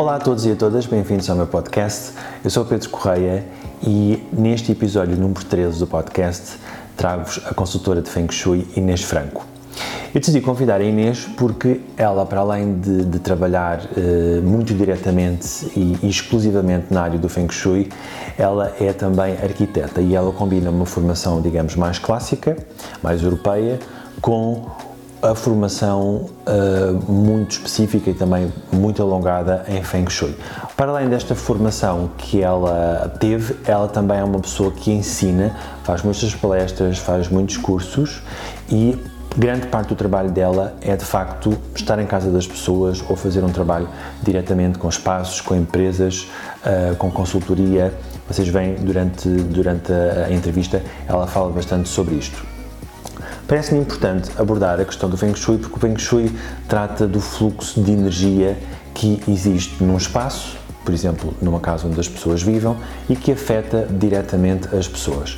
Olá 0.00 0.16
a 0.16 0.18
todos 0.18 0.46
e 0.46 0.52
a 0.52 0.56
todas, 0.56 0.86
bem-vindos 0.86 1.28
ao 1.28 1.36
meu 1.36 1.46
podcast. 1.46 2.12
Eu 2.42 2.48
sou 2.48 2.64
Pedro 2.64 2.88
Correia 2.88 3.44
e 3.82 4.26
neste 4.32 4.72
episódio 4.72 5.14
número 5.14 5.44
13 5.44 5.78
do 5.78 5.86
podcast 5.86 6.56
trago-vos 6.96 7.42
a 7.44 7.52
consultora 7.52 8.00
de 8.00 8.08
Feng 8.08 8.32
Shui 8.32 8.66
Inês 8.74 9.02
Franco. 9.02 9.44
Eu 10.14 10.18
decidi 10.18 10.40
convidar 10.40 10.80
a 10.80 10.84
Inês 10.84 11.28
porque 11.36 11.82
ela, 11.98 12.24
para 12.24 12.40
além 12.40 12.80
de, 12.80 13.04
de 13.04 13.18
trabalhar 13.18 13.82
eh, 13.94 14.40
muito 14.42 14.72
diretamente 14.72 15.70
e, 15.76 15.98
e, 16.02 16.08
exclusivamente 16.08 16.86
na 16.88 17.02
área 17.02 17.18
do 17.18 17.28
Feng 17.28 17.52
Shui, 17.52 17.90
ela 18.38 18.74
é 18.80 18.94
também 18.94 19.34
arquiteta 19.34 20.00
e 20.00 20.14
ela 20.14 20.32
combina 20.32 20.70
uma 20.70 20.86
formação, 20.86 21.42
digamos, 21.42 21.76
mais 21.76 21.98
clássica, 21.98 22.56
mais 23.02 23.22
europeia, 23.22 23.78
com 24.22 24.64
a 25.22 25.34
formação 25.34 26.26
uh, 26.46 27.12
muito 27.12 27.52
específica 27.52 28.10
e 28.10 28.14
também 28.14 28.52
muito 28.72 29.02
alongada 29.02 29.64
em 29.68 29.82
Feng 29.82 30.08
Shui. 30.08 30.34
Para 30.76 30.92
além 30.92 31.08
desta 31.08 31.34
formação 31.34 32.10
que 32.16 32.42
ela 32.42 33.14
teve, 33.20 33.56
ela 33.66 33.86
também 33.86 34.18
é 34.18 34.24
uma 34.24 34.40
pessoa 34.40 34.70
que 34.70 34.90
ensina, 34.90 35.54
faz 35.84 36.02
muitas 36.02 36.34
palestras, 36.34 36.98
faz 36.98 37.28
muitos 37.28 37.58
cursos 37.58 38.22
e 38.70 38.98
grande 39.36 39.66
parte 39.66 39.88
do 39.88 39.94
trabalho 39.94 40.30
dela 40.30 40.74
é 40.80 40.96
de 40.96 41.04
facto 41.04 41.56
estar 41.74 41.98
em 41.98 42.06
casa 42.06 42.30
das 42.30 42.46
pessoas 42.46 43.04
ou 43.08 43.14
fazer 43.14 43.44
um 43.44 43.50
trabalho 43.50 43.88
diretamente 44.22 44.78
com 44.78 44.88
espaços, 44.88 45.40
com 45.40 45.54
empresas, 45.54 46.28
uh, 46.64 46.96
com 46.96 47.10
consultoria. 47.10 47.92
Vocês 48.26 48.48
veem 48.48 48.76
durante, 48.76 49.28
durante 49.28 49.92
a 49.92 50.32
entrevista, 50.32 50.82
ela 51.06 51.26
fala 51.26 51.50
bastante 51.50 51.88
sobre 51.88 52.14
isto. 52.14 52.59
Parece-me 53.50 53.80
importante 53.80 54.30
abordar 54.38 54.78
a 54.78 54.84
questão 54.84 55.10
do 55.10 55.16
Feng 55.16 55.34
Shui 55.34 55.58
porque 55.58 55.74
o 55.74 55.80
Feng 55.80 55.98
Shui 55.98 56.30
trata 56.68 57.08
do 57.08 57.20
fluxo 57.20 57.82
de 57.82 57.90
energia 57.90 58.56
que 58.94 59.20
existe 59.26 59.82
num 59.82 59.96
espaço, 59.96 60.56
por 60.84 60.94
exemplo, 60.94 61.34
numa 61.42 61.58
casa 61.58 61.88
onde 61.88 61.98
as 61.98 62.08
pessoas 62.08 62.44
vivam 62.44 62.76
e 63.08 63.16
que 63.16 63.32
afeta 63.32 63.88
diretamente 63.90 64.72
as 64.72 64.86
pessoas. 64.86 65.36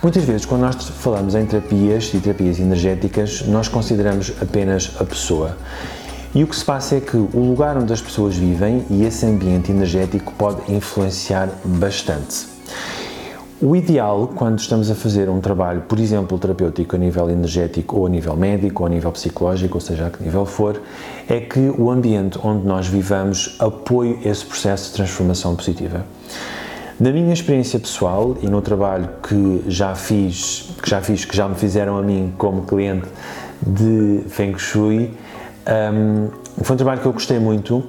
Muitas 0.00 0.22
vezes, 0.22 0.46
quando 0.46 0.60
nós 0.60 0.76
falamos 0.76 1.34
em 1.34 1.46
terapias 1.46 2.14
e 2.14 2.20
terapias 2.20 2.60
energéticas, 2.60 3.42
nós 3.48 3.66
consideramos 3.66 4.32
apenas 4.40 4.92
a 5.00 5.04
pessoa. 5.04 5.56
E 6.32 6.44
o 6.44 6.46
que 6.46 6.54
se 6.54 6.64
passa 6.64 6.94
é 6.94 7.00
que 7.00 7.16
o 7.16 7.40
lugar 7.40 7.76
onde 7.76 7.92
as 7.92 8.00
pessoas 8.00 8.36
vivem 8.36 8.86
e 8.88 9.02
esse 9.02 9.26
ambiente 9.26 9.72
energético 9.72 10.32
pode 10.38 10.72
influenciar 10.72 11.48
bastante. 11.64 12.57
O 13.60 13.74
ideal, 13.74 14.30
quando 14.36 14.60
estamos 14.60 14.88
a 14.88 14.94
fazer 14.94 15.28
um 15.28 15.40
trabalho, 15.40 15.80
por 15.80 15.98
exemplo, 15.98 16.38
terapêutico 16.38 16.94
a 16.94 16.98
nível 16.98 17.28
energético 17.28 17.96
ou 17.98 18.06
a 18.06 18.08
nível 18.08 18.36
médico 18.36 18.84
ou 18.84 18.86
a 18.86 18.88
nível 18.88 19.10
psicológico, 19.10 19.78
ou 19.78 19.80
seja, 19.80 20.06
a 20.06 20.10
que 20.10 20.22
nível 20.22 20.46
for, 20.46 20.80
é 21.28 21.40
que 21.40 21.68
o 21.76 21.90
ambiente 21.90 22.38
onde 22.40 22.64
nós 22.64 22.86
vivamos 22.86 23.56
apoie 23.58 24.16
esse 24.24 24.46
processo 24.46 24.90
de 24.90 24.94
transformação 24.94 25.56
positiva. 25.56 26.06
Na 27.00 27.10
minha 27.10 27.32
experiência 27.32 27.80
pessoal 27.80 28.36
e 28.40 28.46
no 28.46 28.62
trabalho 28.62 29.08
que 29.28 29.64
já 29.66 29.92
fiz, 29.96 30.70
que 30.80 30.88
já 30.88 31.00
fiz, 31.00 31.24
que 31.24 31.36
já 31.36 31.48
me 31.48 31.56
fizeram 31.56 31.98
a 31.98 32.02
mim 32.02 32.32
como 32.38 32.62
cliente 32.62 33.08
de 33.60 34.22
Feng 34.28 34.56
Shui, 34.56 35.10
um, 35.66 36.28
foi 36.62 36.74
um 36.74 36.76
trabalho 36.76 37.00
que 37.00 37.06
eu 37.06 37.12
gostei 37.12 37.40
muito 37.40 37.82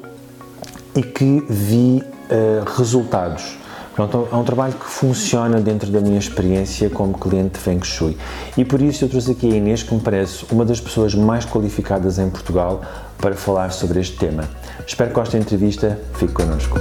e 0.96 1.04
que 1.04 1.46
vi 1.48 2.04
uh, 2.04 2.68
resultados 2.76 3.60
Pronto, 4.00 4.30
é 4.32 4.36
um 4.38 4.46
trabalho 4.46 4.76
que 4.76 4.86
funciona 4.86 5.60
dentro 5.60 5.92
da 5.92 6.00
minha 6.00 6.18
experiência 6.18 6.90
como 6.90 7.20
cliente 7.20 7.56
de 7.56 7.60
Feng 7.60 7.84
Shui. 7.84 8.18
E 8.56 8.64
por 8.64 8.82
isso 8.82 9.04
eu 9.04 9.10
trouxe 9.10 9.32
aqui 9.32 9.52
a 9.52 9.58
Inês, 9.58 9.84
que 9.84 9.94
me 9.94 10.00
parece 10.00 10.46
uma 10.50 10.64
das 10.64 10.80
pessoas 10.80 11.14
mais 11.14 11.44
qualificadas 11.44 12.18
em 12.18 12.30
Portugal 12.30 12.82
para 13.18 13.36
falar 13.36 13.74
sobre 13.74 14.00
este 14.00 14.16
tema. 14.16 14.50
Espero 14.88 15.10
que 15.10 15.16
gostem 15.16 15.42
da 15.42 15.46
entrevista. 15.46 16.00
Fique 16.14 16.32
connosco. 16.32 16.80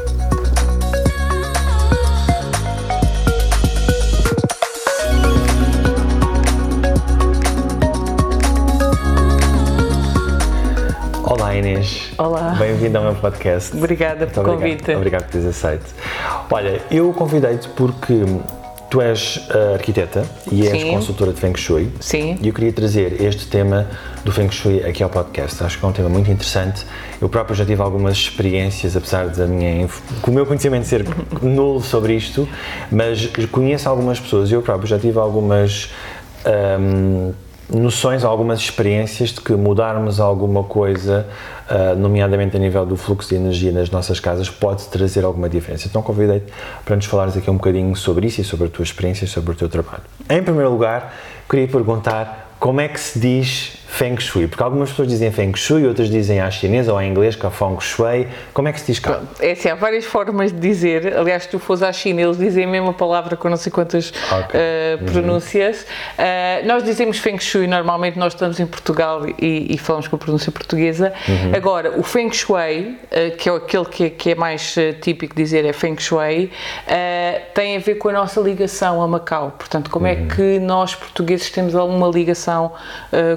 Olá. 12.18 12.56
Bem-vindo 12.58 12.98
ao 12.98 13.04
meu 13.04 13.14
podcast. 13.14 13.76
Obrigada 13.76 14.26
pelo 14.26 14.44
convite. 14.44 14.90
Obrigado 14.90 15.22
por 15.26 15.30
teres 15.30 15.46
aceito. 15.46 15.86
Olha, 16.50 16.82
eu 16.90 17.12
convidei-te 17.12 17.68
porque 17.68 18.24
tu 18.90 19.00
és 19.00 19.36
uh, 19.54 19.74
arquiteta 19.74 20.24
e 20.50 20.66
és 20.66 20.82
Sim. 20.82 20.90
consultora 20.90 21.32
de 21.32 21.38
Feng 21.38 21.56
Shui. 21.56 21.92
Sim. 22.00 22.36
E 22.42 22.48
eu 22.48 22.52
queria 22.52 22.72
trazer 22.72 23.22
este 23.22 23.46
tema 23.46 23.86
do 24.24 24.32
Feng 24.32 24.50
Shui 24.50 24.84
aqui 24.84 25.00
ao 25.00 25.08
podcast. 25.08 25.62
Acho 25.62 25.78
que 25.78 25.84
é 25.84 25.88
um 25.88 25.92
tema 25.92 26.08
muito 26.08 26.28
interessante. 26.28 26.84
Eu 27.22 27.28
próprio 27.28 27.54
já 27.54 27.64
tive 27.64 27.80
algumas 27.82 28.16
experiências, 28.16 28.96
apesar 28.96 29.28
da 29.28 29.46
minha, 29.46 29.88
com 30.20 30.32
o 30.32 30.34
meu 30.34 30.44
conhecimento 30.44 30.88
ser 30.88 31.04
nulo 31.40 31.80
sobre 31.80 32.14
isto, 32.14 32.48
mas 32.90 33.26
conheço 33.52 33.88
algumas 33.88 34.18
pessoas 34.18 34.50
e 34.50 34.54
eu 34.54 34.62
próprio 34.62 34.88
já 34.88 34.98
tive 34.98 35.20
algumas. 35.20 35.92
Um, 36.44 37.32
noções, 37.70 38.24
algumas 38.24 38.60
experiências 38.60 39.30
de 39.30 39.40
que 39.40 39.52
mudarmos 39.52 40.20
alguma 40.20 40.64
coisa, 40.64 41.26
uh, 41.70 41.98
nomeadamente 41.98 42.56
a 42.56 42.60
nível 42.60 42.86
do 42.86 42.96
fluxo 42.96 43.28
de 43.28 43.36
energia 43.36 43.72
nas 43.72 43.90
nossas 43.90 44.18
casas, 44.18 44.48
pode 44.48 44.86
trazer 44.86 45.24
alguma 45.24 45.48
diferença. 45.48 45.86
Então 45.86 46.02
convidei-te 46.02 46.52
para 46.84 46.96
nos 46.96 47.06
falares 47.06 47.36
aqui 47.36 47.50
um 47.50 47.54
bocadinho 47.56 47.94
sobre 47.94 48.26
isso 48.26 48.40
e 48.40 48.44
sobre 48.44 48.66
a 48.66 48.70
tua 48.70 48.82
experiência 48.82 49.24
e 49.24 49.28
sobre 49.28 49.52
o 49.52 49.54
teu 49.54 49.68
trabalho. 49.68 50.02
Em 50.28 50.42
primeiro 50.42 50.70
lugar, 50.70 51.14
queria 51.48 51.68
perguntar 51.68 52.54
como 52.58 52.80
é 52.80 52.88
que 52.88 52.98
se 52.98 53.18
diz 53.18 53.77
Feng 53.88 54.20
Shui? 54.20 54.46
Porque 54.46 54.62
algumas 54.62 54.90
pessoas 54.90 55.08
dizem 55.08 55.32
Feng 55.32 55.56
Shui, 55.56 55.86
outras 55.86 56.10
dizem 56.10 56.40
à 56.40 56.50
chinesa 56.50 56.92
ou 56.92 57.00
em 57.00 57.10
inglês 57.10 57.34
que 57.34 57.46
é 57.46 57.50
Feng 57.50 57.80
Shui. 57.80 58.28
Como 58.52 58.68
é 58.68 58.72
que 58.72 58.80
se 58.80 58.86
diz 58.86 58.98
cá? 58.98 59.22
É 59.40 59.52
assim, 59.52 59.70
há 59.70 59.74
várias 59.74 60.04
formas 60.04 60.52
de 60.52 60.58
dizer. 60.60 61.16
Aliás, 61.16 61.44
se 61.44 61.48
tu 61.48 61.58
fores 61.58 61.82
à 61.82 61.92
China, 61.92 62.20
eles 62.20 62.36
dizem 62.36 62.64
a 62.64 62.68
mesma 62.68 62.92
palavra 62.92 63.34
com 63.34 63.48
não 63.48 63.56
sei 63.56 63.72
quantas 63.72 64.12
okay. 64.30 64.60
uh, 64.60 65.04
pronúncias. 65.10 65.86
Uhum. 66.18 66.64
Uh, 66.64 66.68
nós 66.68 66.84
dizemos 66.84 67.18
Feng 67.18 67.38
Shui, 67.40 67.66
normalmente 67.66 68.18
nós 68.18 68.34
estamos 68.34 68.60
em 68.60 68.66
Portugal 68.66 69.22
e, 69.38 69.74
e 69.74 69.78
falamos 69.78 70.06
com 70.06 70.16
a 70.16 70.18
pronúncia 70.18 70.52
portuguesa. 70.52 71.12
Uhum. 71.26 71.56
Agora, 71.56 71.98
o 71.98 72.02
Feng 72.02 72.30
Shui, 72.30 72.98
uh, 73.04 73.36
que 73.36 73.48
é 73.48 73.52
aquele 73.52 73.84
que 73.86 74.04
é, 74.04 74.10
que 74.10 74.30
é 74.32 74.34
mais 74.34 74.76
típico 75.00 75.34
dizer 75.34 75.64
é 75.64 75.72
Feng 75.72 75.98
Shui, 75.98 76.50
tem 77.54 77.76
a 77.76 77.80
ver 77.80 77.94
com 77.94 78.10
a 78.10 78.12
nossa 78.12 78.40
ligação 78.40 79.02
a 79.02 79.08
Macau. 79.08 79.54
Portanto, 79.58 79.90
como 79.90 80.06
é 80.06 80.12
uhum. 80.12 80.26
é 80.26 80.34
que 80.34 80.58
nós 80.60 80.94
portugueses 80.94 81.50
temos 81.50 81.74
alguma 81.74 82.08
ligação 82.08 82.72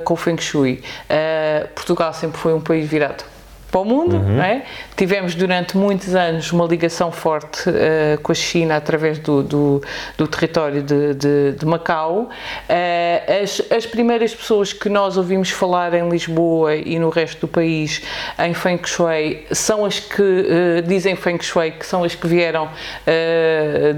com 0.04 0.14
o 0.14 0.18
Feng 0.18 0.41
Shui. 0.42 0.84
Uh, 1.10 1.68
Portugal 1.76 2.14
sempre 2.14 2.38
foi 2.38 2.54
um 2.54 2.62
país 2.62 2.90
virado 2.90 3.31
para 3.72 3.80
o 3.80 3.86
mundo, 3.86 4.18
uhum. 4.18 4.42
é? 4.42 4.64
Tivemos 4.98 5.34
durante 5.34 5.78
muitos 5.78 6.14
anos 6.14 6.52
uma 6.52 6.66
ligação 6.66 7.10
forte 7.12 7.70
uh, 7.70 8.20
com 8.22 8.32
a 8.32 8.36
China 8.36 8.76
através 8.76 9.18
do, 9.18 9.42
do, 9.42 9.82
do 10.18 10.28
território 10.28 10.84
de, 10.84 11.14
de, 11.14 11.52
de 11.54 11.66
Macau. 11.66 12.24
Uh, 12.24 13.44
as, 13.44 13.62
as, 13.72 13.86
primeiras 13.86 14.36
pessoas 14.36 14.74
que 14.74 14.90
nós 14.90 15.16
ouvimos 15.16 15.50
falar 15.50 15.94
em 15.94 16.08
Lisboa 16.10 16.76
e 16.76 17.00
no 17.00 17.10
resto 17.10 17.42
do 17.42 17.48
país 17.48 18.02
em 18.38 18.54
Feng 18.54 18.80
Shui 18.86 19.46
são 19.52 19.86
as 19.86 20.00
que 20.00 20.22
uh, 20.22 20.82
dizem 20.86 21.16
Feng 21.16 21.42
Shui, 21.42 21.72
que 21.72 21.86
são 21.86 22.04
as 22.04 22.14
que 22.14 22.28
vieram 22.28 22.70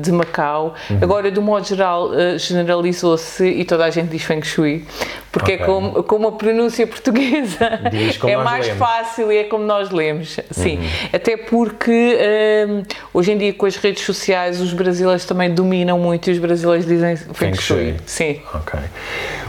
de 0.02 0.12
Macau. 0.12 0.76
Uhum. 0.90 1.00
Agora, 1.02 1.32
do 1.32 1.42
modo 1.42 1.66
geral, 1.66 2.10
generalizou-se 2.38 3.46
e 3.46 3.66
toda 3.66 3.86
a 3.86 3.90
gente 3.90 4.10
diz 4.10 4.24
Feng 4.24 4.44
Shui, 4.44 4.86
porque 5.32 5.54
é 5.54 5.56
okay. 5.56 5.66
é 5.66 5.68
como, 5.68 6.04
como 6.04 6.28
a 6.28 6.32
pronúncia 6.34 6.86
portuguesa 6.88 7.82
é 8.28 8.38
mais 8.38 8.68
lemos. 8.68 8.80
fácil 8.80 9.32
e 9.32 9.38
é 9.38 9.44
como 9.46 9.63
nós 9.64 9.90
lemos. 9.90 10.38
Sim. 10.52 10.78
Uhum. 10.78 10.84
Até 11.14 11.38
porque 11.38 12.18
um, 12.68 12.84
hoje 13.14 13.32
em 13.32 13.38
dia 13.38 13.54
com 13.54 13.66
as 13.66 13.76
redes 13.76 14.04
sociais 14.04 14.62
os 14.62 14.74
brasileiros 14.74 15.26
também 15.26 15.54
dominam 15.54 15.98
muito 16.00 16.30
e 16.30 16.34
os 16.34 16.40
brasileiros 16.40 16.86
dizem 16.86 17.16
Feng, 17.16 17.34
Feng 17.34 17.56
Shui. 17.56 17.78
Shui. 17.78 17.96
Sim. 18.06 18.42
Ok. 18.54 18.80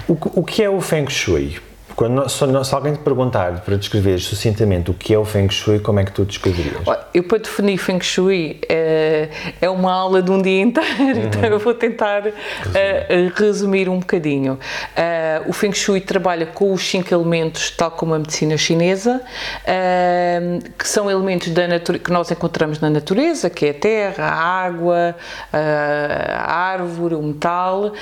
O, 0.08 0.40
o 0.40 0.44
que 0.44 0.62
é 0.62 0.70
o 0.70 0.80
Feng 0.80 1.08
Shui? 1.08 1.58
Quando, 1.96 2.28
se, 2.28 2.64
se, 2.64 2.74
alguém 2.74 2.94
te 2.94 2.98
perguntar 2.98 3.60
para 3.60 3.76
descrever 3.76 4.18
sucintamente 4.18 4.90
o 4.90 4.94
que 4.94 5.14
é 5.14 5.18
o 5.18 5.24
Feng 5.24 5.48
Shui, 5.48 5.78
como 5.78 6.00
é 6.00 6.04
que 6.04 6.12
tu 6.12 6.24
descreverias? 6.24 6.82
Eu, 7.12 7.22
para 7.22 7.38
definir 7.38 7.78
Feng 7.78 8.02
Shui, 8.02 8.60
é, 8.68 9.28
é 9.60 9.70
uma 9.70 9.92
aula 9.92 10.20
de 10.20 10.30
um 10.30 10.42
dia 10.42 10.60
inteiro, 10.62 10.90
uhum. 10.98 11.26
então 11.26 11.44
eu 11.44 11.58
vou 11.58 11.72
tentar 11.74 12.22
resumir, 12.24 13.30
uh, 13.30 13.32
resumir 13.36 13.88
um 13.88 14.00
bocadinho. 14.00 14.54
Uh, 14.54 15.48
o 15.48 15.52
Feng 15.52 15.72
Shui 15.72 16.00
trabalha 16.00 16.46
com 16.46 16.72
os 16.72 16.82
cinco 16.82 17.14
elementos, 17.14 17.70
tal 17.70 17.92
como 17.92 18.14
a 18.14 18.18
medicina 18.18 18.56
chinesa, 18.56 19.20
uh, 19.20 20.70
que 20.76 20.88
são 20.88 21.08
elementos 21.10 21.48
da 21.50 21.64
que 22.02 22.10
nós 22.10 22.30
encontramos 22.30 22.80
na 22.80 22.90
natureza, 22.90 23.48
que 23.48 23.66
é 23.66 23.70
a 23.70 23.74
terra, 23.74 24.24
a 24.26 24.64
água, 24.64 25.16
a 25.52 26.54
árvore, 26.54 27.14
o 27.14 27.22
metal, 27.22 27.92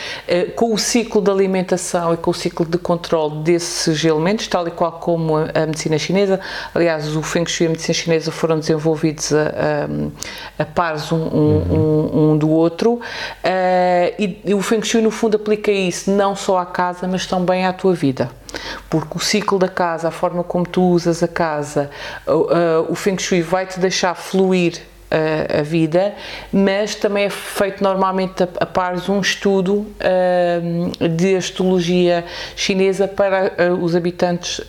com 0.57 0.75
o 0.75 0.79
ciclo 0.79 1.23
de 1.23 1.31
alimentação 1.31 2.13
e 2.13 2.17
com 2.17 2.31
o 2.33 2.35
ciclo 2.35 2.67
de 2.67 2.77
controle 2.77 3.43
desse 3.43 3.82
esses 3.89 4.05
elementos, 4.05 4.47
tal 4.47 4.67
e 4.67 4.71
qual 4.71 4.93
como 4.93 5.37
a, 5.37 5.67
medicina 5.67 5.99
chinesa. 5.99 6.41
Aliás, 6.75 7.15
o 7.17 7.23
Feng 7.23 7.49
Shui 7.49 7.67
e 7.67 7.69
a 7.69 7.71
medicina 7.71 7.95
chinesa 7.95 8.31
foram 8.31 8.59
desenvolvidos 8.59 9.33
a, 9.33 9.43
a, 10.59 10.63
a 10.63 10.65
pares 10.65 11.11
um, 11.13 11.17
um, 11.17 11.63
um, 11.71 12.31
um 12.33 12.39
do 12.39 12.49
outro. 12.51 12.95
Uh, 12.95 13.01
e, 14.19 14.41
e, 14.45 14.55
o 14.55 14.63
Feng 14.63 14.83
Shui, 14.85 15.03
no 15.03 15.11
fundo, 15.11 15.37
aplica 15.37 15.71
isso 15.71 16.11
não 16.11 16.35
só 16.37 16.59
à 16.59 16.67
casa, 16.67 17.07
mas 17.09 17.27
também 17.27 17.67
à 17.67 17.73
tua 17.73 17.95
vida. 17.95 18.31
Porque 18.91 19.17
o 19.17 19.21
ciclo 19.21 19.59
da 19.59 19.69
casa, 19.69 20.09
a 20.09 20.11
forma 20.11 20.45
como 20.45 20.67
tu 20.67 20.83
usas 20.83 21.23
a 21.23 21.29
casa, 21.29 21.91
o 22.89 22.95
Feng 22.95 23.19
Shui 23.19 23.41
vai 23.41 23.65
te 23.65 23.81
deixar 23.81 24.15
fluir 24.15 24.92
a, 25.13 25.61
a, 25.61 25.63
vida, 25.63 26.15
mas 26.53 26.95
também 26.95 27.25
é 27.25 27.31
feito 27.31 27.85
normalmente 27.85 28.43
a, 28.43 28.49
a 28.61 28.67
pares 28.67 29.09
um 29.09 29.21
estudo 29.21 29.87
uh, 30.01 31.09
de 31.09 31.37
astrologia 31.37 32.25
chinesa 32.57 33.07
para 33.07 33.53
uh, 33.71 33.85
os 33.85 33.95
habitantes 33.95 34.59
uh, 34.61 34.65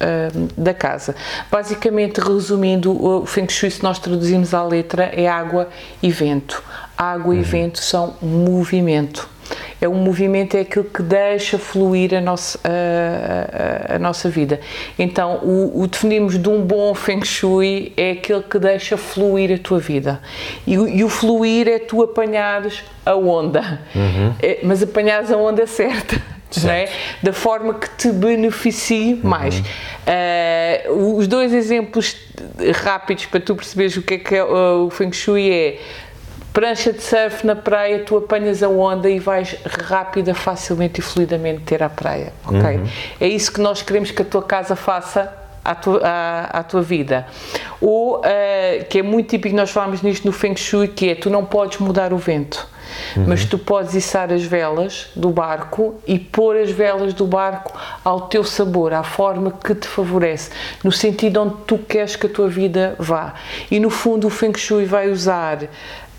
da 0.57 0.73
casa. 0.73 1.15
Basicamente, 1.49 2.19
resumindo, 2.19 2.91
o 2.91 3.25
Feng 3.25 3.49
Shui, 3.49 3.71
se 3.71 3.81
nós 3.81 3.99
traduzimos 3.99 4.53
à 4.53 4.63
letra, 4.63 5.05
é 5.05 5.27
água 5.27 5.69
e 6.01 6.11
vento. 6.11 6.61
Água 6.97 7.33
uhum. 7.33 7.39
e 7.39 7.43
vento 7.43 7.79
são 7.79 8.15
movimento 8.21 9.32
é 9.85 9.89
um 9.89 9.95
movimento, 9.95 10.55
é 10.55 10.61
aquilo 10.61 10.85
que 10.85 11.01
deixa 11.01 11.57
fluir 11.57 12.13
a 12.13 12.21
nossa, 12.21 12.59
a, 12.63 13.93
a, 13.93 13.95
a 13.95 13.99
nossa 13.99 14.29
vida. 14.29 14.59
Então, 14.97 15.39
o, 15.43 15.81
o, 15.81 15.87
definimos 15.87 16.41
de 16.41 16.49
um 16.49 16.61
bom 16.61 16.93
Feng 16.93 17.23
Shui 17.25 17.93
é 17.97 18.11
aquele 18.11 18.43
que 18.43 18.59
deixa 18.59 18.97
fluir 18.97 19.53
a 19.53 19.57
tua 19.57 19.79
vida. 19.79 20.21
E, 20.65 20.73
e 20.73 21.03
o 21.03 21.09
fluir 21.09 21.67
é 21.67 21.79
tu 21.79 22.01
apanhares 22.01 22.83
a 23.05 23.15
onda, 23.15 23.81
uhum. 23.95 24.33
é, 24.41 24.59
mas 24.63 24.81
apanhares 24.81 25.31
a 25.31 25.37
onda 25.37 25.67
certa. 25.67 26.21
É? 26.69 26.87
Da 27.23 27.33
forma 27.33 27.73
que 27.73 27.89
te 27.97 28.11
beneficie 28.11 29.15
uhum. 29.15 29.21
mais. 29.23 29.57
Uh, 29.57 31.17
os 31.17 31.27
dois 31.27 31.51
exemplos 31.51 32.15
rápidos 32.83 33.25
para 33.25 33.39
tu 33.39 33.55
perceberes 33.55 33.97
o 33.97 34.03
que 34.03 34.13
é 34.13 34.17
que 34.19 34.35
é, 34.35 34.43
uh, 34.43 34.85
o 34.85 34.89
Feng 34.91 35.11
Shui 35.11 35.49
é 35.49 35.79
Prancha 36.53 36.93
de 36.93 37.01
surf 37.01 37.45
na 37.45 37.55
praia, 37.55 38.03
tu 38.03 38.15
apanhas 38.15 38.61
a 38.61 38.69
onda 38.69 39.09
e 39.09 39.19
vais 39.19 39.55
rápida, 39.65 40.35
facilmente 40.35 40.99
e 40.99 41.03
fluidamente 41.03 41.63
ter 41.63 41.81
à 41.81 41.89
praia, 41.89 42.31
ok? 42.45 42.77
Uhum. 42.77 42.87
É 43.19 43.27
isso 43.27 43.51
que 43.51 43.59
nós 43.59 43.81
queremos 43.81 44.11
que 44.11 44.21
a 44.21 44.25
tua 44.25 44.43
casa 44.43 44.75
faça 44.75 45.33
à 45.63 45.73
tua, 45.73 46.01
à, 46.03 46.59
à 46.59 46.63
tua 46.63 46.81
vida. 46.81 47.25
Ou, 47.81 48.17
uh, 48.17 48.21
que 48.89 48.99
é 48.99 49.01
muito 49.01 49.29
típico, 49.29 49.55
nós 49.55 49.71
falamos 49.71 50.01
nisto 50.01 50.25
no 50.25 50.31
Feng 50.31 50.55
Shui, 50.55 50.87
que 50.87 51.09
é, 51.09 51.15
tu 51.15 51.29
não 51.29 51.45
podes 51.45 51.79
mudar 51.79 52.13
o 52.13 52.17
vento. 52.17 52.67
Uhum. 53.15 53.25
Mas 53.27 53.45
tu 53.45 53.57
podes 53.57 53.95
içar 53.95 54.31
as 54.31 54.43
velas 54.43 55.07
do 55.15 55.29
barco 55.29 55.95
e 56.05 56.19
pôr 56.19 56.57
as 56.57 56.69
velas 56.69 57.13
do 57.13 57.25
barco 57.25 57.73
ao 58.03 58.21
teu 58.21 58.43
sabor, 58.43 58.93
à 58.93 59.03
forma 59.03 59.51
que 59.51 59.73
te 59.73 59.87
favorece, 59.87 60.51
no 60.83 60.91
sentido 60.91 61.41
onde 61.41 61.55
tu 61.65 61.77
queres 61.77 62.15
que 62.15 62.27
a 62.27 62.29
tua 62.29 62.47
vida 62.47 62.95
vá. 62.99 63.33
E 63.71 63.79
no 63.79 63.89
fundo 63.89 64.27
o 64.27 64.29
Feng 64.29 64.55
Shui 64.57 64.85
vai 64.85 65.09
usar 65.09 65.59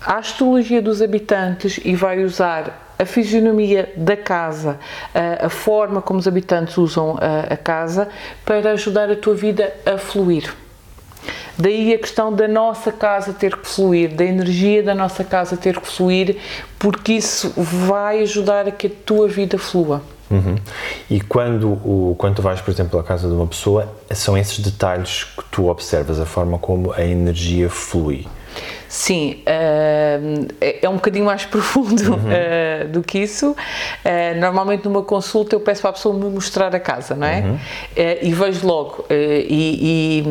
a 0.05 0.17
astrologia 0.17 0.81
dos 0.81 1.01
habitantes 1.01 1.79
e 1.83 1.95
vai 1.95 2.23
usar 2.23 2.93
a 2.97 3.05
fisionomia 3.05 3.91
da 3.97 4.15
casa, 4.15 4.79
a, 5.13 5.49
forma 5.49 6.01
como 6.01 6.19
os 6.19 6.27
habitantes 6.27 6.77
usam 6.77 7.17
a, 7.19 7.53
a 7.53 7.57
casa 7.57 8.07
para 8.45 8.71
ajudar 8.71 9.09
a 9.09 9.15
tua 9.15 9.35
vida 9.35 9.73
a 9.85 9.97
fluir. 9.97 10.53
Daí 11.57 11.93
a 11.93 11.97
questão 11.97 12.33
da 12.33 12.47
nossa 12.47 12.91
casa 12.91 13.33
ter 13.33 13.55
que 13.57 13.67
fluir, 13.67 14.13
da 14.13 14.23
energia 14.23 14.83
da 14.83 14.93
nossa 14.93 15.23
casa 15.23 15.57
ter 15.57 15.79
que 15.79 15.87
fluir, 15.87 16.37
porque 16.77 17.13
isso 17.13 17.51
vai 17.55 18.21
ajudar 18.21 18.67
a 18.67 18.71
que 18.71 18.87
a 18.87 18.91
tua 19.05 19.27
vida 19.27 19.57
flua. 19.57 20.01
Uhum. 20.29 20.55
E 21.09 21.21
quando, 21.21 21.69
o, 21.69 22.15
quando 22.17 22.35
tu 22.35 22.41
vais, 22.41 22.59
por 22.59 22.71
exemplo, 22.71 22.99
à 22.99 23.03
casa 23.03 23.27
de 23.27 23.33
uma 23.33 23.47
pessoa, 23.47 23.87
são 24.11 24.37
esses 24.37 24.59
detalhes 24.59 25.23
que 25.23 25.43
tu 25.45 25.67
observas, 25.67 26.19
a 26.19 26.25
forma 26.25 26.57
como 26.57 26.91
a 26.91 27.03
energia 27.03 27.69
flui. 27.69 28.27
Sim, 28.95 29.41
uh, 29.41 30.47
é 30.81 30.87
um 30.87 30.93
bocadinho 30.93 31.25
mais 31.25 31.43
profundo 31.45 32.13
uhum. 32.13 32.29
uh, 32.29 32.87
do 32.87 33.03
que 33.03 33.19
isso. 33.19 33.51
Uh, 33.51 34.39
normalmente 34.39 34.85
numa 34.85 35.03
consulta 35.03 35.53
eu 35.53 35.59
peço 35.59 35.81
para 35.81 35.89
a 35.89 35.93
pessoa 35.93 36.17
me 36.17 36.29
mostrar 36.29 36.73
a 36.73 36.79
casa, 36.79 37.13
não 37.13 37.27
é? 37.27 37.41
Uhum. 37.41 37.59
e 38.21 38.33
vejo 38.33 38.65
logo. 38.65 39.05
E, 39.09 40.23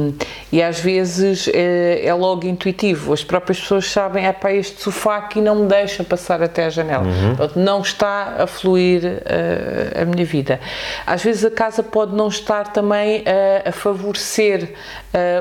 e, 0.51 0.57
e, 0.57 0.63
às 0.63 0.81
vezes 0.81 1.47
é 1.53 2.13
logo 2.15 2.47
intuitivo. 2.47 3.13
As 3.13 3.23
próprias 3.23 3.61
pessoas 3.61 3.91
sabem, 3.91 4.27
é 4.27 4.33
para 4.33 4.55
este 4.55 4.81
sofá 4.81 5.19
aqui 5.19 5.43
não 5.43 5.57
me 5.57 5.67
deixa 5.67 6.03
passar 6.03 6.43
até 6.43 6.65
a 6.65 6.71
janela. 6.71 7.05
Uhum. 7.05 7.37
Portanto, 7.37 7.59
não 7.59 7.83
está 7.83 8.37
a 8.39 8.47
fluir 8.47 9.23
a 10.01 10.05
minha 10.07 10.25
vida. 10.25 10.59
Às 11.07 11.23
vezes 11.23 11.45
a 11.45 11.51
casa 11.51 11.83
pode 11.83 12.17
não 12.17 12.29
estar 12.29 12.73
também 12.73 13.25
a 13.65 13.73
favorecer 13.73 14.73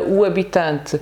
o 0.08 0.26
habitante. 0.26 1.00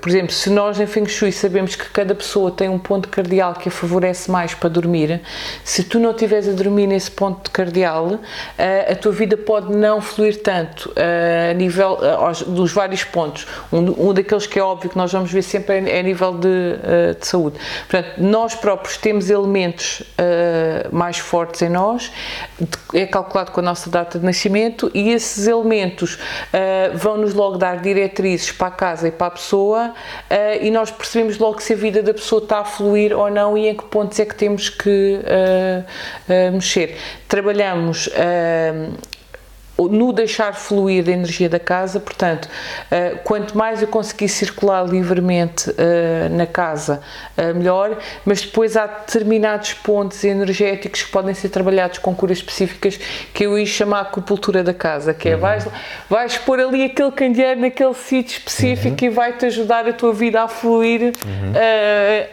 por 0.00 0.08
exemplo, 0.08 0.32
se 0.32 0.48
nós 0.48 0.77
nós 0.77 0.77
em 0.80 0.86
Feng 0.86 1.06
Shui 1.06 1.32
sabemos 1.32 1.74
que 1.74 1.88
cada 1.90 2.14
pessoa 2.14 2.50
tem 2.50 2.68
um 2.68 2.78
ponto 2.78 3.08
cardial 3.08 3.54
que 3.54 3.68
a 3.68 3.72
favorece 3.72 4.30
mais 4.30 4.54
para 4.54 4.68
dormir, 4.68 5.20
se 5.64 5.84
tu 5.84 5.98
não 5.98 6.10
estiveres 6.10 6.48
a 6.48 6.52
dormir 6.52 6.86
nesse 6.86 7.10
ponto 7.10 7.50
cardial, 7.50 8.18
eh, 8.56 8.92
a 8.92 8.96
tua 8.96 9.12
vida 9.12 9.36
pode 9.36 9.74
não 9.74 10.00
fluir 10.00 10.42
tanto 10.42 10.92
eh, 10.96 11.50
a 11.50 11.54
nível 11.54 11.98
eh, 12.02 12.44
dos 12.46 12.72
vários 12.72 13.04
pontos. 13.04 13.46
Um, 13.72 14.12
daqueles 14.12 14.46
que 14.46 14.58
é 14.58 14.62
óbvio 14.62 14.90
que 14.90 14.96
nós 14.96 15.12
vamos 15.12 15.30
ver 15.30 15.42
sempre 15.42 15.76
é, 15.76 15.96
é 15.96 16.00
a 16.00 16.02
nível 16.02 16.32
de, 16.34 16.76
de 17.18 17.26
saúde. 17.26 17.58
Portanto, 17.88 18.18
nós 18.18 18.54
próprios 18.54 18.96
temos 18.96 19.30
elementos 19.30 20.02
mais 20.90 21.18
fortes 21.18 21.62
em 21.62 21.68
nós, 21.68 22.10
é 22.94 23.06
calculado 23.06 23.52
com 23.52 23.60
a 23.60 23.62
nossa 23.62 23.90
data 23.90 24.18
de 24.18 24.24
nascimento 24.24 24.90
e 24.94 25.10
esses 25.10 25.46
elementos 25.46 26.18
vão 26.94 27.16
nos 27.16 27.34
logo 27.34 27.56
dar 27.56 27.78
diretrizes 27.80 28.50
para 28.52 28.68
a 28.68 28.70
casa 28.70 29.08
e 29.08 29.10
para 29.10 29.28
a 29.28 29.30
pessoa 29.30 29.94
e 30.68 30.70
nós 30.70 30.90
percebemos 30.90 31.38
logo 31.38 31.62
se 31.62 31.72
a 31.72 31.76
vida 31.76 32.02
da 32.02 32.12
pessoa 32.12 32.42
está 32.42 32.58
a 32.58 32.64
fluir 32.64 33.16
ou 33.16 33.30
não 33.30 33.56
e 33.56 33.68
em 33.68 33.74
que 33.74 33.84
pontos 33.84 34.20
é 34.20 34.26
que 34.26 34.34
temos 34.34 34.68
que 34.68 35.18
uh, 35.18 35.82
uh, 36.30 36.52
mexer. 36.52 36.94
Trabalhamos 37.26 38.08
uh, 38.08 38.92
no 39.86 40.12
deixar 40.12 40.54
fluir 40.54 41.04
a 41.08 41.12
energia 41.12 41.48
da 41.48 41.60
casa, 41.60 42.00
portanto, 42.00 42.46
uh, 42.46 43.18
quanto 43.22 43.56
mais 43.56 43.80
eu 43.80 43.86
conseguir 43.86 44.28
circular 44.28 44.84
livremente 44.84 45.70
uh, 45.70 45.74
na 46.30 46.46
casa, 46.46 47.00
uh, 47.36 47.54
melhor, 47.54 47.96
mas 48.24 48.40
depois 48.40 48.76
há 48.76 48.86
determinados 48.86 49.74
pontos 49.74 50.24
energéticos 50.24 51.02
que 51.02 51.10
podem 51.10 51.34
ser 51.34 51.50
trabalhados 51.50 51.98
com 51.98 52.12
curas 52.14 52.38
específicas 52.38 52.98
que 53.32 53.46
eu 53.46 53.56
ia 53.56 53.66
chamar 53.66 53.98
a 53.98 54.02
acupuntura 54.02 54.64
da 54.64 54.74
casa, 54.74 55.14
que 55.14 55.28
é 55.28 55.34
uhum. 55.34 55.40
vais, 55.40 55.68
vais 56.10 56.36
pôr 56.38 56.58
ali 56.58 56.84
aquele 56.84 57.12
candeeiro 57.12 57.60
naquele 57.60 57.94
sítio 57.94 58.38
específico 58.38 58.96
uhum. 59.04 59.10
e 59.10 59.10
vai-te 59.10 59.46
ajudar 59.46 59.86
a 59.86 59.92
tua 59.92 60.12
vida 60.12 60.42
a 60.42 60.48
fluir 60.48 61.14
uhum. 61.24 61.52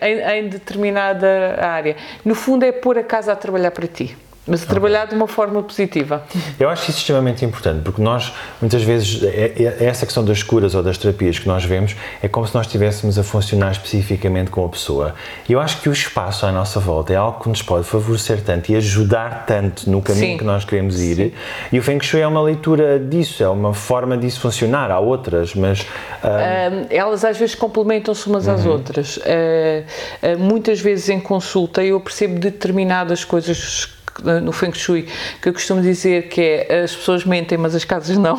em, 0.01 0.39
em 0.39 0.49
determinada 0.49 1.57
área. 1.59 1.95
No 2.23 2.33
fundo 2.33 2.63
é 2.63 2.71
pôr 2.71 2.97
a 2.97 3.03
casa 3.03 3.31
a 3.33 3.35
trabalhar 3.35 3.71
para 3.71 3.87
ti. 3.87 4.15
Mas 4.47 4.61
okay. 4.61 4.71
trabalhar 4.71 5.05
de 5.05 5.15
uma 5.15 5.27
forma 5.27 5.61
positiva. 5.63 6.23
Eu 6.59 6.69
acho 6.69 6.89
isso 6.89 6.99
extremamente 6.99 7.43
importante, 7.43 7.81
porque 7.83 8.01
nós, 8.01 8.31
muitas 8.61 8.83
vezes, 8.83 9.23
é, 9.23 9.53
é, 9.57 9.77
é 9.79 9.85
essa 9.85 10.05
questão 10.05 10.23
das 10.23 10.43
curas 10.43 10.75
ou 10.75 10.83
das 10.83 10.97
terapias 10.97 11.39
que 11.39 11.47
nós 11.47 11.63
vemos 11.65 11.95
é 12.21 12.27
como 12.27 12.45
se 12.47 12.53
nós 12.53 12.67
estivéssemos 12.67 13.17
a 13.17 13.23
funcionar 13.23 13.71
especificamente 13.71 14.51
com 14.51 14.63
a 14.63 14.69
pessoa. 14.69 15.15
E 15.49 15.53
eu 15.53 15.59
acho 15.59 15.81
que 15.81 15.89
o 15.89 15.91
espaço 15.91 16.45
à 16.45 16.51
nossa 16.51 16.79
volta 16.79 17.11
é 17.11 17.15
algo 17.15 17.41
que 17.41 17.49
nos 17.49 17.61
pode 17.61 17.85
favorecer 17.85 18.41
tanto 18.41 18.71
e 18.71 18.75
ajudar 18.75 19.45
tanto 19.47 19.89
no 19.89 20.01
caminho 20.01 20.33
Sim. 20.33 20.37
que 20.37 20.43
nós 20.43 20.63
queremos 20.63 21.01
ir. 21.01 21.15
Sim. 21.15 21.31
E 21.71 21.79
o 21.79 21.83
Feng 21.83 22.03
Shui 22.03 22.21
é 22.21 22.27
uma 22.27 22.41
leitura 22.41 22.99
disso, 22.99 23.43
é 23.43 23.49
uma 23.49 23.73
forma 23.73 24.15
disso 24.17 24.39
funcionar. 24.39 24.91
Há 24.91 24.99
outras, 24.99 25.55
mas. 25.55 25.81
Uh... 25.81 26.85
elas 26.89 27.25
às 27.25 27.37
vezes 27.37 27.55
complementam-se 27.55 28.27
umas 28.27 28.45
uhum. 28.45 28.53
às 28.53 28.65
outras. 28.65 29.17
Uh, 29.17 29.21
uh, 29.21 30.39
muitas 30.39 30.79
vezes 30.79 31.09
em 31.09 31.19
consulta 31.19 31.83
eu 31.83 31.99
percebo 31.99 32.39
determinadas 32.39 33.23
coisas 33.23 33.94
no 34.23 34.51
Feng 34.51 34.73
Shui, 34.73 35.07
que 35.41 35.49
eu 35.49 35.53
costumo 35.53 35.81
dizer 35.81 36.29
que 36.29 36.41
é 36.41 36.83
as 36.83 36.95
pessoas 36.95 37.25
mentem, 37.25 37.57
mas 37.57 37.75
as 37.75 37.83
casas 37.83 38.17
não. 38.17 38.37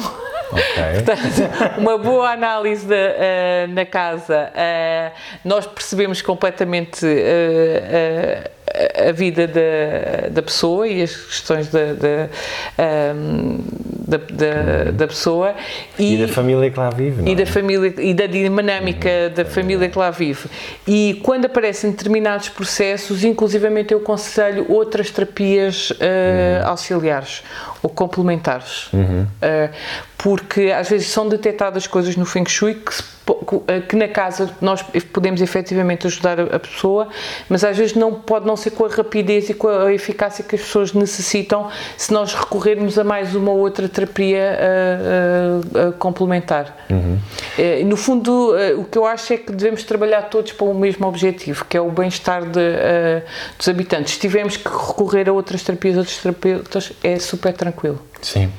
Okay. 0.52 1.02
Portanto, 1.04 1.78
uma 1.78 1.98
boa 1.98 2.30
análise 2.30 2.86
de, 2.86 2.94
uh, 2.94 3.72
na 3.72 3.84
casa, 3.84 4.52
uh, 4.52 5.12
nós 5.44 5.66
percebemos 5.66 6.22
completamente 6.22 7.04
uh, 7.04 9.08
a 9.08 9.12
vida 9.12 9.46
da, 9.46 10.28
da 10.30 10.42
pessoa 10.42 10.86
e 10.86 11.02
as 11.02 11.14
questões 11.14 11.68
da, 11.68 11.94
da, 11.94 12.28
um, 13.14 13.64
da, 14.06 14.18
da, 14.18 14.90
da, 14.92 15.08
pessoa 15.08 15.54
e, 15.98 16.14
e, 16.14 16.26
da 16.26 16.32
família 16.32 16.70
que 16.70 16.78
lá 16.78 16.90
vive 16.90 17.28
e 17.28 17.32
é? 17.32 17.34
da 17.34 17.46
família 17.46 17.94
e 17.98 18.14
da 18.14 18.26
dinâmica 18.26 19.08
uhum. 19.08 19.34
da 19.34 19.44
família 19.44 19.88
que 19.88 19.98
lá 19.98 20.10
vive 20.10 20.48
e 20.86 21.20
quando 21.24 21.46
aparecem 21.46 21.90
determinados 21.90 22.48
processos 22.48 23.24
inclusivamente 23.24 23.92
eu 23.92 23.98
aconselho 23.98 24.66
outras 24.68 25.10
terapias 25.10 25.90
uh, 25.90 25.94
uhum. 25.94 26.68
auxiliares 26.68 27.42
ou 27.82 27.90
complementares 27.90 28.92
uhum. 28.92 29.22
uh, 29.22 29.74
porque 30.16 30.72
às 30.76 30.88
vezes 30.88 31.08
são 31.08 31.28
detectadas 31.28 31.86
coisas 31.86 32.14
no 32.16 32.24
Feng 32.24 32.48
Shui 32.48 32.74
que 32.74 33.15
que 33.88 33.96
na 33.96 34.06
casa 34.06 34.50
nós 34.60 34.82
podemos 35.12 35.40
efetivamente 35.40 36.06
ajudar 36.06 36.40
a 36.40 36.58
pessoa, 36.58 37.08
mas 37.48 37.64
às 37.64 37.76
vezes 37.76 37.94
não 37.94 38.14
pode 38.14 38.46
não 38.46 38.56
ser 38.56 38.70
com 38.70 38.84
a 38.84 38.88
rapidez 38.88 39.50
e 39.50 39.54
com 39.54 39.68
a 39.68 39.92
eficácia 39.92 40.44
que 40.44 40.54
as 40.54 40.62
pessoas 40.62 40.92
necessitam 40.92 41.68
se 41.96 42.12
nós 42.12 42.34
recorrermos 42.34 42.98
a 42.98 43.04
mais 43.04 43.34
uma 43.34 43.50
ou 43.50 43.58
outra 43.58 43.88
terapia 43.88 44.58
uh, 44.58 45.88
uh, 45.88 45.92
complementar. 45.94 46.86
Uhum. 46.88 47.18
no 47.86 47.96
fundo, 47.96 48.54
o 48.78 48.84
que 48.84 48.96
eu 48.96 49.04
acho 49.04 49.32
é 49.32 49.36
que 49.36 49.52
devemos 49.52 49.82
trabalhar 49.82 50.22
todos 50.22 50.52
para 50.52 50.66
o 50.66 50.74
mesmo 50.74 51.06
objetivo, 51.06 51.64
que 51.68 51.76
é 51.76 51.80
o 51.80 51.90
bem-estar 51.90 52.42
dos 52.46 53.68
habitantes. 53.68 54.14
Se 54.14 54.20
tivermos 54.20 54.56
que 54.56 54.68
recorrer 54.68 55.28
a 55.28 55.32
outras 55.32 55.62
terapias, 55.62 55.96
outros 55.96 56.18
terapeutas, 56.18 56.92
é 57.02 57.18
super 57.18 57.52
tranquilo. 57.52 58.00
Sim. 58.22 58.50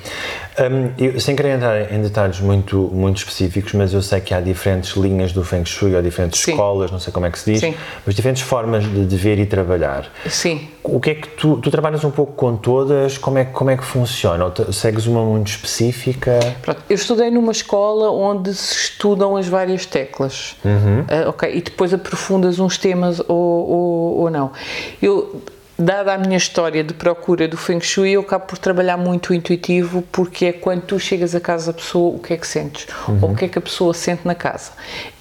Um, 0.60 0.92
eu, 0.98 1.20
sem 1.20 1.36
querer 1.36 1.56
entrar 1.56 1.94
em 1.94 2.02
detalhes 2.02 2.40
muito, 2.40 2.90
muito 2.92 3.18
específicos, 3.18 3.74
mas 3.74 3.94
eu 3.94 4.02
sei 4.02 4.20
que 4.20 4.34
há 4.34 4.42
diferentes 4.42 4.96
linhas 4.96 5.32
do 5.32 5.44
Feng 5.44 5.64
Shui, 5.64 5.96
ou 5.96 6.02
diferentes 6.02 6.42
Sim. 6.42 6.52
escolas, 6.52 6.90
não 6.90 7.00
sei 7.00 7.14
como 7.14 7.28
é 7.28 7.32
que 7.32 7.38
se 7.38 7.52
diz, 7.52 7.60
Sim. 7.60 7.76
mas 8.04 8.16
diferentes 8.16 8.42
formas 8.42 8.84
de, 8.84 9.06
de 9.06 9.16
ver 9.16 9.38
e 9.38 9.46
trabalhar. 9.46 10.12
Sim. 10.28 10.68
O 10.84 11.00
que 11.00 11.12
é 11.12 11.16
que 11.16 11.28
tu, 11.28 11.58
tu 11.58 11.70
trabalhas 11.70 12.04
um 12.04 12.10
pouco 12.10 12.34
com 12.34 12.56
todas, 12.56 13.20
como 13.20 13.38
é, 13.38 13.46
como 13.46 13.70
é 13.70 13.78
que 13.78 13.84
funciona? 13.84 14.46
Ou 14.46 14.52
te, 14.52 14.74
segues 14.74 15.06
uma 15.06 15.24
muito 15.24 15.48
específica? 15.48 16.40
Pronto, 16.64 16.82
eu 16.90 16.96
estudei 16.96 17.30
numa 17.30 17.52
escola 17.52 18.10
onde 18.10 18.52
se 18.56 18.74
estudam 18.74 19.38
as 19.38 19.48
várias 19.48 19.86
teclas, 19.86 20.56
uhum. 20.66 21.02
uh, 21.02 21.30
ok, 21.30 21.52
e 21.54 21.62
depois 21.62 21.94
aprofundas 21.94 22.58
uns 22.58 22.80
temas 22.80 23.20
ou, 23.20 23.36
ou, 23.36 24.18
ou 24.22 24.30
não. 24.32 24.52
Eu 25.00 25.40
dada 25.78 26.14
a 26.14 26.18
minha 26.18 26.38
história 26.38 26.84
de 26.84 26.94
procura 26.94 27.48
do 27.48 27.56
Feng 27.56 27.80
Shui, 27.80 28.12
eu 28.12 28.22
acabo 28.22 28.46
por 28.46 28.58
trabalhar 28.58 28.98
muito 28.98 29.34
intuitivo, 29.34 30.02
porque 30.12 30.48
é 30.48 30.54
quando 30.54 30.82
tu 30.82 31.00
chegas 31.00 31.36
a 31.36 31.40
casa 31.40 31.72
da 31.72 31.78
pessoa, 31.78 32.16
o 32.16 32.20
que 32.20 32.34
é 32.34 32.38
que 32.38 32.48
sentes? 32.48 32.88
Uhum. 33.08 33.20
Ou 33.22 33.32
o 33.32 33.36
que 33.36 33.46
é 33.46 33.48
que 33.48 33.60
a 33.60 33.62
pessoa 33.62 33.94
sente 33.94 34.26
na 34.26 34.34
casa. 34.34 34.72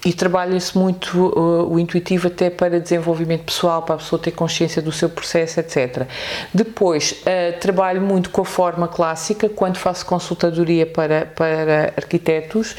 E 0.03 0.13
trabalha-se 0.13 0.75
muito 0.75 1.27
uh, 1.27 1.71
o 1.71 1.77
intuitivo 1.77 2.27
até 2.27 2.49
para 2.49 2.79
desenvolvimento 2.79 3.43
pessoal, 3.43 3.83
para 3.83 3.95
a 3.95 3.97
pessoa 3.99 4.19
ter 4.19 4.31
consciência 4.31 4.81
do 4.81 4.91
seu 4.91 5.09
processo, 5.09 5.59
etc. 5.59 6.07
Depois, 6.53 7.11
uh, 7.11 7.59
trabalho 7.59 8.01
muito 8.01 8.31
com 8.31 8.41
a 8.41 8.45
forma 8.45 8.87
clássica, 8.87 9.47
quando 9.49 9.77
faço 9.77 10.05
consultadoria 10.05 10.87
para, 10.87 11.25
para 11.25 11.93
arquitetos, 11.95 12.75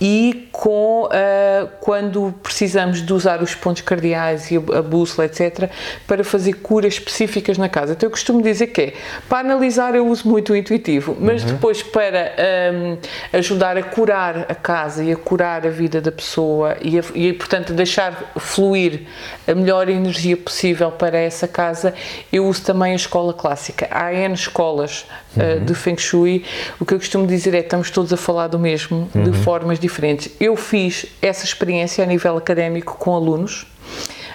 e 0.00 0.48
com 0.50 1.04
uh, 1.04 1.68
quando 1.80 2.34
precisamos 2.42 3.04
de 3.04 3.12
usar 3.12 3.42
os 3.42 3.54
pontos 3.54 3.82
cardeais 3.82 4.50
e 4.50 4.56
a 4.56 4.80
bússola, 4.80 5.26
etc., 5.26 5.70
para 6.06 6.24
fazer 6.24 6.54
curas 6.54 6.94
específicas 6.94 7.09
na 7.58 7.68
casa. 7.68 7.92
Então 7.92 8.06
eu 8.06 8.10
costumo 8.10 8.42
dizer 8.42 8.68
que 8.68 8.80
é, 8.80 8.92
para 9.28 9.38
analisar 9.38 9.94
eu 9.94 10.06
uso 10.06 10.28
muito 10.28 10.52
o 10.52 10.56
intuitivo, 10.56 11.16
mas 11.18 11.42
uhum. 11.42 11.50
depois 11.50 11.82
para 11.82 12.32
um, 12.72 12.98
ajudar 13.32 13.76
a 13.76 13.82
curar 13.82 14.46
a 14.48 14.54
casa 14.54 15.02
e 15.04 15.12
a 15.12 15.16
curar 15.16 15.66
a 15.66 15.70
vida 15.70 16.00
da 16.00 16.12
pessoa 16.12 16.76
e, 16.80 16.98
a, 16.98 17.02
e 17.14 17.32
portanto 17.32 17.72
deixar 17.72 18.32
fluir 18.36 19.02
a 19.46 19.54
melhor 19.54 19.88
energia 19.88 20.36
possível 20.36 20.90
para 20.90 21.18
essa 21.18 21.48
casa, 21.48 21.94
eu 22.32 22.46
uso 22.46 22.62
também 22.62 22.92
a 22.92 22.96
escola 22.96 23.32
clássica. 23.32 23.88
Há 23.90 24.12
N 24.12 24.34
escolas 24.34 25.06
uh, 25.36 25.58
uhum. 25.58 25.64
de 25.64 25.74
Feng 25.74 25.98
Shui, 25.98 26.44
o 26.78 26.84
que 26.84 26.94
eu 26.94 26.98
costumo 26.98 27.26
dizer 27.26 27.54
é 27.54 27.58
que 27.58 27.66
estamos 27.66 27.90
todos 27.90 28.12
a 28.12 28.16
falar 28.16 28.48
do 28.48 28.58
mesmo, 28.58 29.08
uhum. 29.14 29.24
de 29.24 29.32
formas 29.38 29.78
diferentes. 29.78 30.30
Eu 30.40 30.56
fiz 30.56 31.06
essa 31.20 31.44
experiência 31.44 32.04
a 32.04 32.06
nível 32.06 32.36
académico 32.36 32.96
com 32.98 33.14
alunos, 33.14 33.66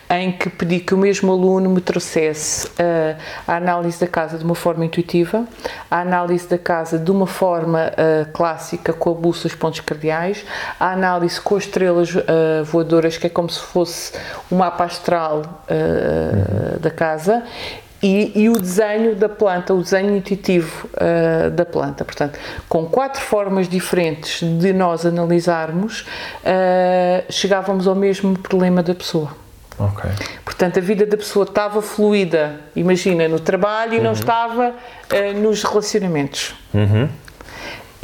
em 0.09 0.31
que 0.31 0.49
pedi 0.49 0.79
que 0.79 0.93
o 0.93 0.97
mesmo 0.97 1.31
aluno 1.31 1.69
me 1.69 1.81
trouxesse 1.81 2.67
uh, 2.67 3.17
a 3.47 3.55
análise 3.55 3.99
da 3.99 4.07
casa 4.07 4.37
de 4.37 4.43
uma 4.43 4.55
forma 4.55 4.85
intuitiva, 4.85 5.45
a 5.89 5.99
análise 5.99 6.47
da 6.47 6.57
casa 6.57 6.97
de 6.97 7.11
uma 7.11 7.27
forma 7.27 7.91
uh, 7.91 8.31
clássica 8.31 8.93
com 8.93 9.11
a 9.11 9.13
bússola 9.13 9.53
e 9.53 9.57
pontos 9.57 9.79
cardeais, 9.79 10.45
a 10.79 10.91
análise 10.91 11.39
com 11.41 11.55
as 11.55 11.63
estrelas 11.63 12.13
uh, 12.13 12.21
voadoras, 12.63 13.17
que 13.17 13.27
é 13.27 13.29
como 13.29 13.49
se 13.49 13.59
fosse 13.59 14.13
o 14.49 14.55
mapa 14.55 14.83
astral 14.85 15.63
da 16.79 16.91
casa, 16.91 17.43
e, 18.05 18.43
e, 18.43 18.49
o 18.49 18.59
desenho 18.59 19.15
da 19.15 19.27
planta, 19.27 19.73
o 19.73 19.81
desenho 19.81 20.15
intuitivo 20.15 20.87
uh, 20.93 21.49
da 21.49 21.65
planta. 21.65 22.05
Portanto, 22.05 22.37
com 22.69 22.85
quatro 22.85 23.19
formas 23.19 23.67
diferentes 23.67 24.43
de 24.43 24.73
nós 24.73 25.05
analisarmos, 25.05 26.01
uh, 26.01 27.31
chegávamos 27.31 27.87
ao 27.87 27.95
mesmo 27.95 28.37
problema 28.37 28.83
da 28.83 28.93
pessoa. 28.93 29.44
Okay. 29.77 30.11
Portanto, 30.43 30.79
a 30.79 30.81
vida 30.81 31.05
da 31.05 31.17
pessoa 31.17 31.43
estava 31.43 31.81
fluida, 31.81 32.61
imagina, 32.75 33.27
no 33.27 33.39
trabalho 33.39 33.95
e 33.95 33.97
uhum. 33.97 34.03
não 34.03 34.13
estava 34.13 34.69
uh, 34.71 35.39
nos 35.39 35.63
relacionamentos. 35.63 36.55
Uhum. 36.73 37.09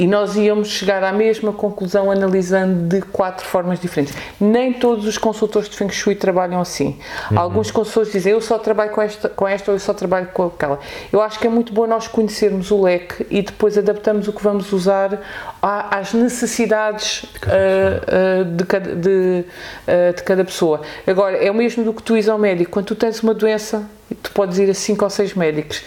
E 0.02 0.06
nós 0.08 0.34
íamos 0.34 0.66
chegar 0.66 1.04
à 1.04 1.12
mesma 1.12 1.52
conclusão 1.52 2.10
analisando 2.10 2.88
de 2.88 3.02
quatro 3.02 3.46
formas 3.46 3.78
diferentes. 3.78 4.12
Nem 4.40 4.72
todos 4.72 5.06
os 5.06 5.16
consultores 5.16 5.68
de 5.68 5.76
Feng 5.76 5.92
Shui 5.92 6.16
trabalham 6.16 6.60
assim. 6.60 6.98
Uhum. 7.30 7.38
Alguns 7.38 7.70
consultores 7.70 8.10
dizem 8.10 8.32
eu 8.32 8.40
só 8.40 8.58
trabalho 8.58 8.90
com 8.90 9.00
esta, 9.00 9.28
com 9.28 9.46
esta 9.46 9.70
ou 9.70 9.76
eu 9.76 9.78
só 9.78 9.94
trabalho 9.94 10.26
com 10.34 10.46
aquela. 10.46 10.80
Eu 11.12 11.22
acho 11.22 11.38
que 11.38 11.46
é 11.46 11.50
muito 11.50 11.72
bom 11.72 11.86
nós 11.86 12.08
conhecermos 12.08 12.72
o 12.72 12.82
leque 12.82 13.24
e 13.30 13.42
depois 13.42 13.78
adaptamos 13.78 14.26
o 14.26 14.32
que 14.32 14.42
vamos 14.42 14.72
usar 14.72 15.20
às 15.62 16.12
necessidades 16.12 17.24
de 17.32 17.38
cada, 17.38 17.56
uh, 17.56 18.40
uh, 18.40 18.44
de, 18.56 18.64
cada, 18.64 18.96
de, 18.96 19.44
uh, 19.86 20.16
de 20.16 20.22
cada 20.24 20.44
pessoa. 20.44 20.80
Agora, 21.06 21.36
é 21.36 21.48
o 21.48 21.54
mesmo 21.54 21.84
do 21.84 21.94
que 21.94 22.02
tu 22.02 22.16
ires 22.16 22.28
ao 22.28 22.38
médico. 22.40 22.72
Quando 22.72 22.86
tu 22.86 22.96
tens 22.96 23.22
uma 23.22 23.34
doença, 23.34 23.88
tu 24.20 24.32
podes 24.32 24.58
ir 24.58 24.68
a 24.68 24.74
cinco 24.74 25.04
ou 25.04 25.10
seis 25.10 25.32
médicos, 25.34 25.84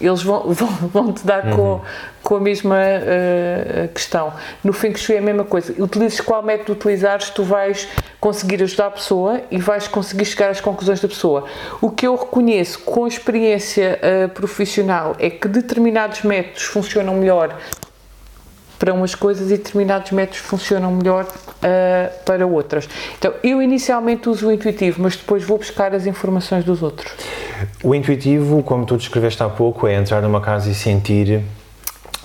eles 0.00 0.22
vão, 0.22 0.42
vão, 0.52 0.68
vão 0.68 1.12
te 1.12 1.26
dar 1.26 1.46
uhum. 1.46 1.56
com, 1.56 1.80
com 2.22 2.36
a 2.36 2.40
mesma 2.40 2.76
uh, 2.76 3.88
questão. 3.88 4.32
No 4.62 4.72
Feng 4.72 4.96
Shui 4.96 5.16
é 5.16 5.18
a 5.18 5.22
mesma 5.22 5.44
coisa. 5.44 5.74
Utilizes 5.82 6.20
qual 6.20 6.42
método 6.42 6.72
utilizares, 6.72 7.30
tu 7.30 7.42
vais 7.42 7.88
conseguir 8.20 8.62
ajudar 8.62 8.86
a 8.86 8.90
pessoa 8.90 9.40
e 9.50 9.58
vais 9.58 9.88
conseguir 9.88 10.24
chegar 10.24 10.50
às 10.50 10.60
conclusões 10.60 11.00
da 11.00 11.08
pessoa. 11.08 11.44
O 11.80 11.90
que 11.90 12.06
eu 12.06 12.16
reconheço 12.16 12.80
com 12.80 13.06
experiência 13.06 13.98
uh, 13.98 14.28
profissional 14.30 15.16
é 15.18 15.30
que 15.30 15.48
determinados 15.48 16.22
métodos 16.22 16.64
funcionam 16.64 17.14
melhor 17.14 17.56
para 18.78 18.94
umas 18.94 19.14
coisas 19.14 19.50
e 19.50 19.56
determinados 19.56 20.12
métodos 20.12 20.38
funcionam 20.38 20.92
melhor 20.92 21.24
uh, 21.24 22.24
para 22.24 22.46
outras. 22.46 22.88
Então, 23.18 23.34
eu 23.42 23.60
inicialmente 23.60 24.28
uso 24.28 24.48
o 24.48 24.52
intuitivo, 24.52 25.02
mas 25.02 25.16
depois 25.16 25.44
vou 25.44 25.58
buscar 25.58 25.94
as 25.94 26.06
informações 26.06 26.64
dos 26.64 26.82
outros. 26.82 27.12
O 27.82 27.94
intuitivo, 27.94 28.62
como 28.62 28.86
tu 28.86 28.96
descreveste 28.96 29.42
há 29.42 29.48
pouco, 29.48 29.86
é 29.86 29.94
entrar 29.94 30.22
numa 30.22 30.40
casa 30.40 30.70
e 30.70 30.74
sentir. 30.74 31.42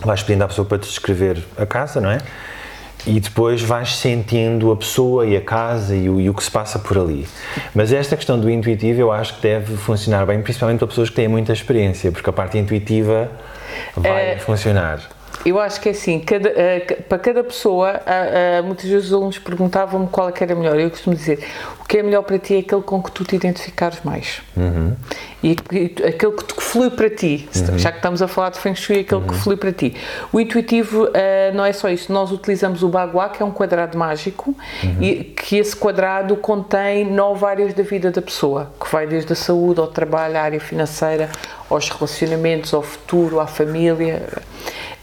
Vais 0.02 0.22
pedindo 0.22 0.44
à 0.44 0.48
pessoa 0.48 0.68
para 0.68 0.78
te 0.78 0.88
descrever 0.88 1.44
a 1.58 1.66
casa, 1.66 2.00
não 2.00 2.12
é? 2.12 2.20
E 3.06 3.20
depois 3.20 3.62
vais 3.62 3.98
sentindo 3.98 4.72
a 4.72 4.78
pessoa 4.78 5.26
e 5.26 5.36
a 5.36 5.42
casa 5.42 5.96
e 5.96 6.10
o, 6.10 6.22
e 6.22 6.30
o, 6.30 6.34
que 6.34 6.44
se 6.44 6.52
passa 6.52 6.80
por 6.80 6.98
ali. 6.98 7.28
Mas 7.76 7.92
esta 7.92 8.16
questão 8.16 8.40
do 8.40 8.50
intuitivo 8.50 9.02
eu 9.02 9.12
acho 9.12 9.36
que 9.36 9.42
deve 9.42 9.76
funcionar 9.76 10.26
bem, 10.26 10.42
principalmente 10.42 10.80
para 10.80 10.88
pessoas 10.88 11.10
que 11.10 11.16
têm 11.16 11.28
muita 11.28 11.52
experiência, 11.52 12.12
porque 12.12 12.30
a 12.30 12.34
parte 12.34 12.58
intuitiva 12.58 13.30
vai 13.96 14.32
é, 14.32 14.38
funcionar. 14.38 15.02
Eu 15.46 15.60
acho 15.60 15.82
que 15.82 15.90
é 15.90 15.92
assim, 15.92 16.20
cada, 16.20 16.50
uh, 16.50 17.04
para 17.04 17.20
cada 17.20 17.44
pessoa, 17.44 18.00
uh, 18.00 18.62
uh, 18.62 18.66
muitas 18.66 18.86
vezes 18.86 19.08
os 19.08 19.14
alunos 19.14 19.40
perguntavam-me 19.40 20.08
qual 20.08 20.30
é 20.30 20.32
que 20.32 20.44
era 20.44 20.56
melhor. 20.56 20.80
Eu 20.80 20.90
costumo 20.90 21.16
dizer, 21.16 21.46
que 21.94 22.00
é 22.00 22.02
melhor 22.02 22.24
para 22.24 22.40
ti 22.40 22.56
é 22.56 22.58
aquele 22.58 22.82
com 22.82 23.04
que 23.04 23.12
tu 23.12 23.24
te 23.24 23.36
identificares 23.36 24.00
mais. 24.04 24.42
Uhum. 24.58 24.96
E, 25.44 25.56
e, 25.72 25.96
aquele 26.08 26.32
que 26.32 26.60
flui 26.60 26.90
para 26.90 27.08
ti, 27.08 27.48
uhum. 27.56 27.78
já 27.78 27.92
que 27.92 27.98
estamos 27.98 28.20
a 28.20 28.28
falar 28.28 28.50
de 28.50 28.58
Feng 28.58 28.74
Shui, 28.74 29.02
aquele 29.02 29.22
uhum. 29.22 29.28
que 29.28 29.36
flui 29.36 29.56
para 29.56 29.72
ti. 29.72 29.96
O 30.32 30.40
intuitivo 30.40 31.08
não 31.54 31.64
é 31.64 31.72
só 31.72 31.90
isso, 31.90 32.12
nós 32.12 32.32
utilizamos 32.32 32.82
o 32.82 32.90
Bagua, 32.90 33.30
que 33.30 33.44
é 33.44 33.46
um 33.46 33.52
quadrado 33.52 33.96
mágico, 33.96 34.56
uhum. 34.84 35.04
e 35.04 35.24
que 35.24 35.58
esse 35.58 35.76
quadrado 35.76 36.36
contém 36.36 37.06
nove 37.06 37.46
áreas 37.46 37.76
da 37.76 37.84
vida 37.84 38.10
da 38.10 38.24
pessoa, 38.24 38.72
que 38.84 38.92
vai 38.92 39.06
desde 39.06 39.32
a 39.32 39.36
saúde 39.36 39.80
ao 39.80 39.86
trabalho, 39.86 40.36
à 40.36 40.42
área 40.42 40.60
financeira, 40.60 41.30
aos 41.70 41.90
relacionamentos, 41.90 42.74
ao 42.74 42.82
futuro, 42.82 43.40
à 43.40 43.46
família. 43.46 44.24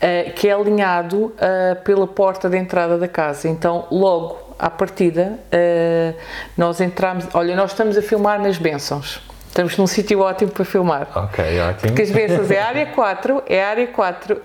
Uh, 0.00 0.32
que 0.32 0.48
é 0.48 0.52
alinhado 0.52 1.26
uh, 1.26 1.84
pela 1.84 2.06
porta 2.06 2.48
de 2.48 2.56
entrada 2.56 2.96
da 2.96 3.06
casa. 3.06 3.46
Então, 3.46 3.86
logo 3.90 4.49
à 4.60 4.70
partida, 4.70 5.38
uh, 5.38 6.14
nós 6.56 6.80
entramos. 6.80 7.26
Olha, 7.32 7.56
nós 7.56 7.70
estamos 7.70 7.96
a 7.96 8.02
filmar 8.02 8.40
nas 8.40 8.58
bênçãos. 8.58 9.20
Estamos 9.48 9.76
num 9.76 9.86
sítio 9.86 10.20
ótimo 10.20 10.52
para 10.52 10.64
filmar. 10.64 11.08
Ok, 11.14 11.44
ótimo. 11.60 11.88
Porque 11.88 12.02
as 12.02 12.10
bênçãos 12.10 12.50
é 12.50 12.60
a 12.60 12.66
área 12.68 12.86
4, 12.86 13.42
é 13.48 13.64
a 13.64 13.68
área 13.68 13.86
4 13.88 14.42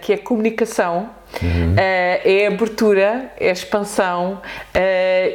que 0.00 0.14
é 0.14 0.16
comunicação, 0.16 1.10
uhum. 1.42 1.74
é 1.76 2.46
abertura, 2.46 3.30
é 3.38 3.50
expansão 3.50 4.40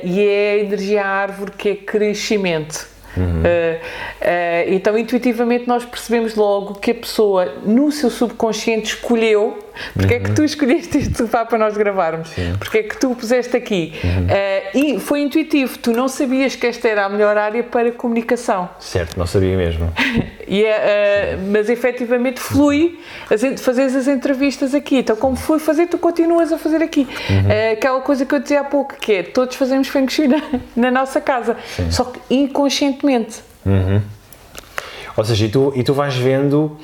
e 0.03 0.27
é 0.27 0.53
a 0.53 0.57
energia 0.57 1.05
árvore 1.05 1.51
que 1.51 1.69
é 1.69 1.75
crescimento. 1.75 2.95
Uhum. 3.17 3.41
Uh, 3.41 3.43
uh, 3.43 4.73
então, 4.73 4.97
intuitivamente, 4.97 5.67
nós 5.67 5.85
percebemos 5.85 6.35
logo 6.35 6.75
que 6.75 6.91
a 6.91 6.95
pessoa, 6.95 7.55
no 7.63 7.91
seu 7.91 8.09
subconsciente, 8.09 8.95
escolheu 8.95 9.64
Porque 9.93 10.13
uhum. 10.13 10.19
é 10.19 10.23
que 10.23 10.31
tu 10.31 10.43
escolheste 10.43 10.97
este 10.97 11.17
sofá 11.17 11.45
para 11.45 11.57
nós 11.57 11.75
gravarmos? 11.77 12.29
Sim. 12.29 12.55
Porque 12.57 12.79
é 12.79 12.83
que 12.83 12.97
tu 12.97 13.11
o 13.11 13.15
puseste 13.15 13.55
aqui? 13.55 13.93
Uhum. 14.03 14.25
Uh, 14.25 14.95
e 14.95 14.99
foi 14.99 15.21
intuitivo, 15.21 15.77
tu 15.79 15.91
não 15.91 16.07
sabias 16.07 16.55
que 16.55 16.67
esta 16.67 16.87
era 16.87 17.05
a 17.05 17.09
melhor 17.09 17.37
área 17.37 17.63
para 17.63 17.91
comunicação. 17.91 18.69
Certo, 18.79 19.17
não 19.17 19.25
sabia 19.25 19.55
mesmo. 19.57 19.85
uh, 20.65 21.51
mas 21.51 21.69
efetivamente 21.69 22.39
flui 22.39 22.99
as, 23.29 23.61
fazeres 23.61 23.95
as 23.95 24.07
entrevistas 24.07 24.73
aqui. 24.73 24.97
Então, 24.97 25.15
como 25.15 25.35
foi 25.35 25.59
fazer, 25.59 25.87
tu 25.87 25.97
continuas 25.97 26.51
a 26.51 26.57
fazer 26.57 26.81
aqui. 26.81 27.07
Uhum. 27.29 27.47
Uh, 27.47 27.73
aquela 27.73 28.01
coisa 28.01 28.25
que 28.25 28.33
eu 28.35 28.39
dizia 28.39 28.61
há 28.61 28.63
pouco, 28.63 28.95
que 28.95 29.13
é 29.13 29.23
todos 29.23 29.55
fazemos 29.55 29.87
Feng 29.87 30.09
Shui 30.09 30.27
na, 30.27 30.41
na 30.75 30.91
nossa 30.91 31.21
casa, 31.21 31.57
Sim. 31.75 31.91
só 31.91 32.05
que 32.05 32.19
inconscientemente. 32.29 33.41
Uhum. 33.65 34.01
Ou 35.17 35.23
seja, 35.23 35.45
e 35.45 35.49
tu, 35.49 35.71
e 35.75 35.83
tu 35.83 35.93
vais 35.93 36.15
vendo, 36.15 36.77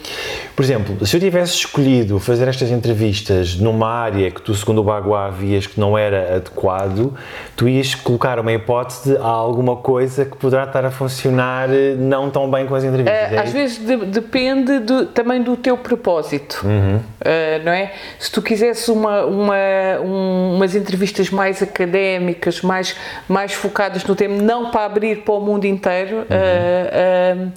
por 0.56 0.64
exemplo, 0.64 1.06
se 1.06 1.16
eu 1.16 1.20
tivesse 1.20 1.56
escolhido 1.56 2.18
fazer 2.20 2.48
estas 2.48 2.72
entrevistas 2.72 3.56
numa 3.56 3.90
área 3.90 4.32
que 4.32 4.42
tu, 4.42 4.54
segundo 4.56 4.80
o 4.80 4.84
Bagua, 4.84 5.30
vias 5.30 5.68
que 5.68 5.80
não 5.80 5.98
era 5.98 6.38
adequado, 6.38 7.14
tu 7.56 7.68
ias 7.68 7.94
colocar 7.94 8.40
uma 8.40 8.54
hipótese 8.54 9.12
de 9.12 9.18
alguma 9.18 9.76
coisa 9.76 10.24
que 10.24 10.38
poderá 10.38 10.64
estar 10.64 10.86
a 10.86 10.92
funcionar 10.92 11.70
eh, 11.70 11.96
não 11.98 12.30
tão 12.30 12.50
bem 12.50 12.66
com 12.66 12.76
as 12.76 12.84
entrevistas. 12.84 13.32
Uh, 13.32 13.36
é 13.36 13.38
às 13.40 13.52
vezes 13.52 13.78
de, 13.78 13.98
depende 13.98 14.80
do, 14.80 15.06
também 15.08 15.42
do 15.42 15.58
teu 15.58 15.78
propósito, 15.78 16.62
uhum. 16.64 16.98
uh, 16.98 17.66
não 17.66 17.72
é? 17.72 17.92
Se 18.18 18.32
tu 18.32 18.42
quisesse 18.42 18.90
uma, 18.92 19.26
uma, 19.26 19.56
um, 20.04 20.56
umas 20.56 20.74
entrevistas 20.74 21.30
mais 21.30 21.62
académicas, 21.62 22.62
mais, 22.62 22.96
mais 23.28 23.54
focadas 23.54 24.06
no 24.06 24.16
tema, 24.16 24.42
não 24.42 24.72
para 24.72 24.86
abrir 24.86 25.24
para 25.24 25.34
o 25.34 25.42
mundo 25.42 25.66
inteiro, 25.66 26.18
uhum. 26.18 27.48
uh, 27.48 27.52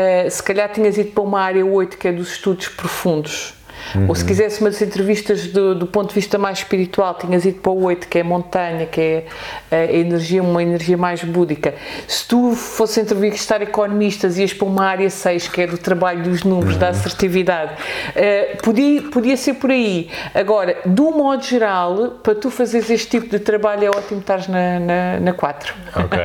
eh, 0.00 0.30
se 0.30 0.42
calhar 0.42 0.72
tinhas 0.72 0.96
ido 0.96 1.10
para 1.10 1.22
uma 1.22 1.40
área 1.40 1.64
8 1.64 1.96
que 1.98 2.08
é 2.08 2.12
dos 2.12 2.32
estudos 2.32 2.68
profundos. 2.68 3.54
Uhum. 3.94 4.08
Ou 4.08 4.14
se 4.14 4.24
quisesse 4.24 4.60
umas 4.60 4.80
entrevistas 4.80 5.46
do, 5.48 5.74
do, 5.74 5.86
ponto 5.86 6.08
de 6.08 6.14
vista 6.14 6.38
mais 6.38 6.58
espiritual, 6.58 7.14
tinhas 7.14 7.44
ido 7.44 7.60
para 7.60 7.72
o 7.72 7.84
8, 7.84 8.08
que 8.08 8.18
é 8.18 8.22
montanha, 8.22 8.86
que 8.86 9.00
é 9.00 9.24
eh, 9.70 9.84
a 9.84 9.92
energia, 9.92 10.42
uma 10.42 10.62
energia 10.62 10.96
mais 10.96 11.22
búdica. 11.24 11.74
Se 12.06 12.26
tu 12.26 12.54
fosse 12.54 13.00
entrevistar 13.00 13.62
economistas, 13.62 14.38
ias 14.38 14.52
para 14.52 14.66
uma 14.66 14.84
área 14.84 15.10
6, 15.10 15.48
que 15.48 15.62
é 15.62 15.66
do 15.66 15.78
trabalho 15.78 16.22
dos 16.22 16.44
números, 16.44 16.74
uhum. 16.74 16.80
da 16.80 16.88
assertividade. 16.88 17.72
Uh, 17.74 18.62
podia, 18.62 19.02
podia 19.02 19.36
ser 19.36 19.54
por 19.54 19.70
aí. 19.70 20.08
Agora, 20.34 20.76
do 20.86 21.10
modo 21.10 21.42
geral, 21.44 22.18
para 22.22 22.34
tu 22.34 22.50
fazeres 22.50 22.90
este 22.90 23.08
tipo 23.08 23.28
de 23.28 23.38
trabalho, 23.38 23.84
é 23.84 23.88
ótimo 23.88 24.20
estar 24.20 24.48
na, 24.48 24.80
na, 24.80 25.20
na 25.20 25.32
4. 25.32 25.74
Ok, 25.96 26.18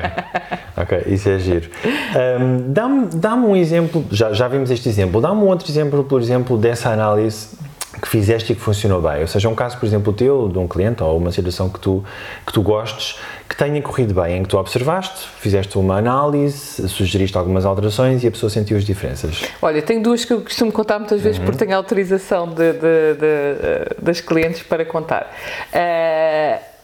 ok, 0.78 1.04
isso 1.08 1.30
é 1.30 1.40
giro. 1.40 1.70
Um, 2.40 2.66
Dá-me 2.72 3.08
dá 3.14 3.36
um 3.36 3.56
exemplo, 3.56 4.06
já, 4.12 4.34
já 4.34 4.48
vimos 4.48 4.70
este 4.72 4.90
exemplo, 4.90 5.22
dá-me 5.22 5.42
um 5.42 5.48
outro 5.48 5.70
exemplo, 5.70 6.04
por 6.04 6.22
exemplo, 6.22 6.58
dessa 6.58 6.90
análise 6.90 7.45
que 8.02 8.08
fizeste 8.08 8.54
e 8.54 8.56
que 8.56 8.62
funcionou 8.62 9.02
bem. 9.02 9.22
Ou 9.22 9.28
seja, 9.28 9.48
um 9.50 9.56
caso, 9.56 9.78
por 9.78 9.86
exemplo, 9.86 10.14
teu, 10.14 10.50
de 10.50 10.58
um 10.58 10.68
cliente 10.68 11.04
ou 11.04 11.18
uma 11.18 11.32
situação 11.32 11.70
que 11.70 11.80
tu, 11.80 12.04
que 12.46 12.52
tu 12.52 12.62
gostes, 12.62 13.20
que 13.48 13.56
tenha 13.56 13.82
corrido 13.82 14.14
bem, 14.14 14.38
em 14.38 14.44
que 14.44 14.50
tu 14.50 14.58
observaste, 14.58 15.28
fizeste 15.40 15.78
uma 15.78 15.98
análise, 15.98 16.88
sugeriste 16.90 17.38
algumas 17.38 17.66
alterações 17.66 18.24
e 18.24 18.28
a 18.28 18.32
pessoa 18.32 18.50
sentiu 18.50 18.78
as 18.78 18.84
diferenças. 18.84 19.44
Olha, 19.62 19.82
tenho 19.82 20.02
duas 20.02 20.26
que 20.26 20.34
eu 20.34 20.42
costumo 20.42 20.72
contar 20.72 21.00
muitas 21.00 21.22
vezes 21.22 21.40
uhum. 21.40 21.46
porque 21.46 21.64
tenho 21.64 21.78
autorização 21.78 22.48
de, 22.48 22.74
de, 22.74 22.80
de, 22.80 23.16
de, 23.16 24.02
das 24.02 24.20
clientes 24.20 24.64
para 24.64 24.84
contar. 24.84 25.32
Uh, 25.72 26.05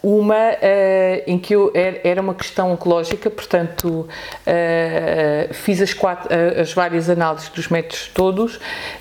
uma 0.03 0.35
uh, 0.35 1.23
em 1.27 1.37
que 1.37 1.53
eu, 1.53 1.71
era 2.03 2.19
uma 2.21 2.33
questão 2.33 2.71
oncológica, 2.71 3.29
portanto, 3.29 3.87
uh, 3.87 5.53
fiz 5.53 5.79
as, 5.81 5.93
quatro, 5.93 6.27
uh, 6.27 6.61
as 6.61 6.73
várias 6.73 7.09
análises 7.09 7.49
dos 7.49 7.67
métodos 7.67 8.09
todos, 8.13 8.59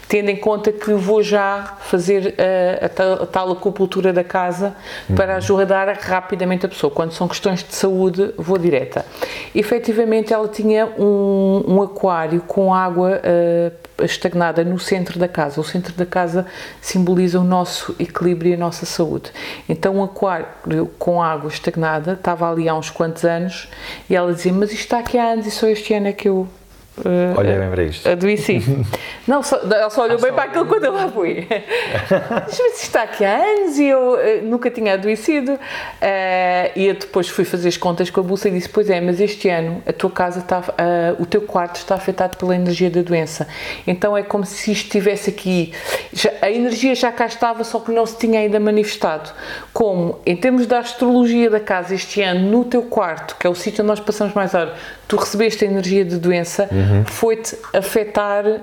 tendo 0.09 0.29
em 0.31 0.37
conta 0.37 0.71
que 0.71 0.93
vou 0.93 1.23
já 1.23 1.77
fazer 1.81 2.35
a, 2.83 2.89
tal, 2.89 3.23
a 3.23 3.27
tal 3.27 3.53
acupuntura 3.53 4.13
da 4.13 4.25
casa 4.25 4.75
uhum. 5.09 5.15
para 5.15 5.37
ajudar 5.37 5.89
rapidamente 6.01 6.67
a 6.67 6.69
pessoa. 6.69 6.91
Quando 6.91 7.13
são 7.13 7.29
questões 7.29 7.63
de 7.63 7.75
saúde, 7.75 8.35
vou 8.37 8.59
direta. 8.59 9.07
Efetivamente, 9.55 10.33
ela 10.35 10.49
tinha 10.49 10.87
um, 10.99 11.65
um 11.67 11.83
aquário 11.83 12.43
com 12.43 12.75
água 12.75 13.21
estagnada 14.05 14.65
no 14.65 14.79
centro 14.79 15.19
da 15.19 15.29
casa. 15.29 15.61
O 15.61 15.65
centro 15.65 15.93
da 15.95 16.07
casa 16.07 16.47
simboliza 16.81 17.41
o 17.41 17.45
nosso 17.45 17.95
equilíbrio 17.99 18.51
e 18.51 18.55
a 18.55 18.59
nossa 18.59 18.87
saúde. 18.87 19.31
Então, 19.69 19.97
um 19.97 20.05
aquário 20.05 20.47
com 20.99 21.23
água 21.23 21.49
estagnada 21.49 22.13
estava 22.13 22.51
ali 22.51 22.69
há 22.69 22.75
uns 22.75 22.91
quantos 22.91 23.25
anos 23.25 23.69
e 24.09 24.15
ela 24.15 24.33
dizia: 24.33 24.53
Mas 24.53 24.71
isto 24.71 24.83
está 24.83 24.99
aqui 24.99 25.19
há 25.19 25.33
anos 25.33 25.47
e 25.47 25.51
só 25.51 25.67
este 25.67 25.95
ano 25.95 26.09
é 26.09 26.13
que 26.13 26.29
eu 26.29 26.49
Uh, 27.01 27.39
Olha 27.39 27.59
bem 27.59 27.71
para 27.71 27.83
isto. 27.85 28.09
Adoeci. 28.09 28.63
não, 29.27 29.43
só, 29.43 29.59
ela 29.59 29.91
só 29.91 30.03
olhou 30.03 30.19
ah, 30.19 30.21
bem 30.21 30.31
só 30.31 30.37
para 30.37 30.45
aquilo 30.45 30.67
quando 30.67 30.85
eu 30.85 30.93
lá 30.93 31.09
fui. 31.09 31.47
Mas 32.47 32.83
está 32.83 33.03
aqui 33.03 33.25
há 33.25 33.37
anos 33.37 33.79
e 33.79 33.87
eu 33.87 34.15
uh, 34.15 34.45
nunca 34.45 34.71
tinha 34.71 34.95
adoecido. 34.95 35.53
Uh, 35.53 35.59
e 36.77 36.87
eu 36.87 36.95
depois 36.95 37.29
fui 37.29 37.45
fazer 37.45 37.69
as 37.69 37.77
contas 37.77 38.11
com 38.11 38.21
a 38.21 38.23
bolsa 38.23 38.49
e 38.49 38.53
disse: 38.53 38.69
Pois 38.69 38.91
é, 38.91 39.01
mas 39.01 39.21
este 39.21 39.49
ano 39.49 39.83
a 39.87 39.93
tua 39.93 40.11
casa 40.11 40.41
está, 40.41 40.63
o 41.19 41.27
teu 41.27 41.43
quarto 41.43 41.77
está 41.77 41.95
afetado 41.95 42.37
pela 42.37 42.55
energia 42.55 42.91
da 42.91 43.03
doença. 43.03 43.49
Então 43.87 44.17
é 44.17 44.23
como 44.23 44.45
se 44.45 44.73
isto 44.73 44.87
estivesse 44.87 45.31
aqui. 45.31 45.73
Já, 46.13 46.31
a 46.43 46.51
energia 46.51 46.95
já 46.95 47.11
cá 47.11 47.27
estava, 47.27 47.65
só 47.65 47.81
que 47.81 47.93
não 47.93 48.05
se 48.05 48.17
tinha 48.19 48.41
ainda 48.41 48.61
manifestado. 48.61 49.31
Como, 49.73 50.19
em 50.27 50.37
termos 50.37 50.67
da 50.67 50.79
astrologia 50.79 51.51
da 51.51 51.61
casa 51.61 51.95
este 51.95 52.23
ano, 52.23 52.51
no 52.51 52.65
teu 52.65 52.83
quarto, 52.83 53.37
que 53.39 53.47
é 53.47 53.51
o 53.51 53.55
sítio 53.55 53.83
onde 53.83 53.89
nós 53.89 54.01
passamos 54.01 54.35
mais 54.35 54.55
horas, 54.55 54.75
tu 55.11 55.17
recebeste 55.17 55.65
a 55.65 55.69
energia 55.69 56.05
de 56.05 56.17
doença. 56.17 56.69
Uhum 56.73 57.05
foi-te 57.21 57.55
afetar 57.75 58.47
uh, 58.47 58.51
uh, 58.57 58.61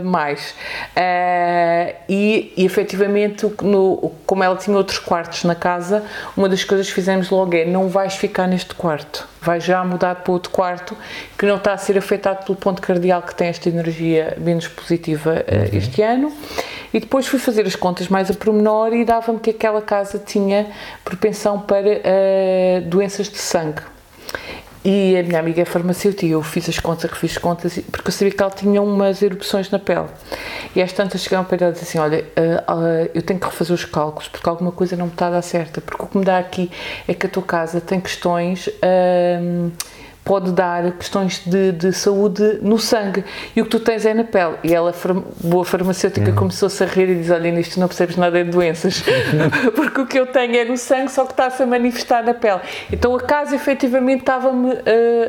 uh, 0.00 0.04
mais. 0.04 0.54
e, 2.08 2.52
e 2.56 2.64
efetivamente, 2.64 3.46
no, 3.62 4.12
como 4.24 4.42
ela 4.42 4.56
tinha 4.56 4.74
outros 4.76 4.98
quartos 4.98 5.44
na 5.44 5.54
casa, 5.54 6.02
uma 6.36 6.48
das 6.48 6.64
coisas 6.64 6.88
que 6.88 6.94
fizemos 6.94 7.28
logo 7.28 7.54
é: 7.54 7.64
não 7.64 7.88
vais 7.88 8.14
ficar 8.14 8.46
neste 8.46 8.74
quarto, 8.74 9.28
vais 9.42 9.62
já 9.62 9.84
mudar 9.84 10.14
para 10.16 10.32
outro 10.32 10.50
quarto 10.50 10.96
que 11.36 11.44
não 11.44 11.56
está 11.56 11.74
a 11.74 11.76
ser 11.76 11.98
afetado 11.98 12.46
pelo 12.46 12.56
ponto 12.56 12.80
cardial 12.80 13.20
que 13.22 13.34
tem 13.34 13.48
esta 13.48 13.68
energia 13.68 14.34
menos 14.38 14.66
positiva 14.66 15.32
uhum. 15.32 15.78
este 15.78 16.00
ano. 16.02 16.32
E 16.92 16.98
depois 16.98 17.26
fui 17.26 17.38
fazer 17.38 17.66
as 17.66 17.76
contas 17.76 18.08
mais 18.08 18.30
a 18.30 18.34
pormenor 18.34 18.92
e 18.92 19.04
dava-me 19.04 19.38
que 19.38 19.50
aquela 19.50 19.80
casa 19.80 20.18
tinha 20.18 20.66
propensão 21.04 21.60
para 21.60 22.00
doenças 22.88 23.28
de 23.28 23.38
sangue. 23.38 23.82
E 24.82 25.14
a 25.18 25.22
minha 25.22 25.38
amiga 25.38 25.60
é 25.60 25.64
farmacêutica 25.66 26.24
e 26.24 26.30
eu 26.30 26.42
fiz 26.42 26.66
as 26.68 26.78
contas, 26.78 27.10
que 27.10 27.18
fiz 27.18 27.36
contas, 27.36 27.78
porque 27.92 28.08
eu 28.08 28.12
sabia 28.12 28.32
que 28.32 28.42
ela 28.42 28.50
tinha 28.50 28.80
umas 28.80 29.20
erupções 29.20 29.70
na 29.70 29.78
pele. 29.78 30.06
E 30.74 30.80
às 30.80 30.90
tantas 30.92 31.20
chegaram 31.22 31.44
para 31.44 31.66
ela 31.66 31.76
e 31.76 31.80
assim: 31.82 31.98
Olha, 31.98 32.24
uh, 32.24 32.72
uh, 32.72 33.10
eu 33.12 33.20
tenho 33.20 33.38
que 33.38 33.44
refazer 33.44 33.74
os 33.74 33.84
cálculos 33.84 34.28
porque 34.28 34.48
alguma 34.48 34.72
coisa 34.72 34.96
não 34.96 35.06
me 35.06 35.12
está 35.12 35.26
a 35.26 35.30
dar 35.30 35.42
certa. 35.42 35.82
Porque 35.82 36.02
o 36.02 36.06
que 36.06 36.16
me 36.16 36.24
dá 36.24 36.38
aqui 36.38 36.70
é 37.06 37.12
que 37.12 37.26
a 37.26 37.28
tua 37.28 37.42
casa 37.42 37.80
tem 37.80 38.00
questões. 38.00 38.68
Uh, 38.68 39.70
pode 40.24 40.52
dar 40.52 40.92
questões 40.92 41.42
de, 41.44 41.72
de, 41.72 41.92
saúde 41.92 42.58
no 42.62 42.78
sangue 42.78 43.24
e 43.54 43.60
o 43.60 43.64
que 43.64 43.70
tu 43.70 43.80
tens 43.80 44.04
é 44.04 44.14
na 44.14 44.24
pele. 44.24 44.56
E 44.62 44.74
ela, 44.74 44.94
boa 45.42 45.64
farmacêutica, 45.64 46.30
uhum. 46.30 46.36
começou-se 46.36 46.82
a 46.82 46.86
rir 46.86 47.08
e 47.08 47.14
diz: 47.16 47.30
Olha, 47.30 47.50
nisto 47.50 47.80
não 47.80 47.88
percebes 47.88 48.16
nada 48.16 48.44
de 48.44 48.50
doenças, 48.50 49.02
porque 49.74 50.00
o 50.00 50.06
que 50.06 50.18
eu 50.18 50.26
tenho 50.26 50.56
é 50.56 50.64
no 50.64 50.76
sangue, 50.76 51.10
só 51.10 51.24
que 51.24 51.32
está-se 51.32 51.62
a 51.62 51.66
manifestar 51.66 52.22
na 52.22 52.34
pele. 52.34 52.60
Então 52.92 53.14
a 53.14 53.20
casa 53.20 53.56
efetivamente 53.56 54.20
estava-me 54.20 54.72
uh, 54.72 54.80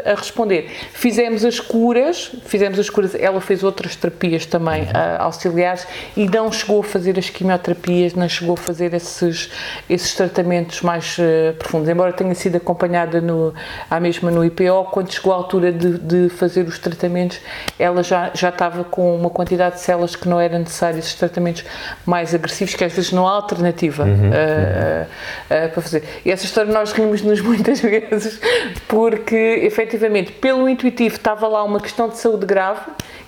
a 0.05 0.15
responder. 0.15 0.69
Fizemos 0.93 1.45
as 1.45 1.59
curas, 1.59 2.31
fizemos 2.45 2.77
as 2.77 2.89
curas, 2.89 3.15
ela 3.15 3.41
fez 3.41 3.63
outras 3.63 3.95
terapias 3.95 4.45
também 4.45 4.83
uh, 4.83 4.87
auxiliares 5.19 5.87
e 6.15 6.27
não 6.27 6.51
chegou 6.51 6.81
a 6.81 6.83
fazer 6.83 7.17
as 7.17 7.29
quimioterapias, 7.29 8.13
não 8.13 8.27
chegou 8.27 8.53
a 8.53 8.57
fazer 8.57 8.93
esses, 8.93 9.49
esses 9.89 10.13
tratamentos 10.13 10.81
mais 10.81 11.17
uh, 11.17 11.53
profundos, 11.57 11.87
embora 11.87 12.11
tenha 12.11 12.35
sido 12.35 12.57
acompanhada 12.57 13.21
no, 13.21 13.53
à 13.89 13.99
mesma 13.99 14.29
no 14.29 14.43
IPO 14.43 14.80
quando 14.85 15.11
chegou 15.11 15.33
a 15.33 15.35
altura 15.35 15.71
de, 15.71 15.97
de, 15.97 16.29
fazer 16.29 16.67
os 16.67 16.79
tratamentos, 16.79 17.39
ela 17.77 18.03
já, 18.03 18.31
já 18.33 18.49
estava 18.49 18.83
com 18.83 19.15
uma 19.15 19.29
quantidade 19.29 19.75
de 19.75 19.81
células 19.81 20.15
que 20.15 20.27
não 20.27 20.39
era 20.39 20.57
necessário, 20.57 20.99
esses 20.99 21.15
tratamentos 21.15 21.63
mais 22.05 22.33
agressivos, 22.33 22.75
que 22.75 22.83
às 22.83 22.93
vezes 22.93 23.11
não 23.11 23.27
há 23.27 23.31
alternativa 23.31 24.03
uhum, 24.03 24.09
uh, 24.09 24.15
uhum. 24.15 24.29
Uh, 24.29 25.65
uh, 25.65 25.69
para 25.71 25.81
fazer. 25.81 26.03
E 26.25 26.31
essa 26.31 26.45
história 26.45 26.71
nós 26.71 26.91
rimos-nos 26.91 27.39
muitas 27.41 27.79
vezes, 27.79 28.39
porque 28.87 29.35
efetivamente, 29.63 30.31
pelo 30.31 30.67
intuitivo, 30.67 31.15
estava 31.15 31.47
lá 31.47 31.63
uma 31.63 31.79
questão 31.79 32.09
de 32.09 32.17
saúde 32.17 32.45
grave, 32.45 32.81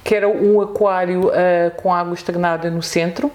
que 0.03 0.15
era 0.15 0.27
um 0.27 0.59
aquário 0.59 1.31
com 1.77 1.93
água 1.93 2.13
estagnada 2.13 2.69
no 2.69 2.83
centro 2.83 3.31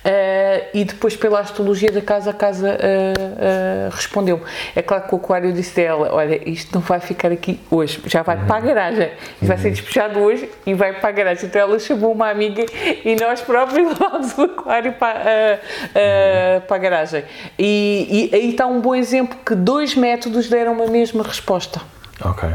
Uh, 0.00 0.66
e 0.72 0.84
depois, 0.84 1.14
pela 1.14 1.40
astrologia 1.40 1.92
da 1.92 2.00
casa, 2.00 2.30
a 2.30 2.32
casa 2.32 2.70
uh, 2.70 2.72
uh, 2.72 3.90
respondeu. 3.94 4.42
É 4.74 4.80
claro 4.80 5.06
que 5.06 5.14
o 5.14 5.18
aquário 5.18 5.52
disse 5.52 5.76
dela: 5.76 6.08
Olha, 6.12 6.40
isto 6.48 6.74
não 6.74 6.80
vai 6.80 7.00
ficar 7.00 7.30
aqui 7.30 7.60
hoje, 7.70 8.00
já 8.06 8.22
vai 8.22 8.36
uhum. 8.36 8.46
para 8.46 8.56
a 8.56 8.60
garagem. 8.60 9.10
Isto 9.34 9.46
vai 9.46 9.58
ser 9.58 9.68
uhum. 9.68 9.74
despejado 9.74 10.18
hoje 10.20 10.48
e 10.64 10.72
vai 10.72 10.94
para 10.94 11.10
a 11.10 11.12
garagem. 11.12 11.46
Então 11.46 11.60
ela 11.60 11.78
chamou 11.78 12.12
uma 12.12 12.30
amiga 12.30 12.64
e 13.04 13.14
nós 13.16 13.42
próprios 13.42 13.88
levámos 14.00 14.38
o 14.38 14.42
aquário 14.42 14.92
para, 14.94 15.18
uhum. 15.18 16.60
para 16.66 16.76
a 16.76 16.78
garagem. 16.78 17.24
E, 17.58 18.30
e 18.32 18.34
aí 18.34 18.50
está 18.50 18.66
um 18.66 18.80
bom 18.80 18.94
exemplo 18.94 19.38
que 19.44 19.54
dois 19.54 19.94
métodos 19.94 20.48
deram 20.48 20.82
a 20.82 20.86
mesma 20.86 21.22
resposta. 21.22 21.80
Ok. 22.24 22.48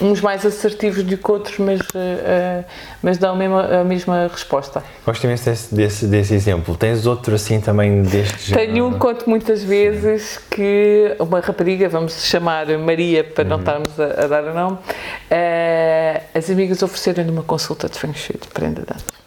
Uns 0.00 0.20
mais 0.20 0.44
assertivos 0.46 1.02
do 1.02 1.16
que 1.16 1.30
outros, 1.30 1.58
mas, 1.58 1.80
uh, 1.80 2.64
mas 3.02 3.18
dão 3.18 3.34
a 3.34 3.36
mesma, 3.36 3.80
a 3.80 3.84
mesma 3.84 4.28
resposta. 4.28 4.82
Gosto 5.04 5.24
imenso 5.24 5.44
desse, 5.44 5.74
desse, 5.74 6.06
desse, 6.06 6.34
exemplo. 6.34 6.76
Tens 6.76 7.06
outro 7.06 7.34
assim 7.34 7.60
também 7.60 8.02
deste 8.02 8.52
Tenho 8.54 8.86
um, 8.86 8.98
conto 8.98 9.28
muitas 9.28 9.62
vezes 9.62 10.38
que 10.50 11.16
uma 11.18 11.40
rapariga, 11.40 11.88
vamos 11.88 12.24
chamar 12.24 12.66
Maria, 12.78 13.24
para 13.24 13.44
uhum. 13.44 13.50
não 13.50 13.58
estarmos 13.58 14.00
a, 14.00 14.24
a, 14.24 14.26
dar 14.26 14.44
o 14.44 14.54
nome, 14.54 14.76
uh, 14.76 16.22
as 16.34 16.50
amigas 16.50 16.82
ofereceram-lhe 16.82 17.30
uma 17.30 17.42
consulta 17.42 17.88
de 17.88 17.98
Feng 17.98 18.14
Shui, 18.14 18.38
de 18.40 18.48
prenda 18.48 18.82
de 18.82 19.18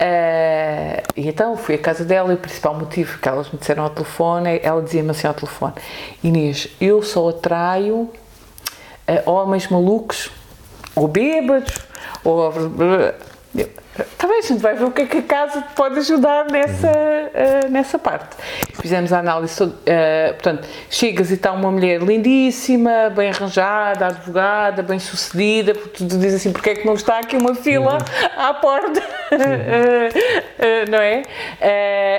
Uh, 0.00 0.96
e 1.14 1.28
então 1.28 1.54
fui 1.58 1.74
à 1.74 1.78
casa 1.78 2.06
dela 2.06 2.32
e 2.32 2.34
o 2.34 2.38
principal 2.38 2.74
motivo 2.74 3.18
que 3.18 3.28
elas 3.28 3.50
me 3.50 3.58
disseram 3.58 3.84
ao 3.84 3.90
telefone, 3.90 4.58
ela 4.62 4.80
dizia-me 4.80 5.10
assim 5.10 5.26
ao 5.26 5.34
telefone: 5.34 5.74
Inês, 6.24 6.68
eu 6.80 7.02
só 7.02 7.28
atraio 7.28 8.10
homens 9.26 9.68
malucos 9.68 10.30
ou 10.94 11.08
bêbados 11.08 11.74
ou 12.24 12.52
Está 13.98 14.28
bem, 14.28 14.38
a 14.38 14.42
gente 14.42 14.60
vai 14.60 14.74
ver 14.74 14.84
o 14.84 14.92
que 14.92 15.02
é 15.02 15.06
que 15.06 15.18
a 15.18 15.22
casa 15.22 15.64
pode 15.74 15.98
ajudar 15.98 16.46
nessa, 16.48 16.88
uh, 16.88 17.68
nessa 17.70 17.98
parte. 17.98 18.36
Fizemos 18.80 19.12
a 19.12 19.18
análise, 19.18 19.62
uh, 19.62 19.70
portanto, 20.34 20.68
chegas 20.88 21.30
e 21.32 21.34
está 21.34 21.50
uma 21.50 21.72
mulher 21.72 22.00
lindíssima, 22.00 23.10
bem 23.14 23.30
arranjada, 23.30 24.06
advogada, 24.06 24.80
bem 24.82 25.00
sucedida, 25.00 25.74
porque 25.74 26.04
tu 26.04 26.04
dizes 26.04 26.34
assim, 26.34 26.52
porque 26.52 26.70
é 26.70 26.74
que 26.76 26.86
não 26.86 26.94
está 26.94 27.18
aqui 27.18 27.36
uma 27.36 27.54
fila 27.54 27.94
uhum. 27.94 27.98
à 28.40 28.54
porta, 28.54 29.00
uh, 29.00 30.90
não 30.90 30.98
é? 30.98 31.22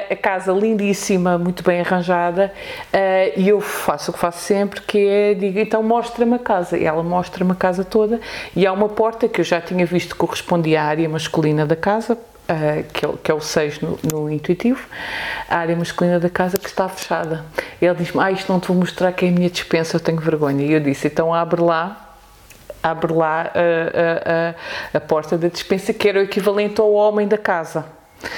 a 0.10 0.16
casa 0.16 0.52
lindíssima, 0.52 1.38
muito 1.38 1.64
bem 1.64 1.80
arranjada, 1.80 2.52
e 3.38 3.48
eu 3.48 3.62
faço 3.62 4.12
o 4.12 4.14
que 4.14 4.20
faço 4.20 4.40
sempre, 4.40 4.82
que 4.82 5.08
é, 5.08 5.34
digo, 5.34 5.58
então 5.58 5.82
mostra-me 5.82 6.36
a 6.36 6.40
casa. 6.40 6.78
E 6.78 6.86
ela 6.86 7.02
mostra-me 7.02 7.52
a 7.54 7.56
casa 7.56 7.86
toda, 7.86 8.20
e 8.56 8.68
há 8.68 8.74
uma 8.74 8.90
porta 8.90 9.28
que 9.28 9.40
eu 9.40 9.46
já 9.46 9.62
tinha 9.62 9.86
visto 9.86 10.12
que 10.12 10.20
correspondia 10.20 10.82
à 10.82 10.86
área 10.86 11.08
masculina 11.08 11.61
da 11.66 11.76
casa, 11.76 12.14
uh, 12.14 12.84
que, 12.94 13.06
é, 13.06 13.10
que 13.24 13.32
é 13.32 13.34
o 13.34 13.42
6 13.42 13.82
no, 13.82 14.00
no, 14.12 14.32
intuitivo, 14.32 14.86
a 15.50 15.58
área 15.58 15.76
masculina 15.76 16.20
da 16.20 16.30
casa 16.30 16.58
que 16.58 16.68
está 16.68 16.88
fechada. 16.90 17.46
Ele 17.82 17.94
diz-me, 17.96 18.22
ah, 18.22 18.32
isto 18.32 18.52
não 18.52 18.60
te 18.60 18.68
vou 18.68 18.78
mostrar 18.78 19.12
que 19.12 19.26
é 19.26 19.30
a 19.30 19.32
minha 19.32 19.50
dispensa, 19.50 19.96
eu 19.96 20.00
tenho 20.00 20.20
vergonha. 20.20 20.66
E 20.66 20.72
eu 20.72 20.80
disse, 20.80 21.08
então 21.08 21.34
abre 21.34 21.62
lá 21.62 22.08
abre 22.84 23.14
lá 23.14 23.52
a, 23.54 24.96
a, 24.96 24.96
a, 24.96 24.98
a 24.98 25.00
porta 25.00 25.38
da 25.38 25.48
dispensa, 25.50 25.94
que 25.94 26.10
era 26.10 26.20
o 26.20 26.24
equivalente 26.24 26.82
ao 26.82 26.92
homem 26.92 27.28
da 27.28 27.38
casa 27.38 27.86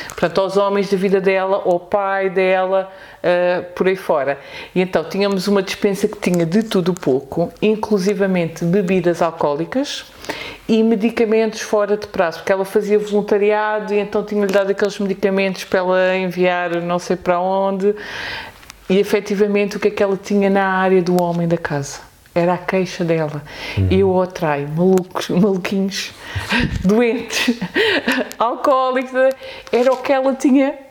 portanto, 0.09 0.41
aos 0.41 0.57
homens 0.57 0.89
da 0.89 0.97
vida 0.97 1.19
dela, 1.19 1.61
ao 1.65 1.79
pai 1.79 2.29
dela, 2.29 2.91
uh, 3.23 3.63
por 3.73 3.87
aí 3.87 3.95
fora. 3.95 4.39
E 4.73 4.81
então 4.81 5.03
tínhamos 5.03 5.47
uma 5.47 5.61
dispensa 5.61 6.07
que 6.07 6.17
tinha 6.17 6.45
de 6.45 6.63
tudo 6.63 6.93
pouco, 6.93 7.51
inclusivamente 7.61 8.65
bebidas 8.65 9.21
alcoólicas 9.21 10.05
e 10.67 10.81
medicamentos 10.81 11.61
fora 11.61 11.97
de 11.97 12.07
prazo, 12.07 12.39
porque 12.39 12.51
ela 12.51 12.65
fazia 12.65 12.97
voluntariado 12.97 13.93
e 13.93 13.99
então 13.99 14.23
tinha-lhe 14.23 14.51
dado 14.51 14.71
aqueles 14.71 14.97
medicamentos 14.99 15.63
para 15.65 15.79
ela 15.79 16.17
enviar 16.17 16.81
não 16.81 16.99
sei 16.99 17.15
para 17.15 17.39
onde. 17.39 17.95
E 18.89 18.99
efetivamente 18.99 19.77
o 19.77 19.79
que 19.79 19.87
é 19.87 19.91
que 19.91 20.03
ela 20.03 20.17
tinha 20.17 20.49
na 20.49 20.65
área 20.65 21.01
do 21.01 21.21
homem 21.21 21.47
da 21.47 21.57
casa? 21.57 22.12
Era 22.35 22.55
a 22.55 22.57
queixa 22.57 23.03
dela. 23.03 23.43
Uhum. 23.77 23.87
Eu 23.91 24.21
atrai 24.21 24.65
malucos, 24.65 25.29
maluquinhos, 25.29 26.11
doentes, 26.83 27.59
alcoólicos. 28.39 29.11
Era 29.71 29.93
o 29.93 29.97
que 29.97 30.11
ela 30.11 30.33
tinha 30.33 30.82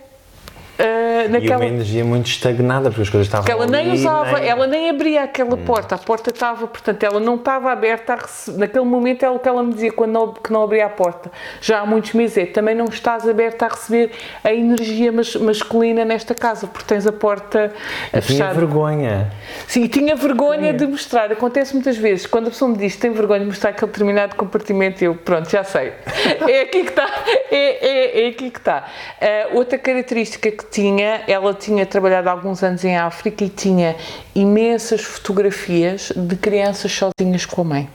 Uh, 0.79 1.29
naquela... 1.31 1.65
E 1.65 1.69
uma 1.69 1.75
energia 1.75 2.05
muito 2.05 2.27
estagnada, 2.27 2.89
porque 2.89 3.03
as 3.03 3.11
coisas 3.11 3.27
estavam 3.27 3.45
que 3.45 3.53
ela 3.53 3.67
nem 3.67 3.91
ali, 3.91 4.01
usava, 4.01 4.41
nem... 4.41 4.49
ela 4.49 4.67
nem 4.67 4.91
abria 4.91 5.23
aquela 5.23 5.55
hum. 5.55 5.65
porta, 5.65 5.95
a 5.95 5.99
porta 5.99 6.31
estava, 6.31 6.67
portanto, 6.67 7.03
ela 7.03 7.21
não 7.21 7.37
estava 7.37 7.71
aberta, 7.71 8.15
rece... 8.15 8.51
naquele 8.53 8.85
momento 8.85 9.23
é 9.23 9.31
o 9.31 9.39
que 9.39 9.49
ela 9.49 9.63
me 9.63 9.75
dizia 9.75 9.93
quando 9.93 10.13
não, 10.13 10.33
que 10.33 10.53
não 10.53 10.63
abria 10.63 10.87
a 10.87 10.89
porta, 10.89 11.31
já 11.61 11.81
há 11.81 11.87
muitos 11.87 12.15
meses, 12.15 12.39
é, 12.39 12.47
também 12.47 12.75
não 12.75 12.87
estás 12.87 13.29
aberta 13.29 13.67
a 13.67 13.69
receber 13.69 14.13
a 14.43 14.53
energia 14.53 15.13
mas, 15.13 15.37
masculina 15.37 16.05
nesta 16.05 16.35
casa, 16.35 16.67
porque 16.67 16.87
tens 16.87 17.07
a 17.07 17.13
porta 17.13 17.73
e 18.13 18.21
fechada. 18.21 18.55
tinha 18.55 18.55
vergonha. 18.55 19.33
Sim, 19.67 19.87
tinha 19.87 20.17
vergonha 20.17 20.73
de 20.73 20.87
mostrar, 20.87 21.31
acontece 21.31 21.75
muitas 21.75 21.99
vezes, 21.99 22.27
quando 22.27 22.47
a 22.47 22.51
pessoa 22.51 22.71
me 22.71 22.79
diz 22.79 22.95
que 22.95 23.03
tem 23.03 23.13
vergonha 23.13 23.41
de 23.41 23.47
mostrar 23.47 23.71
aquele 23.71 23.91
determinado 23.91 24.37
compartimento, 24.37 25.05
eu, 25.05 25.15
pronto, 25.15 25.51
já 25.51 25.63
sei, 25.63 25.93
é 26.49 26.63
aqui 26.63 26.83
que 26.83 26.91
está, 26.91 27.09
é, 27.51 27.87
é, 27.87 28.25
é 28.25 28.29
aqui 28.29 28.51
que 28.51 28.59
está. 28.59 28.89
Uh, 29.21 29.59
outra 29.59 29.77
característica 29.79 30.51
que 30.51 30.65
tinha, 30.73 31.23
ela 31.29 31.53
tinha 31.53 31.85
trabalhado 31.85 32.31
alguns 32.31 32.63
anos 32.63 32.83
em 32.83 32.97
África 32.97 33.45
e 33.45 33.49
tinha 33.51 33.95
imensas 34.35 35.03
fotografias 35.03 36.11
de 36.17 36.35
crianças 36.35 36.91
sozinhas 36.91 37.45
com 37.45 37.61
a 37.61 37.65
mãe. 37.65 37.91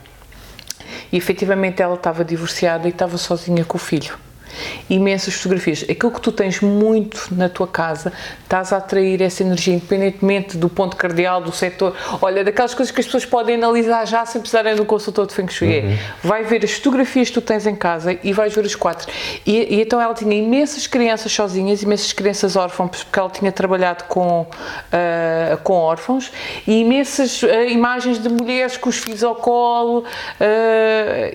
E 1.12 1.16
efetivamente 1.16 1.82
ela 1.82 1.96
estava 1.96 2.24
divorciada 2.24 2.86
e 2.86 2.90
estava 2.90 3.18
sozinha 3.18 3.64
com 3.64 3.76
o 3.76 3.80
filho 3.80 4.27
imensas 4.88 5.34
fotografias. 5.34 5.84
Aquilo 5.88 6.12
que 6.12 6.20
tu 6.20 6.32
tens 6.32 6.60
muito 6.60 7.28
na 7.32 7.48
tua 7.48 7.66
casa, 7.66 8.12
estás 8.42 8.72
a 8.72 8.78
atrair 8.78 9.20
essa 9.22 9.42
energia, 9.42 9.74
independentemente 9.74 10.56
do 10.56 10.68
ponto 10.68 10.96
cardeal, 10.96 11.40
do 11.40 11.52
setor. 11.52 11.94
Olha, 12.20 12.44
daquelas 12.44 12.74
coisas 12.74 12.92
que 12.92 13.00
as 13.00 13.06
pessoas 13.06 13.24
podem 13.24 13.56
analisar 13.56 14.06
já 14.06 14.24
sem 14.24 14.40
precisarem 14.40 14.74
do 14.74 14.84
consultor 14.84 15.26
de 15.26 15.34
Feng 15.34 15.50
Shui. 15.50 15.80
Uhum. 15.80 15.98
Vai 16.22 16.44
ver 16.44 16.64
as 16.64 16.72
fotografias 16.72 17.28
que 17.28 17.34
tu 17.34 17.40
tens 17.40 17.66
em 17.66 17.76
casa 17.76 18.18
e 18.22 18.32
vais 18.32 18.54
ver 18.54 18.64
os 18.64 18.74
quatro. 18.74 19.10
E, 19.46 19.76
e, 19.76 19.80
então 19.82 20.00
ela 20.00 20.14
tinha 20.14 20.36
imensas 20.36 20.86
crianças 20.86 21.32
sozinhas, 21.32 21.82
imensas 21.82 22.12
crianças 22.12 22.56
órfãos, 22.56 23.04
porque 23.04 23.18
ela 23.18 23.30
tinha 23.30 23.52
trabalhado 23.52 24.04
com, 24.04 24.42
uh, 24.42 25.56
com 25.62 25.74
órfãos, 25.74 26.30
e 26.66 26.80
imensas 26.80 27.42
uh, 27.42 27.46
imagens 27.68 28.18
de 28.22 28.28
mulheres 28.28 28.76
com 28.76 28.88
os 28.88 28.98
filhos 28.98 29.22
ao 29.22 29.34
colo, 29.34 30.00
uh, 30.00 30.04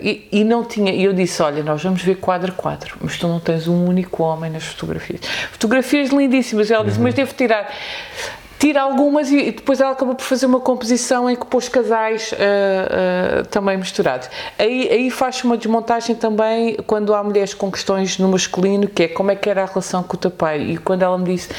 e, 0.01 0.27
e, 0.31 0.43
não 0.43 0.63
tinha. 0.63 0.93
E 0.93 1.03
eu 1.03 1.13
disse: 1.13 1.41
Olha, 1.41 1.63
nós 1.63 1.83
vamos 1.83 2.01
ver 2.01 2.15
quadro 2.15 2.51
a 2.51 2.55
quadro 2.55 2.97
mas 3.03 3.17
tu 3.17 3.27
não 3.27 3.37
tens 3.37 3.67
um 3.67 3.85
único 3.85 4.23
homem 4.23 4.49
nas 4.49 4.63
fotografias. 4.63 5.19
Fotografias 5.51 6.09
lindíssimas. 6.09 6.71
Ela 6.71 6.85
disse, 6.85 6.97
uhum. 6.97 7.03
mas 7.03 7.13
devo 7.13 7.33
tirar 7.33 7.69
tira 8.63 8.81
algumas 8.81 9.29
e 9.29 9.51
depois 9.51 9.81
ela 9.81 9.91
acabou 9.91 10.15
por 10.15 10.23
fazer 10.23 10.45
uma 10.45 10.61
composição 10.61 11.29
em 11.29 11.35
que 11.35 11.45
pôs 11.45 11.67
casais 11.67 12.31
uh, 12.31 13.41
uh, 13.41 13.45
também 13.47 13.75
misturados. 13.75 14.29
Aí, 14.57 14.87
aí 14.89 15.09
faz 15.09 15.43
uma 15.43 15.57
desmontagem 15.57 16.15
também 16.15 16.77
quando 16.87 17.13
há 17.13 17.21
mulheres 17.21 17.53
com 17.53 17.69
questões 17.69 18.17
no 18.17 18.29
masculino, 18.29 18.87
que 18.87 19.03
é 19.03 19.07
como 19.09 19.31
é 19.31 19.35
que 19.35 19.49
era 19.49 19.63
a 19.63 19.65
relação 19.65 20.01
com 20.01 20.15
o 20.15 20.17
teu 20.17 20.31
pai. 20.31 20.61
E 20.61 20.77
quando 20.77 21.01
ela 21.01 21.17
me 21.17 21.25
disse, 21.25 21.49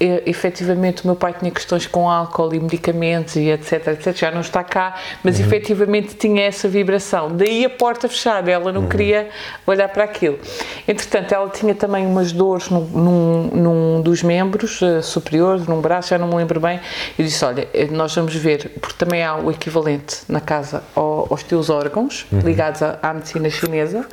e, 0.00 0.22
efetivamente, 0.24 1.04
o 1.04 1.06
meu 1.06 1.14
pai 1.14 1.34
tinha 1.38 1.50
questões 1.50 1.86
com 1.86 2.08
álcool 2.08 2.54
e 2.54 2.58
medicamentos 2.58 3.36
e 3.36 3.50
etc, 3.50 3.88
etc, 3.88 4.16
já 4.16 4.30
não 4.30 4.40
está 4.40 4.64
cá, 4.64 4.94
mas 5.22 5.38
uhum. 5.38 5.44
efetivamente 5.44 6.14
tinha 6.14 6.44
essa 6.44 6.66
vibração. 6.66 7.36
Daí 7.36 7.66
a 7.66 7.70
porta 7.70 8.08
fechada, 8.08 8.50
ela 8.50 8.72
não 8.72 8.84
uhum. 8.84 8.88
queria 8.88 9.28
olhar 9.66 9.90
para 9.90 10.04
aquilo. 10.04 10.38
Entretanto, 10.88 11.34
ela 11.34 11.50
tinha 11.50 11.74
também 11.74 12.06
umas 12.06 12.32
dores 12.32 12.70
num, 12.70 12.86
num, 12.86 13.50
num 13.52 14.00
dos 14.00 14.22
membros 14.22 14.80
uh, 14.80 15.02
superiores, 15.02 15.66
num 15.66 15.82
braço, 15.82 16.08
já 16.08 16.16
não 16.16 16.28
me 16.28 16.36
lembro 16.36 16.53
super 16.54 16.58
bem. 16.60 16.80
Eu 17.18 17.24
disse: 17.24 17.44
Olha, 17.44 17.68
eh, 17.72 17.86
nós 17.86 18.14
vamos 18.14 18.34
ver, 18.34 18.70
porque 18.80 18.96
também 18.96 19.22
há 19.22 19.36
o 19.36 19.50
equivalente 19.50 20.18
na 20.28 20.40
casa 20.40 20.82
aos 20.94 21.42
teus 21.42 21.70
órgãos 21.70 22.26
uhum. 22.30 22.40
ligados 22.40 22.82
à, 22.82 22.98
à, 23.02 23.12
medicina 23.12 23.50
chinesa, 23.50 24.06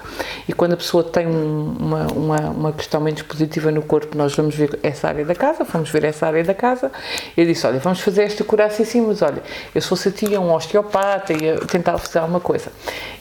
e 0.48 0.54
quando 0.54 0.74
a 0.74 0.78
pessoa 0.78 1.04
tem 1.04 1.28
um, 1.28 1.76
uma, 1.80 2.08
uma, 2.08 2.40
uma 2.50 2.74
questão 2.74 3.00
menos 3.02 3.22
positiva 3.22 3.72
no 3.72 3.82
corpo, 3.82 4.18
nós 4.18 4.36
vamos 4.36 4.56
ver 4.56 4.80
essa 4.84 5.08
área 5.08 5.26
da 5.26 5.36
casa, 5.36 5.64
vamos 5.64 5.90
ver 5.90 6.04
essa 6.04 6.26
área 6.26 6.44
da 6.44 6.54
casa. 6.54 6.92
Eu 7.36 7.46
disse: 7.46 7.66
Olha, 7.66 7.80
vamos 7.80 8.00
fazer 8.02 8.24
esta 8.24 8.44
cura 8.44 8.66
assim, 8.66 8.86
sim, 8.86 9.02
mas 9.02 9.22
olha, 9.22 9.42
eu 9.74 9.82
se 9.82 9.88
fosse 9.88 10.10
a 10.10 10.12
tia, 10.12 10.40
um 10.42 10.52
osteopata, 10.54 11.34
ia 11.34 11.60
tentar 11.60 11.98
fazer 11.98 12.20
alguma 12.20 12.40
coisa. 12.40 12.72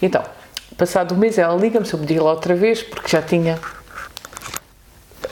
Então, 0.01 0.23
passado 0.77 1.15
um 1.15 1.19
mês, 1.19 1.37
ela 1.39 1.55
liga-me, 1.55 1.85
se 1.87 1.95
eu 1.95 1.99
pedi 1.99 2.19
lá 2.19 2.31
outra 2.31 2.55
vez, 2.55 2.83
porque 2.83 3.09
já 3.09 3.21
tinha 3.21 3.59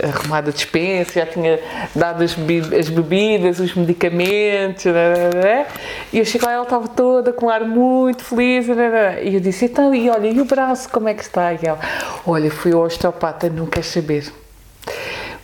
arrumado 0.02 0.50
a 0.50 0.52
dispensa, 0.52 1.20
já 1.20 1.26
tinha 1.26 1.58
dado 1.94 2.22
as, 2.22 2.36
as 2.78 2.88
bebidas, 2.88 3.60
os 3.60 3.74
medicamentos, 3.74 4.84
né, 4.84 4.92
né, 4.92 5.30
né, 5.42 5.66
e 6.12 6.18
eu 6.18 6.24
chego 6.24 6.46
lá 6.46 6.52
ela 6.52 6.64
estava 6.64 6.88
toda 6.88 7.32
com 7.32 7.46
um 7.46 7.50
ar 7.50 7.62
muito 7.62 8.24
feliz, 8.24 8.66
e 8.68 9.34
eu 9.34 9.40
disse, 9.40 9.66
então, 9.66 9.94
e 9.94 10.08
olha, 10.10 10.28
e 10.28 10.40
o 10.40 10.44
braço, 10.44 10.88
como 10.88 11.08
é 11.08 11.14
que 11.14 11.22
está? 11.22 11.52
E 11.52 11.60
ela, 11.62 11.78
olha, 12.26 12.50
fui 12.50 12.72
ao 12.72 12.82
osteopata, 12.82 13.48
não 13.48 13.66
quer 13.66 13.84
saber. 13.84 14.32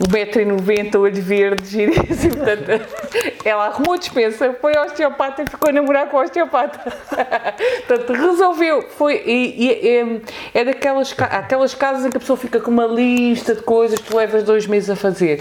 1,90m, 0.08 0.98
olho 0.98 1.22
verde, 1.22 1.66
giríssimo. 1.66 2.36
Portanto, 2.36 2.86
ela 3.44 3.66
arrumou 3.66 3.96
dispensa, 3.96 4.56
foi 4.60 4.72
osteopata 4.76 5.42
e 5.42 5.50
ficou 5.50 5.70
a 5.70 5.72
namorar 5.72 6.08
com 6.08 6.16
o 6.16 6.20
osteopata. 6.20 6.78
Portanto, 7.86 8.12
resolveu. 8.12 8.82
Foi, 8.96 9.22
e, 9.24 9.66
e, 9.66 9.88
é, 9.88 10.20
é 10.60 10.64
daquelas 10.64 11.14
aquelas 11.18 11.74
casas 11.74 12.06
em 12.06 12.10
que 12.10 12.16
a 12.16 12.20
pessoa 12.20 12.36
fica 12.36 12.60
com 12.60 12.70
uma 12.70 12.86
lista 12.86 13.54
de 13.54 13.62
coisas 13.62 13.98
que 13.98 14.10
tu 14.10 14.16
levas 14.16 14.42
dois 14.42 14.66
meses 14.66 14.90
a 14.90 14.96
fazer. 14.96 15.40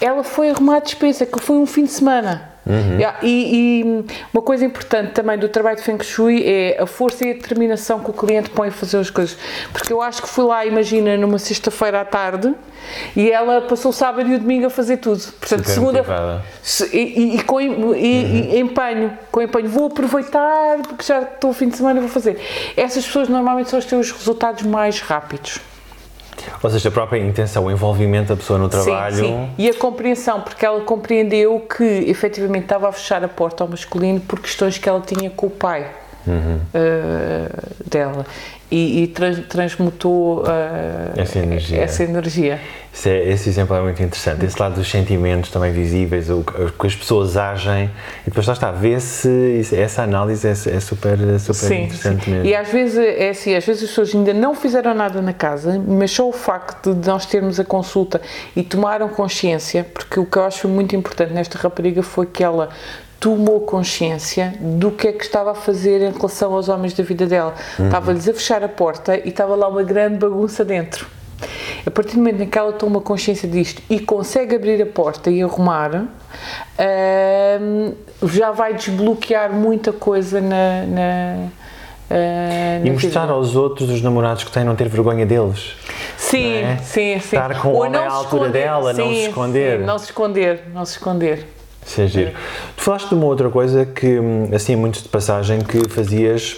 Ela 0.00 0.22
foi 0.22 0.50
arrumar 0.50 0.76
a 0.76 0.80
dispensa, 0.80 1.24
que 1.26 1.38
foi 1.38 1.56
um 1.56 1.66
fim 1.66 1.84
de 1.84 1.92
semana 1.92 2.53
Uhum. 2.66 2.98
Yeah, 2.98 3.18
e, 3.22 3.82
e, 3.82 4.04
uma 4.32 4.42
coisa 4.42 4.64
importante 4.64 5.12
também 5.12 5.38
do 5.38 5.48
trabalho 5.48 5.76
de 5.76 5.82
Feng 5.82 6.02
Shui 6.02 6.42
é 6.46 6.78
a 6.80 6.86
força 6.86 7.24
e 7.26 7.30
a 7.30 7.34
determinação 7.34 8.00
que 8.00 8.10
o 8.10 8.12
cliente 8.12 8.48
põe 8.50 8.68
a 8.68 8.72
fazer 8.72 8.98
as 8.98 9.10
coisas. 9.10 9.36
Porque 9.72 9.92
eu 9.92 10.00
acho 10.00 10.22
que 10.22 10.28
fui 10.28 10.44
lá, 10.44 10.64
imagina, 10.64 11.16
numa 11.16 11.38
sexta-feira 11.38 12.00
à 12.00 12.04
tarde 12.04 12.54
e 13.14 13.30
ela 13.30 13.62
passou 13.62 13.90
o 13.90 13.92
sábado 13.94 14.28
e 14.28 14.34
o 14.34 14.38
domingo 14.38 14.66
a 14.66 14.70
fazer 14.70 14.96
tudo. 14.96 15.20
Portanto, 15.38 15.68
Super 15.68 16.04
segunda. 16.04 16.42
E, 16.92 16.98
e, 16.98 17.36
e, 17.36 17.42
com 17.42 17.60
e, 17.60 17.68
uhum. 17.68 18.56
empenho, 18.58 19.18
com 19.30 19.42
empenho. 19.42 19.68
Vou 19.68 19.86
aproveitar 19.86 20.78
porque 20.88 21.04
já 21.04 21.20
estou 21.20 21.50
o 21.50 21.54
fim 21.54 21.68
de 21.68 21.76
semana 21.76 21.98
e 21.98 22.00
vou 22.00 22.10
fazer. 22.10 22.40
Essas 22.76 23.04
pessoas 23.04 23.28
normalmente 23.28 23.68
são 23.68 23.78
os 23.78 23.84
teus 23.84 24.10
resultados 24.10 24.62
mais 24.62 25.00
rápidos. 25.00 25.60
Ou 26.62 26.70
seja, 26.70 26.88
a 26.88 26.92
própria 26.92 27.18
intenção, 27.18 27.64
o 27.64 27.70
envolvimento 27.70 28.28
da 28.28 28.36
pessoa 28.36 28.58
no 28.58 28.68
trabalho. 28.68 29.16
Sim, 29.16 29.22
sim. 29.22 29.50
E 29.58 29.68
a 29.68 29.74
compreensão, 29.74 30.40
porque 30.40 30.64
ela 30.64 30.80
compreendeu 30.80 31.60
que 31.60 31.84
efetivamente 31.84 32.64
estava 32.64 32.88
a 32.88 32.92
fechar 32.92 33.22
a 33.24 33.28
porta 33.28 33.64
ao 33.64 33.68
masculino 33.68 34.20
por 34.20 34.40
questões 34.40 34.78
que 34.78 34.88
ela 34.88 35.00
tinha 35.00 35.30
com 35.30 35.46
o 35.46 35.50
pai 35.50 35.90
uhum. 36.26 36.56
uh, 36.56 37.90
dela 37.90 38.26
e, 38.70 39.02
e 39.02 39.06
trans, 39.08 39.38
transmutou 39.48 40.42
uh, 40.42 40.46
essa 41.16 41.38
energia. 41.38 41.80
Essa 41.80 42.04
energia. 42.04 42.60
É, 43.06 43.30
esse 43.30 43.48
exemplo 43.48 43.76
é 43.76 43.80
muito 43.80 44.02
interessante. 44.02 44.44
Esse 44.44 44.60
lado 44.60 44.76
dos 44.76 44.88
sentimentos 44.88 45.50
também 45.50 45.72
visíveis, 45.72 46.30
o 46.30 46.44
que 46.44 46.86
as 46.86 46.94
pessoas 46.94 47.36
agem, 47.36 47.90
e 48.22 48.30
depois 48.30 48.46
lá 48.46 48.52
está, 48.52 48.70
vê-se, 48.70 49.62
essa 49.72 50.02
análise 50.02 50.46
é, 50.46 50.52
é 50.52 50.80
super, 50.80 51.18
super 51.40 51.54
sim, 51.54 51.82
interessante 51.84 52.24
sim. 52.24 52.30
mesmo. 52.30 52.46
E 52.46 52.54
às 52.54 52.68
vezes, 52.68 52.96
é 52.96 53.30
assim, 53.30 53.54
às 53.54 53.64
vezes 53.64 53.82
as 53.82 53.88
pessoas 53.90 54.14
ainda 54.14 54.32
não 54.32 54.54
fizeram 54.54 54.94
nada 54.94 55.20
na 55.20 55.32
casa, 55.32 55.80
mas 55.86 56.12
só 56.12 56.28
o 56.28 56.32
facto 56.32 56.94
de 56.94 57.08
nós 57.08 57.26
termos 57.26 57.58
a 57.58 57.64
consulta 57.64 58.20
e 58.54 58.62
tomaram 58.62 59.08
consciência, 59.08 59.84
porque 59.92 60.18
o 60.18 60.26
que 60.26 60.36
eu 60.36 60.44
acho 60.44 60.68
muito 60.68 60.94
importante 60.94 61.32
nesta 61.32 61.58
rapariga 61.58 62.02
foi 62.02 62.26
que 62.26 62.42
ela 62.42 62.70
tomou 63.20 63.60
consciência 63.60 64.54
do 64.60 64.90
que 64.90 65.08
é 65.08 65.12
que 65.12 65.24
estava 65.24 65.52
a 65.52 65.54
fazer 65.54 66.02
em 66.02 66.12
relação 66.12 66.54
aos 66.54 66.68
homens 66.68 66.92
da 66.94 67.02
vida 67.02 67.26
dela. 67.26 67.54
Uhum. 67.78 67.86
Estava-lhes 67.86 68.28
a 68.28 68.34
fechar 68.34 68.62
a 68.62 68.68
porta 68.68 69.16
e 69.16 69.28
estava 69.28 69.54
lá 69.54 69.68
uma 69.68 69.82
grande 69.82 70.18
bagunça 70.18 70.64
dentro. 70.64 71.06
A 71.86 71.90
partir 71.90 72.12
do 72.12 72.18
momento 72.18 72.42
em 72.42 72.46
que 72.48 72.58
ela 72.58 72.72
toma 72.72 73.00
consciência 73.00 73.48
disto 73.48 73.82
e 73.90 74.00
consegue 74.00 74.54
abrir 74.54 74.80
a 74.80 74.86
porta 74.86 75.30
e 75.30 75.42
arrumar, 75.42 75.94
uh, 75.94 76.06
já 78.26 78.52
vai 78.52 78.74
desbloquear 78.74 79.52
muita 79.52 79.92
coisa 79.92 80.40
na. 80.40 80.86
na 80.86 81.48
Uh, 82.04 82.86
e 82.86 82.90
mostrar 82.90 83.22
vida. 83.22 83.32
aos 83.32 83.56
outros, 83.56 83.88
os 83.88 84.02
namorados 84.02 84.44
que 84.44 84.52
têm, 84.52 84.62
não 84.62 84.76
ter 84.76 84.88
vergonha 84.88 85.24
deles. 85.24 85.74
Sim, 86.18 86.56
é? 86.56 86.76
sim, 86.76 87.18
sim. 87.18 87.36
Estar 87.36 87.60
com 87.60 87.68
o 87.68 87.82
homem 87.82 87.98
à 87.98 88.10
altura 88.10 88.46
esconder. 88.46 88.62
dela, 88.62 88.94
sim, 88.94 89.00
não 89.00 89.08
se 89.08 89.20
esconder. 89.20 89.78
Sim, 89.78 89.84
não 89.84 89.98
se 89.98 90.04
esconder, 90.04 90.62
não 90.72 90.84
se 90.84 90.92
esconder. 90.92 91.46
Isso 91.86 92.00
é 92.00 92.06
giro. 92.06 92.32
Tu 92.76 92.82
falaste 92.82 93.08
de 93.08 93.14
uma 93.14 93.26
outra 93.26 93.50
coisa 93.50 93.84
que, 93.84 94.18
assim, 94.54 94.76
muitos 94.76 95.02
de 95.02 95.08
passagem, 95.08 95.60
que 95.60 95.88
fazias, 95.88 96.56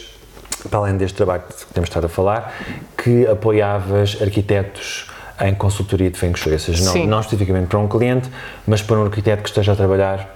para 0.71 0.79
além 0.79 0.97
deste 0.97 1.17
trabalho 1.17 1.43
que 1.43 1.73
temos 1.73 1.89
estado 1.89 2.07
a 2.07 2.09
falar, 2.09 2.55
que 2.97 3.27
apoiavas 3.27 4.17
arquitetos 4.21 5.11
em 5.41 5.55
consultoria 5.55 6.11
de 6.11 6.19
Feng 6.19 6.35
Shui, 6.35 6.53
ou 6.53 6.59
seja, 6.59 6.85
não, 6.85 7.07
não 7.07 7.21
especificamente 7.21 7.69
para 7.69 7.79
um 7.79 7.89
cliente, 7.89 8.31
mas 8.67 8.81
para 8.81 8.97
um 8.99 9.05
arquiteto 9.05 9.43
que 9.43 9.49
esteja 9.49 9.73
a 9.73 9.77
trabalhar 9.77 10.36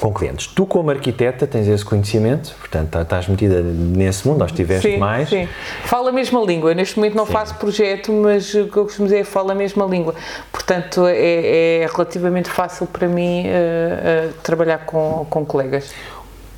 com 0.00 0.12
clientes. 0.12 0.46
Tu, 0.46 0.64
como 0.64 0.90
arquiteta, 0.90 1.46
tens 1.46 1.68
esse 1.68 1.84
conhecimento, 1.84 2.54
portanto, 2.58 2.88
tá, 2.88 3.02
estás 3.02 3.28
metida 3.28 3.60
nesse 3.60 4.26
mundo, 4.26 4.40
ou 4.40 4.46
estiveste 4.46 4.92
sim, 4.92 4.96
mais. 4.98 5.28
Sim, 5.28 5.46
fala 5.84 6.08
a 6.08 6.12
mesma 6.12 6.40
língua. 6.40 6.74
Neste 6.74 6.96
momento 6.96 7.14
não 7.14 7.26
sim. 7.26 7.32
faço 7.32 7.54
projeto, 7.56 8.10
mas 8.12 8.52
o 8.54 8.68
que 8.68 8.76
eu 8.76 8.84
costumo 8.84 9.06
dizer 9.06 9.20
é 9.20 9.24
fala 9.24 9.52
a 9.52 9.54
mesma 9.54 9.84
língua. 9.84 10.14
Portanto, 10.50 11.06
é, 11.06 11.82
é 11.82 11.88
relativamente 11.92 12.48
fácil 12.48 12.86
para 12.86 13.06
mim 13.06 13.44
uh, 13.44 14.30
uh, 14.30 14.32
trabalhar 14.42 14.78
com, 14.86 15.26
com 15.28 15.44
colegas. 15.44 15.92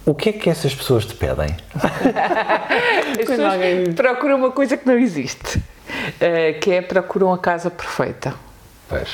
O 0.07 0.15
que 0.15 0.31
é 0.31 0.33
que 0.33 0.49
essas 0.49 0.75
pessoas 0.75 1.05
te 1.05 1.15
pedem? 1.15 1.57
As 1.75 3.27
pessoas 3.27 3.95
procuram 3.95 4.37
uma 4.37 4.51
coisa 4.51 4.77
que 4.77 4.87
não 4.87 4.99
existe, 4.99 5.59
uh, 5.59 6.61
que 6.61 6.73
é 6.73 6.81
procuram 6.81 7.33
a 7.33 7.39
casa 7.39 7.71
perfeita. 7.71 8.35
Pois. 8.89 9.09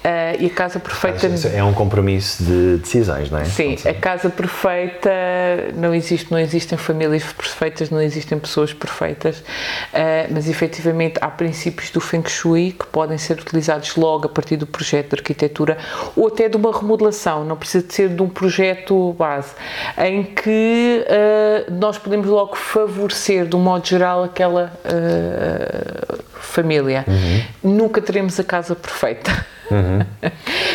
Uh, 0.00 0.42
e 0.42 0.46
a 0.46 0.50
casa 0.50 0.80
perfeita. 0.80 1.28
É 1.54 1.62
um 1.62 1.74
compromisso 1.74 2.42
de 2.42 2.78
decisões, 2.78 3.30
não 3.30 3.38
é? 3.38 3.44
Sim, 3.44 3.76
a 3.86 3.92
casa 3.92 4.30
perfeita 4.30 5.10
não 5.74 5.94
existe, 5.94 6.32
não 6.32 6.38
existem 6.38 6.78
famílias 6.78 7.22
perfeitas, 7.22 7.90
não 7.90 8.00
existem 8.00 8.38
pessoas 8.38 8.72
perfeitas, 8.72 9.40
uh, 9.40 9.44
mas 10.30 10.48
efetivamente 10.48 11.18
há 11.20 11.28
princípios 11.28 11.90
do 11.90 12.00
Feng 12.00 12.26
Shui 12.26 12.72
que 12.72 12.86
podem 12.86 13.18
ser 13.18 13.34
utilizados 13.34 13.94
logo 13.96 14.24
a 14.24 14.28
partir 14.30 14.56
do 14.56 14.66
projeto 14.66 15.10
de 15.10 15.16
arquitetura 15.16 15.76
ou 16.16 16.28
até 16.28 16.48
de 16.48 16.56
uma 16.56 16.74
remodelação, 16.74 17.44
não 17.44 17.56
precisa 17.56 17.86
de 17.86 17.92
ser 17.92 18.08
de 18.08 18.22
um 18.22 18.28
projeto 18.28 19.12
base, 19.18 19.52
em 19.98 20.24
que 20.24 21.04
uh, 21.06 21.74
nós 21.74 21.98
podemos 21.98 22.26
logo 22.26 22.56
favorecer, 22.56 23.44
de 23.44 23.54
um 23.54 23.60
modo 23.60 23.86
geral, 23.86 24.24
aquela 24.24 24.72
família. 26.40 27.04
Uhum. 27.06 27.76
Nunca 27.76 28.00
teremos 28.00 28.40
a 28.40 28.44
casa 28.44 28.74
perfeita. 28.74 29.49
Uhum. 29.70 30.30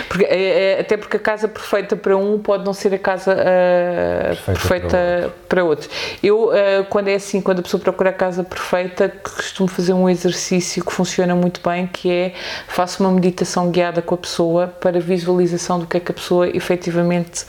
porque, 0.08 0.26
é, 0.26 0.78
é, 0.78 0.80
até 0.80 0.96
porque 0.98 1.18
a 1.18 1.20
casa 1.20 1.48
perfeita 1.48 1.96
para 1.96 2.16
um 2.16 2.40
pode 2.40 2.64
não 2.64 2.74
ser 2.74 2.94
a 2.94 3.00
casa 3.00 3.34
uh, 3.34 4.36
perfeita, 4.46 4.60
perfeita, 4.60 5.34
para, 5.50 5.64
outro. 5.64 5.90
Eu, 6.24 6.50
uh, 6.50 6.86
quando 6.90 7.10
é 7.10 7.16
assim, 7.16 7.42
quando 7.42 7.60
a 7.60 7.62
pessoa 7.62 7.82
procura 7.82 8.10
a 8.10 8.14
casa 8.14 8.44
perfeita, 8.44 9.10
costumo 9.10 9.68
fazer 9.68 9.94
um 9.94 10.10
exercício 10.10 10.84
que 10.84 10.92
funciona 10.92 11.36
muito 11.36 11.60
bem, 11.68 11.88
que 11.88 12.12
é 12.12 12.34
faço 12.68 13.04
uma 13.04 13.12
meditação 13.12 13.70
guiada 13.70 14.02
com 14.02 14.16
a 14.16 14.18
pessoa 14.18 14.68
para 14.68 15.00
visualização 15.00 15.80
do 15.80 15.88
que 15.88 15.98
é 15.98 16.00
que 16.00 16.12
a 16.12 16.16
pessoa 16.16 16.48
efetivamente 16.48 17.46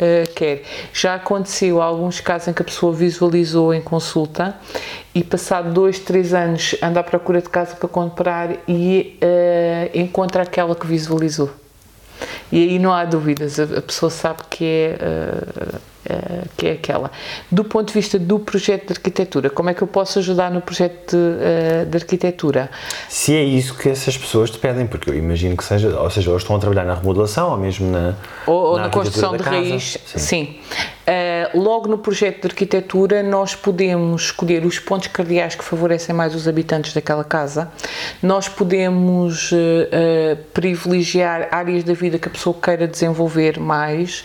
uh, 0.00 0.34
quer. 0.34 0.62
Já 0.92 1.14
aconteceu 1.14 1.82
alguns 1.82 2.20
casos 2.20 2.48
em 2.48 2.52
que 2.52 2.62
a 2.62 2.64
pessoa 2.64 2.92
visualizou 2.92 3.74
em 3.74 3.80
consulta 3.80 4.56
e 5.14 5.22
passado 5.22 5.72
dois, 5.72 5.98
três 5.98 6.32
anos 6.32 6.74
anda 6.82 7.00
à 7.00 7.02
procura 7.02 7.42
de 7.42 7.48
casa 7.48 7.76
para 7.76 7.88
comprar 7.88 8.50
e 8.66 9.18
uh, 9.22 9.98
encontra 9.98 10.42
aquela 10.42 10.74
que 10.74 10.86
visualizou. 10.86 11.50
E 12.50 12.70
aí 12.70 12.78
não 12.78 12.92
há 12.92 13.04
dúvidas, 13.04 13.60
a, 13.60 13.64
a 13.64 13.82
pessoa 13.82 14.10
sabe 14.10 14.40
que 14.48 14.64
é, 14.64 14.98
uh, 15.00 15.80
uh, 16.10 16.48
que 16.56 16.66
é 16.66 16.72
aquela. 16.72 17.10
Do 17.50 17.64
ponto 17.64 17.88
de 17.88 17.94
vista 17.94 18.18
do 18.18 18.38
projeto 18.38 18.88
de 18.88 18.92
arquitetura, 18.92 19.50
como 19.50 19.70
é 19.70 19.74
que 19.74 19.82
eu 19.82 19.88
posso 19.88 20.18
ajudar 20.18 20.50
no 20.50 20.60
projeto 20.60 21.10
de, 21.10 21.16
uh, 21.16 21.86
de 21.86 21.96
arquitetura? 21.96 22.70
Se 23.08 23.34
é 23.34 23.42
isso 23.42 23.74
que 23.76 23.88
essas 23.88 24.16
pessoas 24.16 24.50
te 24.50 24.58
pedem, 24.58 24.86
porque 24.86 25.10
eu 25.10 25.14
imagino 25.14 25.56
que 25.56 25.64
seja, 25.64 25.98
ou 26.00 26.10
seja, 26.10 26.30
ou 26.30 26.36
estão 26.36 26.56
a 26.56 26.58
trabalhar 26.58 26.84
na 26.84 26.94
remodelação 26.94 27.50
ou 27.50 27.56
mesmo 27.56 27.90
na, 27.90 28.14
ou, 28.46 28.54
ou 28.54 28.76
na, 28.76 28.84
na 28.84 28.88
construção 28.90 29.36
de 29.36 29.42
casa. 29.42 29.56
raiz. 29.56 29.98
Sim. 30.04 30.18
sim. 30.18 30.60
Uh, 31.08 31.58
logo 31.58 31.88
no 31.88 31.96
projeto 31.96 32.42
de 32.42 32.48
arquitetura, 32.48 33.22
nós 33.22 33.54
podemos 33.54 34.24
escolher 34.24 34.66
os 34.66 34.78
pontos 34.78 35.08
cardeais 35.08 35.54
que 35.54 35.64
favorecem 35.64 36.14
mais 36.14 36.34
os 36.34 36.46
habitantes 36.46 36.92
daquela 36.92 37.24
casa, 37.24 37.72
nós 38.22 38.46
podemos 38.46 39.50
uh, 39.52 39.56
uh, 39.56 40.36
privilegiar 40.52 41.48
áreas 41.50 41.82
da 41.82 41.94
vida 41.94 42.18
que 42.18 42.28
a 42.28 42.30
pessoa 42.30 42.54
queira 42.54 42.86
desenvolver 42.86 43.58
mais. 43.58 44.22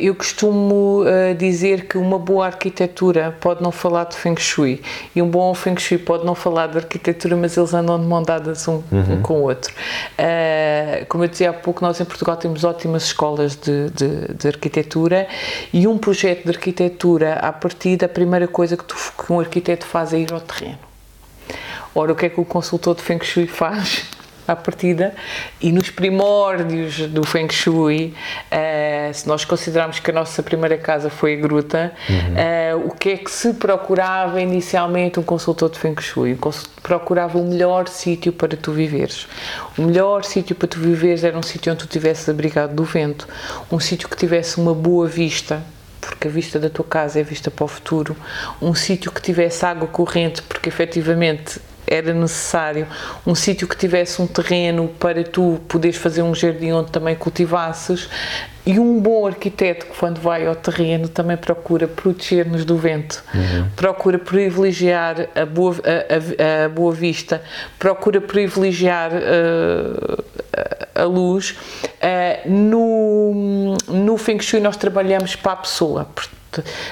eu 0.00 0.14
costumo 0.14 1.04
dizer 1.36 1.86
que 1.86 1.98
uma 1.98 2.18
boa 2.18 2.46
arquitetura 2.46 3.36
pode 3.40 3.62
não 3.62 3.70
falar 3.70 4.04
de 4.04 4.16
Feng 4.16 4.38
Shui 4.40 4.80
e 5.14 5.20
um 5.20 5.28
bom 5.28 5.52
Feng 5.54 5.78
Shui 5.78 5.98
pode 5.98 6.24
não 6.24 6.34
falar 6.34 6.68
de 6.68 6.78
arquitetura, 6.78 7.36
mas 7.36 7.56
eles 7.56 7.74
andam 7.74 8.00
de 8.00 8.06
mão 8.06 8.22
dadas 8.22 8.66
um, 8.66 8.82
uhum. 8.90 9.14
um 9.18 9.22
com 9.22 9.34
o 9.34 9.42
outro. 9.42 9.72
como 11.08 11.24
eu 11.24 11.28
dizia 11.28 11.50
há 11.50 11.52
pouco, 11.52 11.84
nós 11.84 12.00
em 12.00 12.04
Portugal 12.04 12.36
temos 12.36 12.64
ótimas 12.64 13.04
escolas 13.04 13.56
de, 13.56 13.90
de, 13.90 14.34
de 14.34 14.47
arquitetura 14.48 15.28
e 15.72 15.86
um 15.86 15.98
projeto 15.98 16.44
de 16.44 16.50
arquitetura, 16.50 17.34
a 17.34 17.52
partir 17.52 17.96
da 17.96 18.08
primeira 18.08 18.48
coisa 18.48 18.76
que, 18.76 18.84
tu, 18.84 18.94
que 18.94 19.32
um 19.32 19.40
arquiteto 19.40 19.86
faz 19.86 20.12
é 20.12 20.18
ir 20.18 20.32
ao 20.32 20.40
terreno. 20.40 20.78
Ora, 21.94 22.12
o 22.12 22.16
que 22.16 22.26
é 22.26 22.28
que 22.28 22.40
o 22.40 22.44
consultor 22.44 22.94
de 22.94 23.02
Feng 23.02 23.24
Shui 23.24 23.46
faz? 23.46 24.04
À 24.48 24.56
partida 24.56 25.14
e 25.60 25.70
nos 25.70 25.90
primórdios 25.90 27.00
do 27.08 27.24
Feng 27.24 27.52
Shui, 27.52 28.14
uh, 28.50 29.14
se 29.14 29.28
nós 29.28 29.44
considerarmos 29.44 30.00
que 30.00 30.10
a 30.10 30.14
nossa 30.14 30.42
primeira 30.42 30.78
casa 30.78 31.10
foi 31.10 31.34
a 31.34 31.36
gruta, 31.36 31.92
uhum. 32.08 32.82
uh, 32.82 32.86
o 32.88 32.90
que 32.90 33.10
é 33.10 33.16
que 33.18 33.30
se 33.30 33.54
procurava 33.54 34.40
inicialmente 34.40 35.20
um 35.20 35.22
consultor 35.22 35.70
de 35.70 35.78
Feng 35.78 36.00
Shui? 36.00 36.38
procurava 36.82 37.38
o 37.38 37.44
melhor 37.44 37.88
sítio 37.88 38.32
para 38.32 38.56
tu 38.56 38.72
viveres. 38.72 39.26
O 39.76 39.82
melhor 39.82 40.24
sítio 40.24 40.56
para 40.56 40.68
tu 40.68 40.78
viveres 40.78 41.24
era 41.24 41.36
um 41.36 41.42
sítio 41.42 41.72
onde 41.72 41.80
tu 41.80 41.84
estivesses 41.84 42.28
abrigado 42.28 42.74
do 42.74 42.84
vento, 42.84 43.28
um 43.70 43.78
sítio 43.78 44.08
que 44.08 44.16
tivesse 44.16 44.58
uma 44.58 44.74
boa 44.74 45.06
vista, 45.06 45.62
porque 46.00 46.28
a 46.28 46.30
vista 46.30 46.58
da 46.58 46.70
tua 46.70 46.84
casa 46.84 47.20
é 47.20 47.22
vista 47.22 47.50
para 47.50 47.64
o 47.64 47.68
futuro, 47.68 48.16
um 48.62 48.74
sítio 48.74 49.12
que 49.12 49.20
tivesse 49.20 49.64
água 49.64 49.86
corrente, 49.86 50.42
porque 50.42 50.68
efetivamente 50.68 51.60
era 51.90 52.12
necessário 52.12 52.86
um 53.26 53.34
sítio 53.34 53.66
que 53.66 53.76
tivesse 53.76 54.20
um 54.20 54.26
terreno 54.26 54.88
para 54.98 55.24
tu 55.24 55.60
poderes 55.68 55.96
fazer 55.96 56.22
um 56.22 56.34
jardim 56.34 56.72
onde 56.72 56.90
também 56.90 57.14
cultivasses. 57.16 58.08
E 58.66 58.78
um 58.78 59.00
bom 59.00 59.26
arquiteto, 59.26 59.86
quando 59.98 60.20
vai 60.20 60.46
ao 60.46 60.54
terreno, 60.54 61.08
também 61.08 61.38
procura 61.38 61.88
proteger-nos 61.88 62.66
do 62.66 62.76
vento, 62.76 63.24
uhum. 63.34 63.66
procura 63.74 64.18
privilegiar 64.18 65.26
a 65.34 65.46
boa, 65.46 65.76
a, 65.76 66.62
a, 66.62 66.66
a 66.66 66.68
boa 66.68 66.92
vista, 66.92 67.42
procura 67.78 68.20
privilegiar 68.20 69.10
uh, 69.12 70.24
a 70.94 71.04
luz. 71.04 71.52
Uh, 71.52 72.50
no, 72.50 73.76
no 73.88 74.18
Feng 74.18 74.42
Shui, 74.42 74.60
nós 74.60 74.76
trabalhamos 74.76 75.34
para 75.34 75.52
a 75.52 75.56
pessoa 75.56 76.06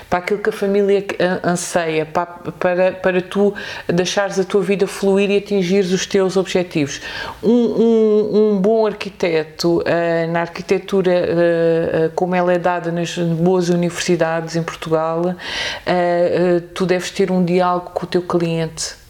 para 0.08 0.18
aquilo 0.18 0.40
que 0.40 0.50
a 0.50 0.52
família 0.52 1.04
anseia, 1.44 2.04
para, 2.06 2.26
para, 2.26 2.92
para 2.92 3.22
tu 3.22 3.54
deixares 3.86 4.38
a 4.38 4.44
tua 4.44 4.62
vida 4.62 4.86
fluir 4.86 5.30
e 5.30 5.38
atingires 5.38 5.92
os 5.92 6.06
teus 6.06 6.36
objetivos. 6.36 7.00
Um, 7.42 7.50
um, 7.50 8.52
um 8.52 8.60
bom 8.60 8.86
arquiteto, 8.86 9.78
uh, 9.78 10.32
na 10.32 10.42
arquitetura 10.42 11.12
uh, 11.12 12.10
como 12.14 12.34
ela 12.34 12.52
é 12.52 12.58
dada 12.58 12.92
nas 12.92 13.16
boas 13.16 13.68
universidades 13.68 14.56
em 14.56 14.62
Portugal, 14.62 15.22
uh, 15.22 16.60
tu 16.74 16.86
deves 16.86 17.10
ter 17.10 17.30
um 17.30 17.44
diálogo 17.44 17.90
com 17.90 18.04
o 18.04 18.08
teu 18.08 18.22
cliente 18.22 19.05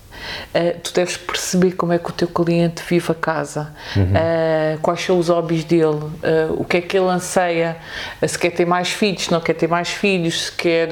uh, 0.54 0.78
tu 0.82 0.92
deves 0.92 1.16
perceber 1.16 1.72
como 1.72 1.92
é 1.92 1.98
que 1.98 2.10
o 2.10 2.12
teu 2.12 2.28
cliente 2.28 2.82
vive 2.88 3.12
a 3.12 3.14
casa, 3.14 3.72
uhum. 3.96 4.02
uh, 4.02 4.78
quais 4.80 5.00
são 5.00 5.18
os 5.18 5.28
hobbies 5.28 5.64
dele, 5.64 5.84
uh, 5.84 6.10
o 6.56 6.64
que 6.64 6.78
é 6.78 6.80
que 6.80 6.96
ele 6.96 7.08
anseia, 7.08 7.76
se 8.26 8.38
quer 8.38 8.50
ter 8.50 8.66
mais 8.66 8.90
filhos, 8.90 9.24
se 9.24 9.32
não 9.32 9.40
quer 9.40 9.54
ter 9.54 9.68
mais 9.68 9.88
filhos, 9.88 10.46
se 10.46 10.52
quer 10.52 10.88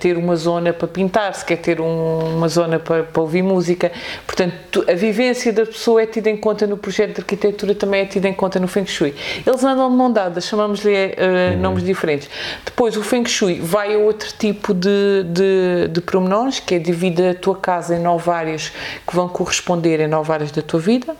ter 0.00 0.16
uma 0.16 0.36
zona 0.36 0.72
para 0.72 0.88
pintar, 0.88 1.34
se 1.34 1.44
quer 1.44 1.56
ter 1.56 1.80
um, 1.80 2.36
uma 2.36 2.48
zona 2.48 2.78
para, 2.78 3.02
para, 3.04 3.22
ouvir 3.22 3.42
música. 3.42 3.90
Portanto, 4.26 4.54
tu, 4.70 4.84
a 4.88 4.94
vivência 4.94 5.52
da 5.52 5.66
pessoa 5.66 6.02
é 6.02 6.06
tida 6.06 6.30
em 6.30 6.36
conta 6.36 6.66
no 6.66 6.76
projeto 6.76 7.14
de 7.14 7.20
arquitetura, 7.20 7.74
também 7.74 8.02
é 8.02 8.06
tida 8.06 8.28
em 8.28 8.34
conta 8.34 8.58
no 8.58 8.68
Feng 8.68 8.86
Shui. 8.86 9.14
Eles 9.46 9.62
andam 9.64 9.90
de 9.90 9.96
mão 9.96 10.12
dada, 10.12 10.40
chamamos-lhe 10.40 10.90
uhum. 10.90 11.60
nomes 11.60 11.84
diferentes. 11.84 12.28
Depois, 12.64 12.96
o 12.96 13.02
Feng 13.02 13.26
Shui 13.26 13.60
vai 13.60 13.94
a 13.94 13.98
outro 13.98 14.32
tipo 14.38 14.74
de, 14.74 15.24
de, 15.24 15.88
de 15.88 16.00
pormenores, 16.00 16.60
que 16.60 16.74
é 16.74 16.78
dividir 16.78 17.30
a 17.30 17.34
tua 17.34 17.56
casa 17.56 17.94
em 17.94 17.99
nove 18.00 18.30
áreas 18.30 18.72
que 19.06 19.14
vão 19.14 19.28
corresponder 19.28 20.00
em 20.00 20.08
nove 20.08 20.32
áreas 20.32 20.50
da 20.50 20.62
tua 20.62 20.80
vida, 20.80 21.16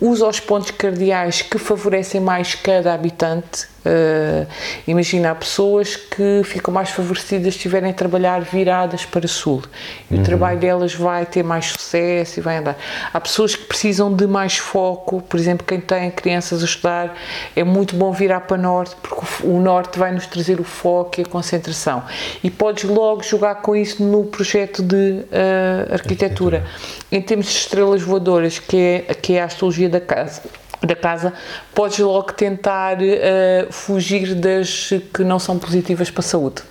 usa 0.00 0.26
os 0.26 0.40
pontos 0.40 0.70
cardeais 0.70 1.42
que 1.42 1.58
favorecem 1.58 2.20
mais 2.20 2.54
cada 2.54 2.92
habitante 2.92 3.73
Uh, 3.84 4.46
imagina, 4.86 5.34
pessoas 5.34 5.94
que 5.94 6.42
ficam 6.44 6.72
mais 6.72 6.88
favorecidas 6.88 7.52
se 7.52 7.58
estiverem 7.58 7.90
a 7.90 7.92
trabalhar 7.92 8.40
viradas 8.40 9.04
para 9.04 9.28
sul 9.28 9.62
e 10.10 10.14
uhum. 10.14 10.20
o 10.20 10.24
trabalho 10.24 10.58
delas 10.58 10.94
vai 10.94 11.26
ter 11.26 11.42
mais 11.42 11.66
sucesso 11.66 12.40
e 12.40 12.42
vai 12.42 12.56
andar. 12.56 12.78
Há 13.12 13.20
pessoas 13.20 13.54
que 13.54 13.64
precisam 13.64 14.10
de 14.10 14.26
mais 14.26 14.56
foco, 14.56 15.20
por 15.20 15.38
exemplo, 15.38 15.66
quem 15.66 15.80
tem 15.80 16.10
crianças 16.10 16.62
a 16.62 16.64
estudar, 16.64 17.14
é 17.54 17.62
muito 17.62 17.94
bom 17.94 18.10
virar 18.10 18.40
para 18.40 18.56
norte 18.56 18.96
porque 19.02 19.46
o 19.46 19.60
norte 19.60 19.98
vai 19.98 20.12
nos 20.12 20.26
trazer 20.26 20.58
o 20.60 20.64
foco 20.64 21.20
e 21.20 21.22
a 21.22 21.26
concentração. 21.26 22.02
E 22.42 22.50
podes 22.50 22.84
logo 22.84 23.22
jogar 23.22 23.56
com 23.56 23.76
isso 23.76 24.02
no 24.02 24.24
projeto 24.24 24.82
de 24.82 24.96
uh, 24.96 25.92
arquitetura. 25.92 26.58
arquitetura. 26.58 26.64
Em 27.12 27.20
termos 27.20 27.46
de 27.46 27.52
estrelas 27.52 28.00
voadoras, 28.00 28.58
que 28.58 29.04
é, 29.08 29.14
que 29.14 29.34
é 29.34 29.42
a 29.42 29.44
astrologia 29.44 29.90
da 29.90 30.00
casa 30.00 30.42
da 30.86 30.96
casa, 30.96 31.32
podes 31.74 31.98
logo 31.98 32.32
tentar 32.32 32.98
uh, 32.98 33.72
fugir 33.72 34.34
das 34.34 34.90
que 35.12 35.24
não 35.24 35.38
são 35.38 35.58
positivas 35.58 36.10
para 36.10 36.20
a 36.20 36.22
saúde. 36.22 36.62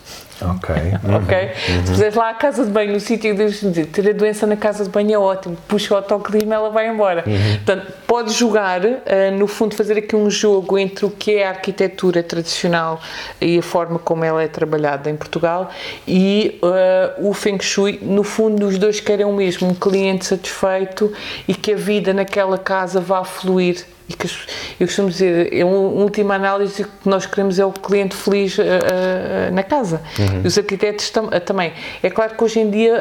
Ok. 0.41 0.75
Uhum. 1.03 1.17
ok? 1.23 1.37
Uhum. 1.37 1.85
Se 1.85 1.91
fizeres 1.91 2.15
lá 2.15 2.29
a 2.29 2.33
casa 2.33 2.65
de 2.65 2.71
banho, 2.71 2.93
no 2.93 2.99
sítio 2.99 3.33
de 3.35 3.85
ter 3.85 4.09
a 4.09 4.13
doença 4.13 4.45
na 4.45 4.55
casa 4.55 4.83
de 4.83 4.89
banho 4.89 5.13
é 5.13 5.17
ótimo, 5.17 5.57
puxa 5.67 5.93
o 5.93 5.97
autoclima 5.97 6.55
ela 6.55 6.69
vai 6.69 6.87
embora. 6.89 7.23
Uhum. 7.25 7.55
Portanto, 7.65 7.93
podes 8.07 8.33
jogar, 8.33 8.83
uh, 8.83 8.97
no 9.37 9.47
fundo, 9.47 9.75
fazer 9.75 9.97
aqui 9.97 10.15
um 10.15 10.29
jogo 10.29 10.77
entre 10.77 11.05
o 11.05 11.09
que 11.09 11.35
é 11.35 11.47
a 11.47 11.49
arquitetura 11.49 12.23
tradicional 12.23 12.99
e 13.39 13.59
a 13.59 13.61
forma 13.61 13.99
como 13.99 14.23
ela 14.23 14.41
é 14.41 14.47
trabalhada 14.47 15.09
em 15.09 15.15
Portugal 15.15 15.69
e 16.07 16.59
uh, 16.61 17.29
o 17.29 17.33
Feng 17.33 17.61
Shui. 17.61 17.99
No 18.01 18.23
fundo, 18.23 18.67
os 18.67 18.77
dois 18.77 18.99
querem 18.99 19.25
o 19.25 19.33
mesmo, 19.33 19.69
um 19.69 19.75
cliente 19.75 20.25
satisfeito 20.25 21.13
e 21.47 21.53
que 21.53 21.73
a 21.73 21.75
vida 21.75 22.13
naquela 22.13 22.57
casa 22.57 22.99
vá 22.99 23.23
fluir 23.23 23.85
e 24.13 24.17
que 24.17 24.83
eu 24.83 24.87
costumo 24.87 25.09
dizer, 25.09 25.53
é 25.53 25.65
uma 25.65 25.77
última 25.77 26.35
análise 26.35 26.83
que 26.83 27.09
nós 27.09 27.25
queremos 27.25 27.59
é 27.59 27.65
o 27.65 27.71
cliente 27.71 28.15
feliz 28.15 28.57
uh, 28.57 28.61
uh, 28.61 29.53
na 29.53 29.63
casa. 29.63 30.01
Uhum. 30.17 30.41
E 30.43 30.47
os 30.47 30.57
arquitetos 30.57 31.09
tam, 31.09 31.25
uh, 31.25 31.39
também. 31.39 31.73
É 32.01 32.09
claro 32.09 32.35
que 32.35 32.43
hoje 32.43 32.59
em 32.59 32.69
dia 32.69 32.93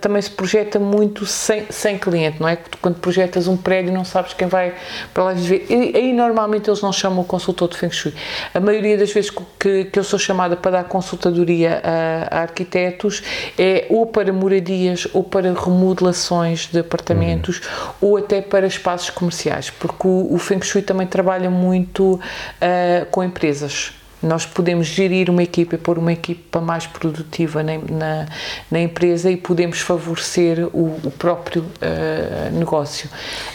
também 0.00 0.20
se 0.20 0.30
projeta 0.30 0.78
muito 0.78 1.26
sem, 1.26 1.66
sem 1.70 1.98
cliente, 1.98 2.40
não 2.40 2.48
é? 2.48 2.58
Quando 2.80 2.96
projetas 2.96 3.48
um 3.48 3.56
prédio 3.56 3.92
não 3.92 4.04
sabes 4.04 4.32
quem 4.34 4.48
vai 4.48 4.74
para 5.12 5.24
lá 5.24 5.32
viver. 5.32 5.66
E, 5.68 5.96
aí 5.96 6.12
normalmente 6.12 6.68
eles 6.68 6.80
não 6.80 6.92
chamam 6.92 7.20
o 7.20 7.24
consultor 7.24 7.68
de 7.68 7.76
Feng 7.76 7.90
Shui. 7.90 8.14
A 8.52 8.60
maioria 8.60 8.96
das 8.96 9.12
vezes 9.12 9.30
que, 9.58 9.84
que 9.86 9.98
eu 9.98 10.04
sou 10.04 10.18
chamada 10.18 10.56
para 10.56 10.72
dar 10.72 10.84
consultadoria 10.84 11.80
a, 11.82 12.38
a 12.38 12.42
arquitetos 12.42 13.22
é 13.58 13.86
ou 13.88 14.06
para 14.06 14.32
moradias 14.32 15.06
ou 15.12 15.22
para 15.22 15.52
remodelações 15.52 16.68
de 16.70 16.80
apartamentos 16.80 17.58
uhum. 17.58 18.08
ou 18.08 18.16
até 18.16 18.40
para 18.40 18.66
espaços 18.66 19.10
comerciais, 19.10 19.70
porque 19.70 20.06
o 20.06 20.33
o, 20.34 20.38
Feng 20.38 20.62
Shui 20.62 20.82
também 20.82 21.06
trabalha 21.06 21.50
muito 21.50 22.14
uh, 22.14 23.06
com 23.10 23.22
empresas. 23.22 23.92
Nós 24.24 24.46
podemos 24.46 24.86
gerir 24.86 25.28
uma 25.28 25.42
equipa 25.42 25.74
e 25.74 25.78
pôr 25.78 25.98
uma 25.98 26.12
equipa 26.12 26.60
mais 26.60 26.86
produtiva 26.86 27.62
na, 27.62 27.72
na, 27.78 28.26
na 28.70 28.80
empresa 28.80 29.30
e 29.30 29.36
podemos 29.36 29.80
favorecer 29.80 30.66
o, 30.72 30.98
o 31.04 31.10
próprio 31.10 31.62
uh, 31.62 32.58
negócio. 32.58 33.08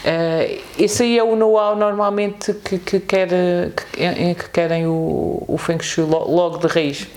Uh, 0.06 0.62
esse 0.78 1.04
aí 1.04 1.18
é 1.18 1.24
o 1.24 1.36
know-how 1.36 1.76
normalmente 1.76 2.54
que, 2.54 2.78
que, 2.78 3.00
quer, 3.00 3.30
que, 3.76 4.36
que 4.36 4.50
querem 4.50 4.86
o, 4.86 5.44
o 5.48 5.58
Feng 5.58 5.82
Shui 5.82 6.06
logo 6.06 6.58
de 6.58 6.68
raiz. 6.68 7.08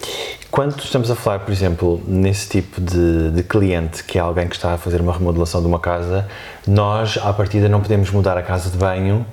Quando 0.50 0.78
estamos 0.78 1.10
a 1.10 1.14
falar, 1.14 1.38
por 1.38 1.50
exemplo, 1.50 2.02
nesse 2.06 2.46
tipo 2.46 2.78
de, 2.78 3.30
de, 3.30 3.42
cliente, 3.42 4.04
que 4.04 4.18
é 4.18 4.20
alguém 4.20 4.46
que 4.46 4.54
está 4.54 4.74
a 4.74 4.76
fazer 4.76 5.00
uma 5.00 5.14
remodelação 5.14 5.62
de 5.62 5.66
uma 5.66 5.80
casa, 5.80 6.28
nós, 6.66 7.18
à 7.22 7.32
partida, 7.32 7.70
não 7.70 7.80
podemos 7.80 8.10
mudar 8.10 8.36
a 8.36 8.42
casa 8.42 8.68
de 8.68 8.76
banho 8.76 9.24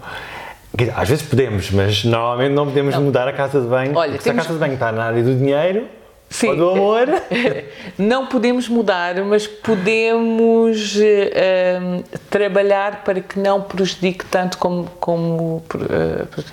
às 0.96 1.10
vezes 1.10 1.26
podemos, 1.26 1.72
mas 1.72 2.04
normalmente 2.04 2.54
não 2.54 2.66
podemos 2.66 2.96
não. 2.96 3.04
mudar 3.04 3.28
a 3.28 3.34
casa 3.34 3.60
de 3.60 3.68
banho. 3.68 3.96
Olha, 3.96 4.18
temos... 4.18 4.24
se 4.24 4.30
a 4.30 4.34
casa 4.36 4.54
de 4.54 4.60
banho 4.60 4.74
está 4.74 4.92
na 4.92 5.06
área 5.06 5.24
do 5.24 5.36
dinheiro 5.36 5.88
Sim. 6.30 6.50
ou 6.50 6.56
do 6.56 6.70
amor. 6.70 7.08
Não 7.98 8.28
podemos 8.28 8.70
mudar, 8.70 9.16
mas 9.26 9.48
podemos 9.48 10.96
uh, 10.96 12.04
trabalhar 12.30 13.04
para 13.04 13.20
que 13.20 13.40
não 13.40 13.62
prejudique 13.62 14.26
tanto 14.26 14.58
como. 14.58 14.90
como 15.00 15.58
uh, 15.74 16.44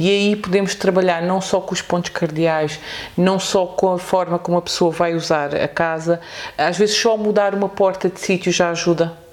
e 0.00 0.08
aí 0.08 0.36
podemos 0.36 0.74
trabalhar 0.74 1.22
não 1.22 1.40
só 1.40 1.60
com 1.60 1.74
os 1.74 1.82
pontos 1.82 2.10
cardeais, 2.10 2.80
não 3.16 3.38
só 3.38 3.66
com 3.66 3.92
a 3.92 3.98
forma 3.98 4.38
como 4.38 4.56
a 4.56 4.62
pessoa 4.62 4.90
vai 4.90 5.14
usar 5.14 5.54
a 5.54 5.68
casa. 5.68 6.20
Às 6.56 6.78
vezes, 6.78 6.96
só 6.96 7.16
mudar 7.16 7.54
uma 7.54 7.68
porta 7.68 8.08
de 8.08 8.18
sítio 8.18 8.50
já 8.50 8.70
ajuda 8.70 9.25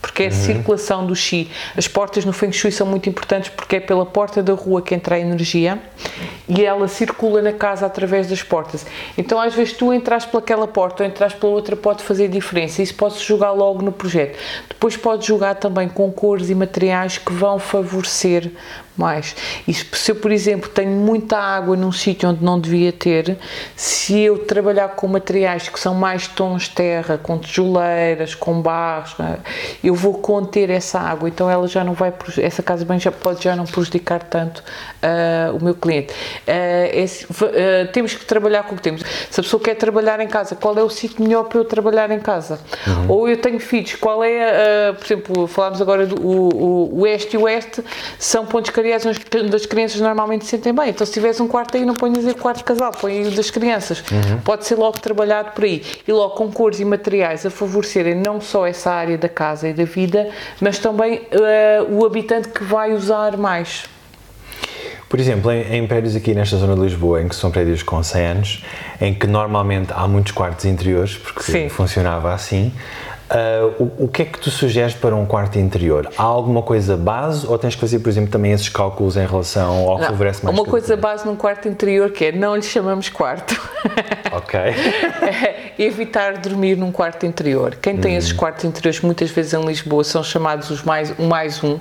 porque 0.00 0.24
é 0.24 0.26
a 0.26 0.30
uhum. 0.30 0.36
circulação 0.36 1.06
do 1.06 1.14
Xi. 1.14 1.50
As 1.76 1.86
portas 1.86 2.24
no 2.24 2.32
Feng 2.32 2.52
Shui 2.52 2.72
são 2.72 2.86
muito 2.86 3.08
importantes 3.08 3.50
porque 3.50 3.76
é 3.76 3.80
pela 3.80 4.06
porta 4.06 4.42
da 4.42 4.52
rua 4.52 4.80
que 4.82 4.94
entra 4.94 5.16
a 5.16 5.18
energia 5.18 5.78
e 6.48 6.64
ela 6.64 6.88
circula 6.88 7.40
na 7.42 7.52
casa 7.52 7.86
através 7.86 8.26
das 8.26 8.42
portas. 8.42 8.84
Então, 9.16 9.40
às 9.40 9.54
vezes, 9.54 9.72
tu 9.74 9.92
entras 9.92 10.26
pelaquela 10.26 10.66
porta 10.66 11.02
ou 11.02 11.08
entras 11.08 11.32
pela 11.32 11.52
outra 11.52 11.76
pode 11.76 12.02
fazer 12.02 12.28
diferença. 12.28 12.82
Isso 12.82 12.94
pode-se 12.94 13.24
jogar 13.24 13.52
logo 13.52 13.82
no 13.82 13.92
projeto. 13.92 14.38
Depois 14.68 14.96
pode 14.96 15.26
jogar 15.26 15.54
também 15.56 15.88
com 15.88 16.10
cores 16.10 16.50
e 16.50 16.54
materiais 16.54 17.18
que 17.18 17.32
vão 17.32 17.58
favorecer 17.58 18.50
mais. 19.00 19.34
E 19.66 19.72
se 19.72 20.12
eu, 20.12 20.16
por 20.16 20.30
exemplo, 20.30 20.68
tenho 20.68 20.90
muita 20.90 21.38
água 21.38 21.74
num 21.74 21.90
sítio 21.90 22.28
onde 22.28 22.44
não 22.44 22.60
devia 22.60 22.92
ter, 22.92 23.38
se 23.74 24.20
eu 24.20 24.38
trabalhar 24.38 24.90
com 24.90 25.08
materiais 25.08 25.68
que 25.68 25.80
são 25.80 25.94
mais 25.94 26.28
tons 26.28 26.64
de 26.64 26.70
terra, 26.70 27.18
com 27.18 27.38
tijoleiras, 27.38 28.34
com 28.34 28.60
barros, 28.60 29.16
é? 29.18 29.38
eu 29.82 29.94
vou 29.94 30.14
conter 30.14 30.68
essa 30.68 31.00
água, 31.00 31.28
então 31.28 31.50
ela 31.50 31.66
já 31.66 31.82
não 31.82 31.94
vai, 31.94 32.12
essa 32.38 32.62
casa 32.62 32.84
bem 32.84 33.00
já 33.00 33.10
pode 33.10 33.42
já 33.42 33.56
não 33.56 33.64
prejudicar 33.64 34.22
tanto 34.22 34.58
uh, 34.58 35.56
o 35.56 35.64
meu 35.64 35.74
cliente. 35.74 36.12
Uh, 36.46 37.44
uh, 37.44 37.92
temos 37.92 38.14
que 38.14 38.24
trabalhar 38.24 38.64
com 38.64 38.74
o 38.74 38.76
que 38.76 38.82
temos. 38.82 39.02
Se 39.30 39.40
a 39.40 39.42
pessoa 39.42 39.62
quer 39.62 39.74
trabalhar 39.74 40.20
em 40.20 40.28
casa, 40.28 40.54
qual 40.54 40.76
é 40.76 40.82
o 40.82 40.90
sítio 40.90 41.22
melhor 41.22 41.44
para 41.44 41.58
eu 41.58 41.64
trabalhar 41.64 42.10
em 42.10 42.20
casa? 42.20 42.60
Uhum. 42.86 43.06
Ou 43.08 43.28
eu 43.28 43.36
tenho 43.38 43.58
filhos, 43.58 43.94
qual 43.94 44.22
é, 44.22 44.92
por 44.92 45.04
exemplo, 45.04 45.46
falámos 45.46 45.80
agora 45.80 46.06
do 46.06 46.20
o, 46.20 46.94
o 46.94 47.00
oeste 47.00 47.36
e 47.36 47.38
oeste, 47.38 47.82
são 48.18 48.44
pontos 48.46 48.70
aliás, 48.92 49.06
onde 49.06 49.56
as 49.56 49.66
crianças 49.66 50.00
normalmente 50.00 50.44
se 50.44 50.50
sentem 50.50 50.74
bem. 50.74 50.90
Então, 50.90 51.06
se 51.06 51.12
tivesse 51.12 51.42
um 51.42 51.48
quarto 51.48 51.76
aí, 51.76 51.84
não 51.84 51.94
ponhas 51.94 52.24
o 52.24 52.34
quarto 52.34 52.58
de 52.58 52.64
casal, 52.64 52.92
põe 52.92 53.26
o 53.26 53.30
das 53.30 53.50
crianças. 53.50 54.02
Uhum. 54.10 54.40
Pode 54.44 54.66
ser 54.66 54.76
logo 54.76 54.98
trabalhado 54.98 55.52
por 55.52 55.64
aí. 55.64 55.82
E 56.06 56.12
logo 56.12 56.34
com 56.34 56.50
cores 56.50 56.80
e 56.80 56.84
materiais 56.84 57.46
a 57.46 57.50
favorecerem 57.50 58.14
não 58.14 58.40
só 58.40 58.66
essa 58.66 58.90
área 58.90 59.16
da 59.16 59.28
casa 59.28 59.68
e 59.68 59.72
da 59.72 59.84
vida, 59.84 60.28
mas 60.60 60.78
também 60.78 61.22
uh, 61.32 61.94
o 61.94 62.04
habitante 62.04 62.48
que 62.48 62.64
vai 62.64 62.92
usar 62.92 63.36
mais. 63.36 63.84
Por 65.08 65.18
exemplo, 65.18 65.50
em, 65.50 65.74
em, 65.74 65.86
prédios 65.88 66.14
aqui 66.14 66.32
nesta 66.34 66.56
zona 66.56 66.74
de 66.76 66.82
Lisboa, 66.82 67.20
em 67.20 67.26
que 67.28 67.34
são 67.34 67.50
prédios 67.50 67.82
com 67.82 68.00
100 68.00 68.26
anos, 68.26 68.64
em 69.00 69.14
que 69.14 69.26
normalmente 69.26 69.92
há 69.94 70.06
muitos 70.06 70.32
quartos 70.32 70.64
interiores, 70.64 71.16
porque 71.16 71.42
Sim. 71.42 71.68
funcionava 71.68 72.32
assim, 72.32 72.72
Uh, 73.30 73.84
o, 73.84 74.04
o, 74.06 74.08
que 74.08 74.22
é 74.22 74.24
que 74.24 74.40
tu 74.40 74.50
sugeres 74.50 74.92
para 74.92 75.14
um 75.14 75.24
quarto 75.24 75.56
interior? 75.56 76.10
Há 76.18 76.22
alguma 76.24 76.62
coisa 76.62 76.96
base 76.96 77.46
ou 77.46 77.56
tens 77.56 77.76
que 77.76 77.80
fazer, 77.80 78.00
por 78.00 78.08
exemplo, 78.08 78.28
também 78.28 78.50
esses 78.50 78.68
cálculos 78.68 79.16
em 79.16 79.24
relação 79.24 79.88
ao 79.88 80.00
que 80.00 80.06
favorece 80.06 80.44
mais? 80.44 80.58
Uma 80.58 80.66
coisa 80.66 80.96
base 80.96 81.24
num 81.24 81.36
quarto 81.36 81.68
interior 81.68 82.10
que 82.10 82.24
é 82.24 82.32
não 82.32 82.56
lhe 82.56 82.62
chamamos 82.62 83.08
quarto. 83.08 83.54
Ok. 84.32 84.58
é 84.58 85.72
evitar 85.78 86.38
dormir 86.38 86.76
num 86.76 86.90
quarto 86.90 87.24
interior. 87.24 87.76
Quem 87.80 87.96
tem 87.96 88.16
esses 88.16 88.32
uhum. 88.32 88.36
quartos 88.36 88.64
interiores, 88.64 89.00
muitas 89.00 89.30
vezes 89.30 89.54
em 89.54 89.64
Lisboa, 89.64 90.02
são 90.02 90.24
chamados 90.24 90.68
os 90.68 90.82
mais, 90.82 91.14
o 91.16 91.22
mais 91.22 91.62
um. 91.62 91.74
Uh, 91.74 91.80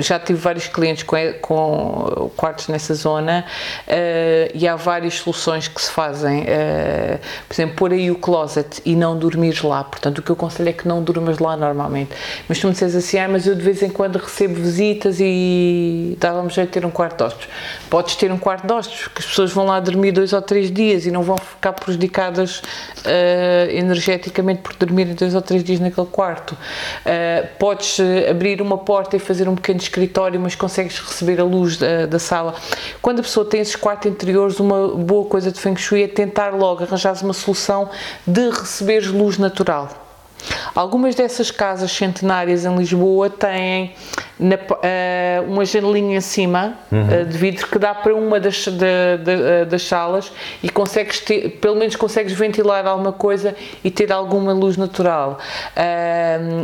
já 0.00 0.18
tive 0.18 0.38
vários 0.38 0.68
clientes 0.68 1.02
com, 1.02 1.16
com 1.40 2.30
quartos 2.36 2.68
nessa 2.68 2.94
zona 2.94 3.44
uh, 3.88 4.53
e 4.54 4.68
há 4.68 4.76
várias 4.76 5.14
soluções 5.14 5.66
que 5.66 5.82
se 5.82 5.90
fazem. 5.90 6.42
Uh, 6.42 7.18
por 7.48 7.54
exemplo, 7.54 7.76
pôr 7.76 7.92
aí 7.92 8.10
o 8.10 8.14
closet 8.14 8.80
e 8.84 8.94
não 8.94 9.18
dormir 9.18 9.64
lá. 9.64 9.82
Portanto, 9.82 10.18
o 10.18 10.22
que 10.22 10.30
eu 10.30 10.34
aconselho 10.34 10.68
é 10.68 10.72
que 10.72 10.86
não 10.86 11.02
durmas 11.02 11.38
lá 11.38 11.56
normalmente. 11.56 12.12
Mas 12.48 12.60
tu 12.60 12.68
me 12.68 12.72
dizes 12.72 12.94
assim, 12.94 13.18
ah, 13.18 13.28
mas 13.28 13.46
eu 13.46 13.54
de 13.54 13.62
vez 13.62 13.82
em 13.82 13.90
quando 13.90 14.16
recebo 14.16 14.54
visitas 14.54 15.16
e 15.20 16.16
dávamos 16.20 16.54
jeito 16.54 16.68
de 16.68 16.72
ter 16.74 16.86
um 16.86 16.90
quarto 16.90 17.18
de 17.18 17.24
hóspedes. 17.24 17.48
Podes 17.90 18.16
ter 18.16 18.30
um 18.30 18.38
quarto 18.38 18.66
de 18.66 18.72
hóspedes, 18.72 19.08
que 19.08 19.20
as 19.20 19.26
pessoas 19.26 19.52
vão 19.52 19.66
lá 19.66 19.80
dormir 19.80 20.12
dois 20.12 20.32
ou 20.32 20.40
três 20.40 20.70
dias 20.70 21.04
e 21.04 21.10
não 21.10 21.22
vão 21.22 21.36
ficar 21.36 21.72
prejudicadas 21.72 22.58
uh, 22.58 23.70
energeticamente 23.70 24.62
por 24.62 24.74
dormirem 24.74 25.14
dois 25.14 25.34
ou 25.34 25.42
três 25.42 25.64
dias 25.64 25.80
naquele 25.80 26.06
quarto. 26.06 26.52
Uh, 26.52 27.48
podes 27.58 27.98
abrir 28.30 28.62
uma 28.62 28.78
porta 28.78 29.16
e 29.16 29.18
fazer 29.18 29.48
um 29.48 29.54
pequeno 29.54 29.80
escritório, 29.80 30.38
mas 30.38 30.54
consegues 30.54 30.98
receber 30.98 31.40
a 31.40 31.44
luz 31.44 31.76
da, 31.76 32.06
da 32.06 32.18
sala. 32.18 32.54
Quando 33.02 33.20
a 33.20 33.22
pessoa 33.22 33.44
tem 33.44 33.60
esses 33.60 33.76
quartos 33.76 34.10
interiores, 34.44 34.60
uma 34.60 34.88
boa 34.88 35.26
coisa 35.26 35.50
de 35.50 35.60
Feng 35.60 35.76
Shui 35.76 36.02
é 36.02 36.08
tentar 36.08 36.50
logo 36.50 36.82
arranjar 36.82 37.14
uma 37.22 37.32
solução 37.32 37.88
de 38.26 38.50
receber 38.50 39.00
luz 39.10 39.38
natural. 39.38 40.03
Algumas 40.74 41.14
dessas 41.14 41.50
casas 41.50 41.92
centenárias 41.92 42.64
em 42.64 42.76
Lisboa 42.76 43.30
têm 43.30 43.94
na, 44.38 44.56
uh, 44.56 45.50
uma 45.50 45.64
janelinha 45.64 46.18
em 46.18 46.20
cima 46.20 46.74
uhum. 46.90 47.22
uh, 47.22 47.24
de 47.24 47.38
vidro 47.38 47.66
que 47.68 47.78
dá 47.78 47.94
para 47.94 48.14
uma 48.14 48.40
das, 48.40 48.66
uh, 48.66 48.72
das 49.68 49.82
salas 49.82 50.32
e 50.62 50.68
consegues 50.68 51.20
ter, 51.20 51.50
pelo 51.60 51.76
menos 51.76 51.94
consegues 51.96 52.32
ventilar 52.32 52.86
alguma 52.86 53.12
coisa 53.12 53.54
e 53.82 53.90
ter 53.90 54.12
alguma 54.12 54.52
luz 54.52 54.76
natural. 54.76 55.38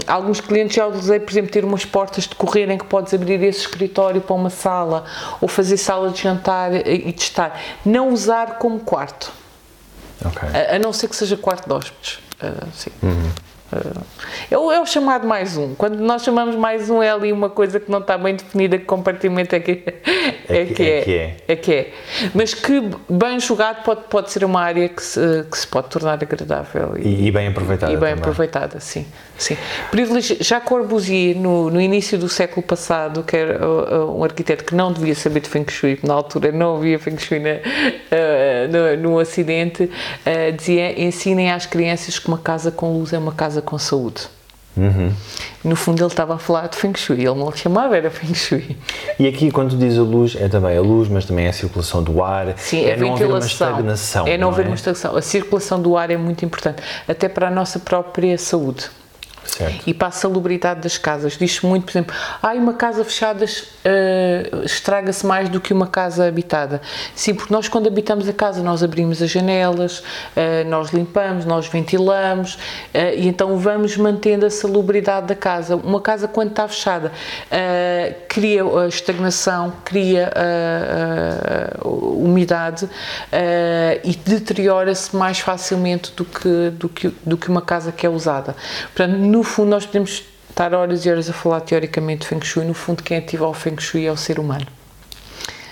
alguns 0.07 0.41
clientes 0.41 0.76
já 0.76 0.87
usei, 0.87 1.20
por 1.20 1.31
exemplo, 1.31 1.51
ter 1.51 1.64
umas 1.64 1.85
portas 1.85 2.24
de 2.24 2.35
correr 2.35 2.68
em 2.70 2.78
que 2.78 2.85
podes 2.85 3.14
abrir 3.14 3.43
esse 3.43 3.61
escritório 3.61 4.20
para 4.20 4.35
uma 4.35 4.51
sala 4.51 5.05
ou 5.41 5.49
fazer 5.49 5.76
sala 5.76 6.11
de 6.11 6.22
jantar 6.22 6.74
e 6.74 7.12
de 7.12 7.22
estar. 7.22 7.61
Não 7.85 8.11
usar 8.11 8.59
como 8.59 8.81
quarto. 8.81 9.33
Okay. 10.24 10.49
A, 10.49 10.76
a, 10.76 10.78
não 10.78 10.93
ser 10.93 11.09
que 11.09 11.16
seja 11.16 11.37
quarto 11.37 11.66
de 11.66 11.72
hóspedes. 11.72 12.18
sim. 12.74 12.91
Uhum. 13.03 13.31
É 14.51 14.59
o, 14.59 14.73
é 14.73 14.81
o, 14.81 14.87
chamado 14.87 15.27
mais 15.27 15.57
um. 15.57 15.75
Quando 15.75 15.99
nós 15.99 16.23
chamamos 16.23 16.57
mais 16.57 16.91
um, 16.91 17.03
é 17.03 17.11
ali 17.11 17.33
uma 17.33 17.49
coisa 17.49 17.79
que 17.79 17.91
não 17.91 18.01
está 18.01 18.18
bem 18.18 18.35
definida 18.35 18.79
que 18.79 18.85
compartimento 18.85 19.55
é 19.55 19.61
que 19.61 19.83
é, 20.51 20.62
é, 20.62 20.64
que, 20.66 20.83
é, 20.83 20.99
é, 20.99 21.03
que 21.03 21.12
é. 21.12 21.37
é 21.49 21.57
que 21.57 21.73
é. 21.73 21.93
Mas 22.35 22.55
que 22.55 22.83
bem 23.09 23.39
jogado 23.39 23.85
pode, 23.85 24.03
pode 24.11 24.31
ser 24.31 24.45
uma 24.45 24.61
área 24.61 24.89
que 24.89 25.03
se, 25.03 25.21
que 25.51 25.57
se 25.57 25.66
pode 25.66 25.89
tornar 25.89 26.14
agradável. 26.14 26.95
E, 26.99 27.27
e 27.27 27.31
bem 27.31 27.49
aproveitada. 27.49 27.93
E 27.93 27.97
bem 27.97 28.11
também. 28.11 28.21
aproveitada, 28.21 28.81
sim. 28.81 29.07
sim. 29.39 29.57
Já 30.41 30.61
Corbusier, 30.61 31.37
no, 31.37 31.71
no 31.71 31.81
início 31.81 32.18
do 32.18 32.29
século 32.29 32.62
passado, 32.62 33.23
que 33.23 33.37
era 33.37 33.64
uh, 33.64 34.07
uh, 34.07 34.18
um 34.18 34.25
arquiteto 34.25 34.64
que 34.64 34.75
não 34.75 34.93
devia 34.93 35.14
saber 35.14 35.41
de 35.41 35.49
Feng 35.49 35.71
Shui, 35.71 35.99
na 36.03 36.14
altura 36.14 36.51
não 36.53 36.77
havia 36.77 36.99
Feng 36.99 37.18
Shui 37.18 37.39
na, 37.39 37.51
uh, 37.51 38.97
no, 38.97 39.11
no 39.11 39.18
Ocidente, 39.21 39.85
uh, 39.85 40.53
dizia: 40.57 41.01
ensinem 41.01 41.51
às 41.53 41.66
crianças 41.66 42.18
que 42.18 42.29
uma 42.29 42.39
casa 42.39 42.71
com 42.71 42.93
luz 42.93 43.12
é 43.12 43.18
uma 43.18 43.33
casa 43.33 43.60
casa 43.61 43.63
com 43.63 43.79
saúde. 43.79 44.29
Uhum. 44.77 45.13
No 45.65 45.77
fundo, 45.77 46.01
ele 46.01 46.07
estava 46.07 46.37
a 46.37 46.39
falar 46.39 46.69
de 46.69 46.77
Feng 46.77 46.97
Shui, 46.97 47.19
ele 47.19 47.35
não 47.35 47.51
lhe 47.51 47.57
chamava, 47.57 47.97
era 47.97 48.11
Feng 48.11 48.35
Shui. 48.35 48.77
E 49.19 49.27
aqui, 49.27 49.51
quando 49.51 49.77
diz 49.77 49.99
a 49.99 50.03
luz, 50.03 50.37
é 50.37 50.49
também 50.49 50.77
a 50.77 50.81
luz, 50.81 51.09
mas 51.09 51.25
também 51.25 51.47
é 51.47 51.49
a 51.49 51.53
circulação 51.53 52.03
do 52.03 52.23
ar. 52.23 52.55
Sim, 52.57 52.85
é, 52.85 52.91
é 52.91 52.97
não 52.97 53.15
haver 53.15 53.27
uma 53.27 53.39
estagnação. 53.39 54.27
É 54.27 54.39
não, 54.39 54.47
não 54.47 54.55
haver 54.55 54.67
é? 54.67 54.69
uma 54.69 54.75
estagnação. 54.75 55.17
A 55.17 55.23
circulação 55.23 55.83
do 55.83 55.97
ar 55.97 56.11
é 56.11 56.17
muito 56.17 56.45
importante, 56.45 56.83
até 57.07 57.29
para 57.29 57.49
a 57.49 57.51
nossa 57.51 57.79
própria 57.79 58.39
saúde. 58.39 58.89
Certo. 59.57 59.83
E 59.87 59.93
para 59.93 60.09
a 60.09 60.11
salubridade 60.11 60.81
das 60.81 60.97
casas. 60.97 61.37
Diz-se 61.37 61.67
muito, 61.67 61.85
por 61.85 61.91
exemplo, 61.91 62.15
ah, 62.43 62.53
uma 62.55 62.75
casa 62.75 63.05
fechada 63.05 63.45
uh, 63.45 64.65
estraga-se 64.65 65.27
mais 65.27 65.49
do 65.49 65.61
que 65.61 65.73
uma 65.73 65.87
casa 65.87 66.27
habitada. 66.27 66.81
Sim, 67.15 67.35
porque 67.35 67.53
nós 67.53 67.69
quando 67.69 67.89
habitamos 67.89 68.29
a 68.29 68.33
casa, 68.33 68.63
nós 68.63 68.83
abrimos 68.83 69.21
as 69.21 69.31
janelas, 69.31 69.99
uh, 69.99 70.69
nós 70.69 70.91
limpamos, 70.91 71.45
nós 71.45 71.67
ventilamos 71.67 72.55
uh, 72.55 72.59
e 73.17 73.27
então 73.27 73.57
vamos 73.59 73.97
mantendo 73.97 74.47
a 74.47 74.51
salubridade 74.51 75.27
da 75.27 75.35
casa. 75.35 75.77
Uma 75.77 76.01
casa 76.01 76.29
quando 76.29 76.51
está 76.51 76.69
fechada 76.69 77.13
cria 78.29 78.63
a 78.63 78.87
estagnação, 78.87 79.73
cria 79.85 80.31
a, 80.35 81.87
umidade 81.87 82.89
e 84.05 84.15
deteriora-se 84.17 85.15
mais 85.15 85.41
facilmente 85.41 86.13
do 86.13 86.25
que, 86.25 86.71
do, 86.71 86.89
que, 86.89 87.13
do 87.25 87.37
que 87.37 87.49
uma 87.49 87.63
casa 87.63 87.93
que 87.93 88.07
é 88.07 88.09
usada. 88.09 88.55
Portanto, 88.95 89.17
no 89.19 89.39
fundo, 89.43 89.70
nós 89.70 89.86
podemos 89.86 90.24
estar 90.49 90.74
horas 90.74 91.05
e 91.07 91.11
horas 91.11 91.30
a 91.30 91.32
falar 91.32 91.61
teoricamente 91.61 92.22
de 92.22 92.26
Feng 92.26 92.45
Shui, 92.45 92.64
no 92.64 92.74
fundo, 92.74 93.03
quem 93.03 93.18
ativa 93.18 93.47
o 93.47 93.55
Feng 93.55 93.80
Shui 93.80 94.07
é 94.07 94.12
o 94.12 94.16
ser 94.16 94.38
humano. 94.38 94.66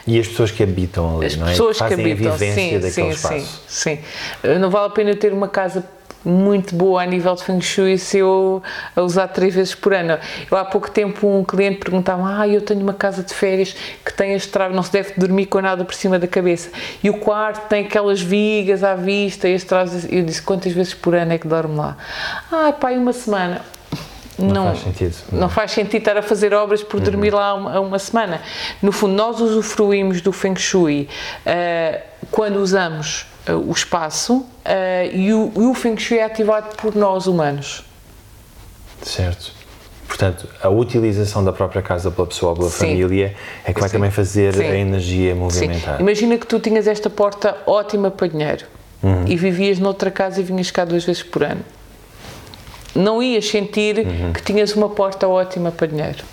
E 0.07 0.19
as 0.19 0.27
pessoas 0.27 0.51
que 0.51 0.63
habitam 0.63 1.17
ali, 1.17 1.27
as 1.27 1.37
não 1.37 1.47
é? 1.47 1.51
pessoas 1.51 1.79
que, 1.79 1.87
que 1.89 1.95
habitam, 1.95 2.33
a 2.33 2.37
vivência 2.37 2.81
sim, 2.81 2.91
sim, 2.91 3.09
espaço. 3.11 3.63
Sim, 3.69 3.99
sim. 4.43 4.59
Não 4.59 4.71
vale 4.71 4.87
a 4.87 4.91
pena 4.91 5.15
ter 5.15 5.35
uma 5.35 5.49
casa 5.49 5.85
muito 6.25 6.75
boa 6.75 7.03
a 7.03 7.07
nível 7.07 7.35
de 7.35 7.45
Feng 7.45 7.61
Shui 7.61 7.99
se 7.99 8.19
eu 8.19 8.63
a 8.95 9.03
usar 9.03 9.29
três 9.29 9.55
vezes 9.55 9.75
por 9.75 9.93
ano. 9.93 10.19
Eu 10.51 10.57
há 10.57 10.65
pouco 10.65 10.91
tempo 10.91 11.27
um 11.27 11.45
cliente 11.45 11.79
perguntava 11.79 12.41
ah, 12.41 12.49
eu 12.49 12.61
tenho 12.61 12.81
uma 12.81 12.95
casa 12.95 13.23
de 13.23 13.33
férias 13.33 13.75
que 14.05 14.13
tem 14.13 14.35
as 14.35 14.47
traves, 14.47 14.75
não 14.75 14.83
se 14.83 14.93
deve 14.93 15.15
dormir 15.17 15.47
com 15.47 15.61
nada 15.61 15.85
por 15.85 15.95
cima 15.95 16.19
da 16.19 16.27
cabeça 16.27 16.71
e 17.03 17.11
o 17.11 17.19
quarto 17.19 17.69
tem 17.69 17.85
aquelas 17.85 18.21
vigas 18.21 18.83
à 18.85 18.95
vista 18.95 19.49
e 19.49 19.55
as 19.55 19.65
traves, 19.65 20.07
eu 20.11 20.23
disse 20.23 20.43
quantas 20.43 20.73
vezes 20.73 20.95
por 20.95 21.15
ano 21.15 21.33
é 21.33 21.39
que 21.39 21.47
dorme 21.47 21.77
lá? 21.77 21.97
Ah, 22.51 22.73
pai, 22.73 22.97
uma 22.97 23.13
semana. 23.13 23.63
Não, 24.39 24.55
não, 24.55 24.65
faz 24.67 24.81
sentido. 24.81 25.17
Não 25.33 25.49
faz 25.49 25.71
sentido 25.73 25.97
estar 25.99 26.17
a 26.17 26.23
fazer 26.23 26.55
obras 26.55 26.83
por 26.83 27.01
dormir 27.01 27.35
uhum. 27.35 27.41
lá 27.41 27.55
uma, 27.55 27.81
uma, 27.81 27.99
semana. 27.99 28.41
No 28.81 28.93
fundo, 28.93 29.15
nós 29.15 29.41
usufruímos 29.41 30.21
do 30.21 30.33
Feng 30.33 30.57
Shui 30.57 31.09
uh, 31.45 32.01
quando 32.31 32.57
usamos 32.57 33.27
uh, 33.49 33.53
o 33.55 33.73
espaço 33.73 34.37
uh, 34.37 34.47
e, 35.13 35.33
o, 35.33 35.53
e 35.57 35.67
o 35.67 35.75
Feng 35.75 35.99
Shui 35.99 36.19
é 36.19 36.25
ativado 36.25 36.77
por 36.77 36.95
nós 36.95 37.27
humanos. 37.27 37.85
Certo. 39.03 39.53
Portanto, 40.07 40.49
a 40.63 40.69
utilização 40.69 41.45
da 41.45 41.53
própria 41.53 41.83
casa 41.83 42.11
pela 42.11 42.27
pessoa 42.27 42.51
ou 42.51 42.57
pela 42.57 42.71
Sim. 42.71 42.79
família 42.79 43.35
é 43.65 43.73
que 43.73 43.81
vai 43.81 43.89
Sim. 43.89 43.97
também 43.97 44.11
fazer 44.11 44.55
Sim. 44.55 44.63
a 44.63 44.77
energia 44.77 45.35
movimentar. 45.35 46.01
Imagina 46.01 46.39
que 46.39 46.47
tu 46.47 46.59
tinhas 46.61 46.87
esta 46.87 47.11
porta 47.11 47.57
ótima 47.67 48.11
para 48.11 48.29
dinheiro 48.29 48.67
uhum. 49.03 49.27
e 49.27 49.37
vivias 49.37 49.79
noutra 49.79 50.11
casa 50.11 50.41
e 50.41 50.45
vinhas 50.45 50.71
cá 50.71 50.85
duas 50.85 51.05
vezes 51.05 51.23
por 51.23 51.43
ano 51.43 51.63
não 52.99 53.23
ias 53.23 53.49
sentir 53.49 53.99
uhum. 53.99 54.33
que 54.33 54.43
tinhas 54.43 54.75
uma 54.75 54.89
porta 54.89 55.27
ótima 55.29 55.71
para 55.71 55.87
dinheiro. 55.87 56.25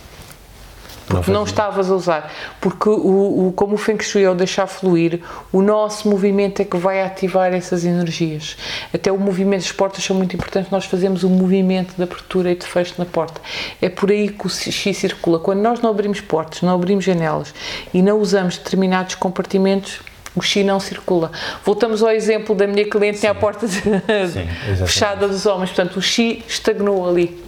Porque 1.08 1.30
não, 1.30 1.40
não 1.40 1.46
estavas 1.46 1.90
a 1.92 1.96
usar. 1.96 2.34
Porque, 2.60 2.90
o, 2.90 3.48
o, 3.48 3.54
como 3.56 3.76
o 3.76 3.78
Feng 3.78 4.02
Shui 4.02 4.24
é 4.24 4.30
o 4.30 4.34
deixar 4.34 4.66
fluir, 4.68 5.22
o 5.52 5.62
nosso 5.62 6.10
movimento 6.10 6.62
é 6.62 6.66
que 6.66 6.78
vai 6.78 7.02
ativar 7.04 7.54
essas 7.54 7.86
energias. 7.86 8.58
Até 8.94 9.12
o 9.12 9.20
movimento, 9.20 9.62
as 9.62 9.72
portas 9.72 10.04
são 10.04 10.16
muito 10.16 10.36
importantes, 10.36 10.72
nós 10.72 10.86
fazemos 10.86 11.24
o 11.24 11.30
movimento 11.30 11.94
de 11.96 12.02
abertura 12.02 12.52
e 12.52 12.56
de 12.56 12.66
fecho 12.66 12.96
na 12.98 13.06
porta. 13.06 13.40
É 13.82 13.88
por 13.88 14.10
aí 14.10 14.30
que 14.30 14.48
o 14.48 14.50
Xi 14.50 14.94
circula. 14.94 15.40
Quando 15.40 15.60
nós 15.60 15.80
não 15.80 15.92
abrimos 15.92 16.22
portas, 16.22 16.62
não 16.62 16.74
abrimos 16.74 17.06
janelas 17.06 17.54
e 17.94 18.02
não 18.02 18.20
usamos 18.20 18.58
determinados 18.58 19.16
compartimentos, 19.16 20.00
o 20.36 20.42
Xi 20.42 20.64
não 20.64 20.80
circula. 20.80 21.32
Voltamos 21.64 22.04
ao 22.04 22.12
exemplo 22.12 22.54
da 22.54 22.68
minha 22.68 22.88
cliente 22.90 23.20
tem 23.20 23.30
a 23.30 23.36
porta 23.36 23.68
de, 23.68 23.80
Sim, 23.80 24.48
fechada 24.86 25.28
dos 25.28 25.46
homens, 25.46 25.70
portanto 25.70 25.98
o 25.98 26.02
Xi 26.02 26.44
estagnou 26.48 27.08
ali. 27.08 27.44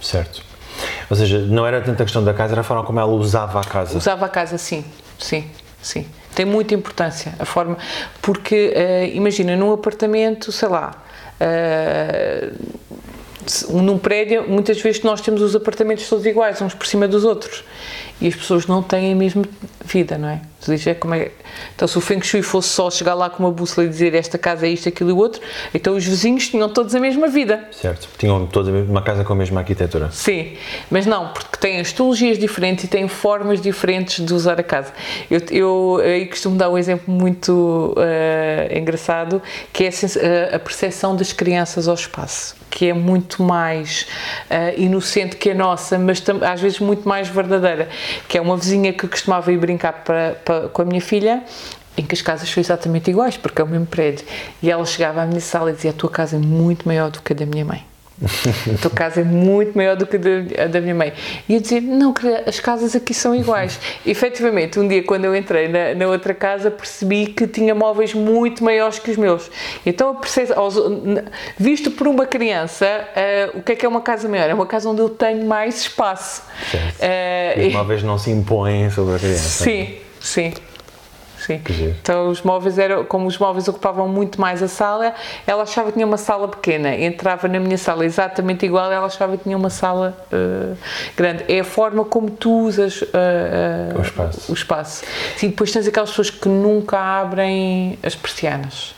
Certo. 0.00 0.42
Ou 1.08 1.16
seja, 1.16 1.38
não 1.38 1.66
era 1.66 1.80
tanta 1.80 2.02
questão 2.04 2.24
da 2.24 2.32
casa, 2.32 2.54
era 2.54 2.62
a 2.62 2.64
forma 2.64 2.82
como 2.84 2.98
ela 2.98 3.12
usava 3.12 3.60
a 3.60 3.64
casa. 3.64 3.96
Usava 3.96 4.26
a 4.26 4.28
casa, 4.28 4.56
sim, 4.58 4.84
sim, 5.18 5.44
sim. 5.80 6.06
Tem 6.34 6.46
muita 6.46 6.74
importância 6.74 7.34
a 7.38 7.44
forma, 7.44 7.76
porque 8.22 8.72
uh, 8.74 9.14
imagina, 9.14 9.54
num 9.54 9.72
apartamento, 9.72 10.50
sei 10.50 10.68
lá, 10.68 11.04
uh, 11.38 12.82
num 13.70 13.98
prédio, 13.98 14.48
muitas 14.48 14.80
vezes 14.80 15.02
nós 15.02 15.20
temos 15.20 15.42
os 15.42 15.54
apartamentos 15.54 16.08
todos 16.08 16.24
iguais, 16.24 16.62
uns 16.62 16.74
por 16.74 16.86
cima 16.86 17.06
dos 17.06 17.24
outros, 17.24 17.64
e 18.22 18.28
as 18.28 18.36
pessoas 18.36 18.68
não 18.68 18.80
têm 18.84 19.12
a 19.12 19.16
mesma 19.16 19.42
vida, 19.84 20.16
não 20.16 20.28
é? 20.28 20.40
Tu 20.60 20.70
dizes, 20.70 20.86
é 20.86 20.94
como 20.94 21.12
é. 21.12 21.32
Então, 21.74 21.88
se 21.88 21.98
o 21.98 22.00
Feng 22.00 22.22
Shui 22.22 22.40
fosse 22.40 22.68
só 22.68 22.88
chegar 22.88 23.14
lá 23.14 23.28
com 23.28 23.42
uma 23.42 23.50
bússola 23.50 23.84
e 23.84 23.90
dizer 23.90 24.14
esta 24.14 24.38
casa 24.38 24.64
é 24.64 24.70
isto, 24.70 24.88
aquilo 24.88 25.10
e 25.10 25.12
o 25.12 25.16
outro, 25.16 25.42
então 25.74 25.96
os 25.96 26.04
vizinhos 26.04 26.48
tinham 26.48 26.68
todos 26.68 26.94
a 26.94 27.00
mesma 27.00 27.26
vida. 27.26 27.68
Certo. 27.72 28.08
Tinham 28.16 28.46
todos 28.46 28.68
uma 28.88 29.02
casa 29.02 29.24
com 29.24 29.32
a 29.32 29.36
mesma 29.36 29.60
arquitetura. 29.60 30.08
Sim, 30.12 30.52
mas 30.88 31.04
não, 31.04 31.32
porque 31.32 31.56
têm 31.56 31.80
astrologias 31.80 32.38
diferentes 32.38 32.84
e 32.84 32.86
têm 32.86 33.08
formas 33.08 33.60
diferentes 33.60 34.24
de 34.24 34.32
usar 34.32 34.60
a 34.60 34.62
casa. 34.62 34.92
Eu, 35.28 35.40
eu 35.50 36.00
aí 36.00 36.26
costumo 36.26 36.56
dar 36.56 36.70
um 36.70 36.78
exemplo 36.78 37.12
muito 37.12 37.92
uh, 37.96 38.78
engraçado, 38.78 39.42
que 39.72 39.82
é 39.82 39.88
a, 39.88 40.56
a 40.56 40.58
percepção 40.60 41.16
das 41.16 41.32
crianças 41.32 41.88
ao 41.88 41.94
espaço 41.96 42.62
que 42.72 42.88
é 42.88 42.94
muito 42.94 43.42
mais 43.42 44.06
uh, 44.50 44.80
inocente 44.80 45.36
que 45.36 45.50
a 45.50 45.54
nossa, 45.54 45.98
mas 45.98 46.24
às 46.40 46.60
vezes 46.60 46.80
muito 46.80 47.06
mais 47.06 47.28
verdadeira. 47.28 47.90
Que 48.28 48.38
é 48.38 48.40
uma 48.40 48.56
vizinha 48.56 48.92
que 48.92 49.06
costumava 49.06 49.52
ir 49.52 49.58
brincar 49.58 50.04
para, 50.04 50.36
para, 50.44 50.68
com 50.68 50.82
a 50.82 50.84
minha 50.84 51.00
filha 51.00 51.42
em 51.96 52.04
que 52.04 52.14
as 52.14 52.22
casas 52.22 52.48
são 52.48 52.60
exatamente 52.60 53.10
iguais, 53.10 53.36
porque 53.36 53.60
é 53.60 53.64
o 53.64 53.68
mesmo 53.68 53.86
prédio. 53.86 54.24
E 54.62 54.70
ela 54.70 54.84
chegava 54.86 55.22
à 55.22 55.26
minha 55.26 55.40
sala 55.40 55.70
e 55.70 55.74
dizia: 55.74 55.90
A 55.90 55.94
tua 55.94 56.10
casa 56.10 56.36
é 56.36 56.38
muito 56.38 56.86
maior 56.86 57.10
do 57.10 57.20
que 57.20 57.32
a 57.32 57.36
da 57.36 57.46
minha 57.46 57.64
mãe. 57.64 57.91
A 58.74 58.78
tua 58.80 58.90
casa 58.90 59.20
é 59.20 59.24
muito 59.24 59.76
maior 59.76 59.96
do 59.96 60.06
que 60.06 60.16
a 60.58 60.66
da 60.66 60.80
minha 60.80 60.94
mãe. 60.94 61.12
E 61.48 61.54
eu 61.54 61.60
dizia, 61.60 61.80
não, 61.80 62.14
as 62.46 62.60
casas 62.60 62.94
aqui 62.94 63.12
são 63.12 63.34
iguais. 63.34 63.78
E, 64.04 64.10
efetivamente, 64.10 64.78
um 64.78 64.86
dia 64.86 65.02
quando 65.02 65.24
eu 65.24 65.34
entrei 65.34 65.68
na, 65.68 65.94
na, 65.94 66.06
outra 66.06 66.34
casa, 66.34 66.70
percebi 66.70 67.26
que 67.26 67.46
tinha 67.46 67.74
móveis 67.74 68.14
muito 68.14 68.62
maiores 68.62 68.98
que 68.98 69.10
os 69.10 69.16
meus. 69.16 69.50
Então, 69.84 70.18
visto 71.58 71.90
por 71.90 72.06
uma 72.06 72.26
criança, 72.26 72.86
uh, 72.86 73.58
o 73.58 73.62
que 73.62 73.72
é 73.72 73.76
que 73.76 73.86
é 73.86 73.88
uma 73.88 74.00
casa 74.00 74.28
maior? 74.28 74.48
É 74.48 74.54
uma 74.54 74.66
casa 74.66 74.88
onde 74.88 75.00
eu 75.00 75.08
tenho 75.08 75.44
mais 75.46 75.80
espaço. 75.80 76.42
Uh, 76.74 77.66
os 77.66 77.72
móveis 77.72 78.02
não 78.02 78.18
se 78.18 78.30
impõem 78.30 78.90
sobre 78.90 79.16
a 79.16 79.18
criança. 79.18 79.64
Sim, 79.64 79.96
sim. 80.20 80.52
Sim. 81.46 81.60
Então 82.00 82.28
os 82.28 82.42
móveis 82.42 82.78
eram, 82.78 83.04
como 83.04 83.26
os 83.26 83.36
móveis 83.36 83.66
ocupavam 83.66 84.06
muito 84.06 84.40
mais 84.40 84.62
a 84.62 84.68
sala, 84.68 85.12
ela 85.44 85.64
achava 85.64 85.88
que 85.88 85.94
tinha 85.94 86.06
uma 86.06 86.16
sala 86.16 86.46
pequena. 86.46 86.94
Entrava 86.94 87.48
na 87.48 87.58
minha 87.58 87.76
sala 87.76 88.04
exatamente 88.04 88.64
igual, 88.64 88.92
ela 88.92 89.06
achava 89.06 89.36
que 89.36 89.42
tinha 89.42 89.56
uma 89.56 89.70
sala 89.70 90.16
uh, 90.32 90.76
grande. 91.16 91.44
É 91.48 91.60
a 91.60 91.64
forma 91.64 92.04
como 92.04 92.30
tu 92.30 92.66
usas 92.66 93.02
uh, 93.02 93.06
uh, 93.06 93.98
o 93.98 94.02
espaço. 94.02 94.52
O 94.52 94.54
espaço. 94.54 95.04
Sim, 95.36 95.48
depois 95.48 95.72
tens 95.72 95.88
aquelas 95.88 96.10
pessoas 96.10 96.30
que 96.30 96.48
nunca 96.48 96.98
abrem 96.98 97.98
as 98.04 98.14
persianas. 98.14 98.94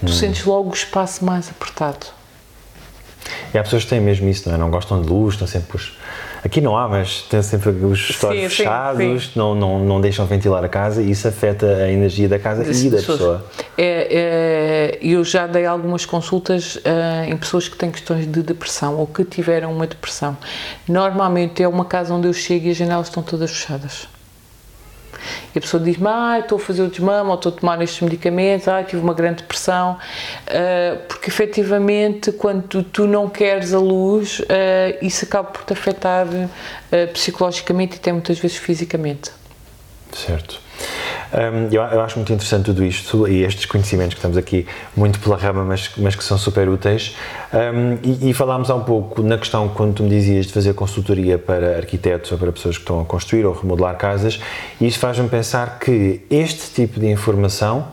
Tu 0.00 0.06
hum. 0.06 0.08
sentes 0.08 0.44
logo 0.46 0.70
o 0.70 0.74
espaço 0.74 1.22
mais 1.24 1.50
apertado. 1.50 2.06
E 3.52 3.58
há 3.58 3.62
pessoas 3.62 3.84
que 3.84 3.90
têm 3.90 4.00
mesmo 4.00 4.28
isso, 4.28 4.48
não 4.48 4.56
é? 4.56 4.58
Não 4.58 4.70
gostam 4.70 5.02
de 5.02 5.08
luz, 5.08 5.34
estão 5.34 5.46
sempre 5.46 5.76
os 5.76 5.92
Aqui 6.44 6.60
não 6.60 6.76
há, 6.76 6.88
mas 6.88 7.22
tem 7.22 7.40
sempre 7.40 7.70
os 7.70 8.10
estores 8.10 8.52
fechados, 8.52 9.26
sim. 9.26 9.30
Não, 9.36 9.54
não, 9.54 9.78
não 9.78 10.00
deixam 10.00 10.26
ventilar 10.26 10.64
a 10.64 10.68
casa 10.68 11.00
e 11.00 11.10
isso 11.10 11.28
afeta 11.28 11.66
a 11.66 11.90
energia 11.90 12.28
da 12.28 12.38
casa 12.38 12.64
e 12.64 12.90
da 12.90 12.96
pessoa. 12.96 13.46
É, 13.78 14.08
é, 14.10 14.98
eu 15.00 15.22
já 15.22 15.46
dei 15.46 15.64
algumas 15.64 16.04
consultas 16.04 16.76
uh, 16.76 17.30
em 17.30 17.36
pessoas 17.36 17.68
que 17.68 17.76
têm 17.76 17.92
questões 17.92 18.26
de 18.26 18.42
depressão 18.42 18.96
ou 18.96 19.06
que 19.06 19.24
tiveram 19.24 19.72
uma 19.72 19.86
depressão. 19.86 20.36
Normalmente 20.88 21.62
é 21.62 21.68
uma 21.68 21.84
casa 21.84 22.12
onde 22.12 22.26
eu 22.26 22.32
chego 22.32 22.66
e 22.66 22.70
as 22.70 22.76
janelas 22.76 23.06
estão 23.06 23.22
todas 23.22 23.50
fechadas. 23.50 24.08
E 25.54 25.58
a 25.58 25.60
pessoa 25.60 25.82
diz-me, 25.82 26.08
ah, 26.08 26.38
estou 26.40 26.56
a 26.56 26.60
fazer 26.60 26.82
o 26.82 26.88
desmame, 26.88 27.28
ou 27.28 27.34
estou 27.34 27.52
a 27.52 27.54
tomar 27.54 27.82
estes 27.82 28.00
medicamentos, 28.00 28.68
ah, 28.68 28.82
tive 28.82 29.02
uma 29.02 29.14
grande 29.14 29.42
depressão, 29.42 29.98
uh, 30.48 30.98
porque 31.08 31.28
efetivamente 31.28 32.32
quando 32.32 32.62
tu, 32.62 32.82
tu, 32.82 33.06
não 33.06 33.28
queres 33.28 33.72
a 33.72 33.78
luz, 33.78 34.40
uh, 34.40 34.44
isso 35.00 35.24
acaba 35.24 35.48
por 35.50 35.64
te 35.64 35.72
afetar 35.72 36.26
uh, 36.26 37.12
psicologicamente 37.12 37.96
e 37.96 37.98
até 37.98 38.12
muitas 38.12 38.38
vezes 38.38 38.56
fisicamente. 38.56 39.30
Certo. 40.12 40.60
Um, 41.32 41.72
eu, 41.72 41.82
eu, 41.82 42.00
acho 42.02 42.16
muito 42.16 42.32
interessante 42.32 42.66
tudo 42.66 42.84
isto 42.84 43.26
e 43.26 43.42
estes 43.42 43.64
conhecimentos 43.64 44.14
que 44.14 44.18
estamos 44.18 44.36
aqui 44.36 44.66
muito 44.94 45.18
pela 45.18 45.36
rama, 45.36 45.64
mas, 45.64 45.90
mas 45.96 46.14
que 46.14 46.22
são 46.22 46.36
super 46.36 46.68
úteis. 46.68 47.16
Um, 47.52 47.98
e, 48.02 48.30
e, 48.30 48.34
falámos 48.34 48.68
há 48.70 48.74
um 48.74 48.84
pouco 48.84 49.22
na 49.22 49.38
questão, 49.38 49.68
quando 49.68 49.94
tu 49.94 50.02
me 50.02 50.10
dizias 50.10 50.46
de 50.46 50.52
fazer 50.52 50.74
consultoria 50.74 51.38
para 51.38 51.76
arquitetos 51.76 52.30
ou 52.32 52.38
para 52.38 52.52
pessoas 52.52 52.76
que 52.76 52.82
estão 52.82 53.00
a 53.00 53.04
construir 53.04 53.46
ou 53.46 53.54
remodelar 53.54 53.96
casas, 53.96 54.40
e 54.80 54.86
isso 54.86 54.98
faz-me 54.98 55.28
pensar 55.28 55.78
que 55.78 56.20
este 56.30 56.72
tipo 56.74 57.00
de 57.00 57.08
informação 57.08 57.86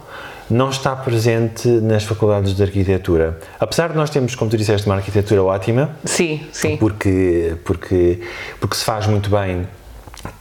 não 0.50 0.70
está 0.70 0.96
presente 0.96 1.68
nas 1.68 2.04
faculdades 2.04 2.56
de 2.56 2.64
arquitetura. 2.64 3.40
Apesar 3.60 3.90
de 3.90 3.96
nós 3.96 4.10
termos, 4.10 4.34
como 4.36 4.50
tu 4.50 4.58
disseste, 4.58 4.88
uma 4.88 4.96
arquitetura 4.96 5.44
ótima. 5.44 5.92
Sim, 6.04 6.42
sim. 6.52 6.76
Porque, 6.76 7.56
porque, 7.64 8.20
porque 8.60 8.76
se 8.76 8.84
faz 8.84 9.06
muito 9.06 9.30
bem 9.30 9.68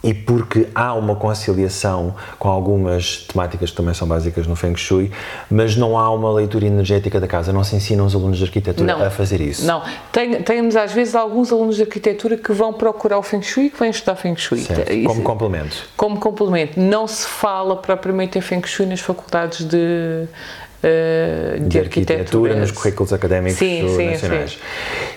e 0.02 0.12
porque 0.12 0.66
há 0.74 0.94
uma 0.94 1.14
conciliação 1.14 2.14
com 2.38 2.48
algumas 2.48 3.18
temáticas 3.18 3.70
que 3.70 3.76
também 3.76 3.94
são 3.94 4.06
básicas 4.08 4.46
no 4.46 4.56
Feng 4.56 4.76
Shui, 4.76 5.10
mas 5.50 5.76
não 5.76 5.98
há 5.98 6.10
uma 6.10 6.32
leitura 6.32 6.66
energética 6.66 7.20
da 7.20 7.26
casa, 7.26 7.52
não 7.52 7.62
se 7.62 7.76
ensinam 7.76 8.06
os 8.06 8.14
alunos 8.14 8.38
de 8.38 8.44
arquitetura 8.44 8.96
não, 8.96 9.04
a 9.04 9.10
fazer 9.10 9.40
isso. 9.40 9.66
Não, 9.66 9.82
Tem, 10.12 10.42
temos 10.42 10.76
às 10.76 10.92
vezes 10.92 11.14
alguns 11.14 11.52
alunos 11.52 11.76
de 11.76 11.82
arquitetura 11.82 12.36
que 12.36 12.52
vão 12.52 12.72
procurar 12.72 13.18
o 13.18 13.22
Feng 13.22 13.42
Shui 13.42 13.66
e 13.66 13.70
que 13.70 13.78
vêm 13.78 13.90
estudar 13.90 14.16
Feng 14.16 14.36
Shui. 14.36 14.60
Certo, 14.60 14.92
isso, 14.92 15.08
como 15.08 15.22
complemento. 15.22 15.76
Como 15.96 16.18
complemento. 16.18 16.80
Não 16.80 17.06
se 17.06 17.26
fala 17.26 17.76
propriamente 17.76 18.38
em 18.38 18.40
Feng 18.40 18.66
Shui 18.66 18.86
nas 18.86 19.00
faculdades 19.00 19.64
de, 19.66 20.26
Uh, 20.78 21.58
de, 21.58 21.66
de, 21.66 21.78
arquitetura, 21.80 22.18
arquitetura 22.20 22.54
nos 22.54 22.70
currículos 22.70 23.12
académicos 23.12 23.58
sim, 23.58 23.82
nacionais. 23.82 24.52
Sim, 24.52 24.58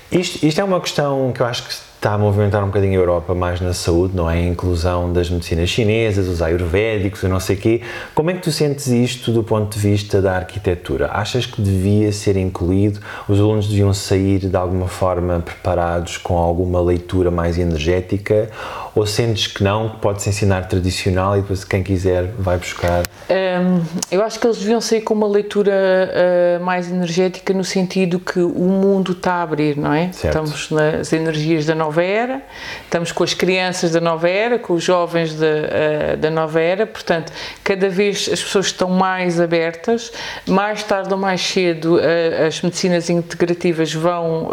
sim. 0.10 0.20
Isto, 0.20 0.46
isto 0.48 0.60
é 0.60 0.64
uma 0.64 0.82
questão 0.82 1.32
que 1.32 1.40
eu 1.40 1.46
acho 1.46 1.68
que 1.68 1.91
está 2.02 2.16
a 2.16 2.18
movimentar 2.18 2.64
um 2.64 2.66
bocadinho 2.66 3.00
a 3.00 3.04
Europa 3.04 3.36
mais 3.36 3.62
na 3.62 3.74
saúde, 3.74 4.16
não 4.16 4.28
é? 4.28 4.34
A 4.34 4.42
inclusão 4.42 5.14
das 5.14 5.30
medicinas 5.30 5.70
chinesas, 5.70 6.28
os 6.28 6.42
ayurvédicos, 6.42 7.22
e 7.22 7.28
não 7.28 7.40
sei 7.40 7.56
quê. 7.56 7.82
Como 8.16 8.32
é 8.32 8.34
que 8.34 8.40
tu 8.40 8.52
sentes 8.52 8.88
isto 8.88 9.32
do 9.32 9.44
ponto 9.44 9.72
de 9.72 9.80
vista 9.80 10.20
da 10.20 10.36
arquitetura? 10.36 11.12
Achas 11.14 11.46
que 11.46 11.62
devia 11.62 12.12
ser 12.12 12.38
incluído? 12.38 13.00
Os 13.30 13.40
alunos 13.40 13.68
deviam 13.68 13.94
sair 13.94 14.40
de 14.40 14.56
alguma 14.56 14.88
forma 14.88 15.42
preparados 15.42 16.18
com 16.18 16.38
alguma 16.38 16.82
leitura 16.82 17.30
mais 17.30 17.60
energética? 17.60 18.50
Ou 18.94 19.06
sentes 19.06 19.48
que 19.48 19.64
não, 19.64 19.90
que 19.90 19.98
pode-se 19.98 20.30
ensinar 20.30 20.68
tradicional 20.68 21.38
e 21.38 21.42
depois 21.42 21.64
quem 21.64 21.82
quiser 21.82 22.26
vai 22.38 22.58
buscar? 22.58 23.04
Um, 23.30 23.82
eu 24.12 24.22
acho 24.22 24.38
que 24.38 24.46
eles 24.46 24.58
deviam 24.58 24.82
sair 24.82 25.00
com 25.00 25.14
uma 25.14 25.28
leitura 25.28 25.72
uh, 25.72 26.64
mais 26.64 26.92
energética 26.92 27.54
no 27.54 27.64
sentido 27.64 28.20
que 28.20 28.40
o 28.40 28.66
mundo 28.66 29.14
está 29.14 29.36
a 29.36 29.44
abrir, 29.44 29.78
não 29.78 29.94
é? 29.94 30.12
Certo. 30.12 30.26
Estamos 30.26 30.72
nas 30.72 31.14
energias 31.14 31.66
da 31.66 31.74
nova 31.74 32.04
era, 32.04 32.42
estamos 32.84 33.14
com 33.14 33.24
as 33.24 33.34
crianças 33.34 33.92
da 33.92 34.02
nova 34.02 34.28
era, 34.28 34.60
com 34.60 34.74
os 34.74 34.84
jovens 34.84 35.36
de, 35.36 35.46
uh, 35.46 36.18
da 36.18 36.30
nova 36.30 36.60
era, 36.60 36.86
portanto, 36.86 37.32
cada 37.64 37.88
vez 37.88 38.30
as 38.32 38.44
pessoas 38.44 38.66
estão 38.66 38.90
mais 38.90 39.40
abertas, 39.40 40.12
mais 40.46 40.84
tarde 40.84 41.14
ou 41.14 41.18
mais 41.18 41.42
cedo 41.42 41.96
uh, 41.96 42.48
as 42.48 42.62
medicinas 42.62 43.10
integrativas 43.10 43.94
vão 43.94 44.50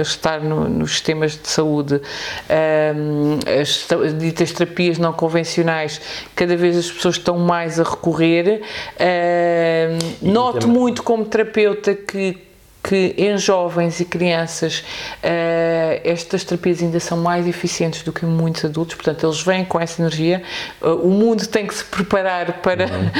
estar 0.00 0.40
no, 0.40 0.68
nos 0.68 0.92
sistemas 0.92 1.32
de 1.32 1.48
saúde, 1.48 2.00
as 3.60 3.73
as 4.02 4.18
ditas 4.18 4.52
terapias 4.52 4.98
não 4.98 5.12
convencionais, 5.12 6.00
cada 6.34 6.56
vez 6.56 6.76
as 6.76 6.90
pessoas 6.90 7.16
estão 7.16 7.38
mais 7.38 7.78
a 7.78 7.82
recorrer. 7.82 8.62
Uh, 8.94 10.30
noto 10.30 10.60
também... 10.60 10.76
muito 10.76 11.02
como 11.02 11.24
terapeuta 11.24 11.94
que 11.94 12.43
que 12.84 13.14
em 13.16 13.38
jovens 13.38 13.98
e 13.98 14.04
crianças 14.04 14.80
uh, 14.80 16.00
estas 16.04 16.44
terapias 16.44 16.82
ainda 16.82 17.00
são 17.00 17.16
mais 17.16 17.46
eficientes 17.48 18.02
do 18.02 18.12
que 18.12 18.26
muitos 18.26 18.62
adultos, 18.66 18.94
portanto 18.94 19.24
eles 19.24 19.40
vêm 19.40 19.64
com 19.64 19.80
essa 19.80 20.02
energia, 20.02 20.42
uh, 20.82 20.90
o 20.90 21.10
mundo 21.10 21.46
tem 21.46 21.66
que 21.66 21.74
se 21.74 21.82
preparar 21.82 22.60
para, 22.60 22.84
uhum. 22.84 23.10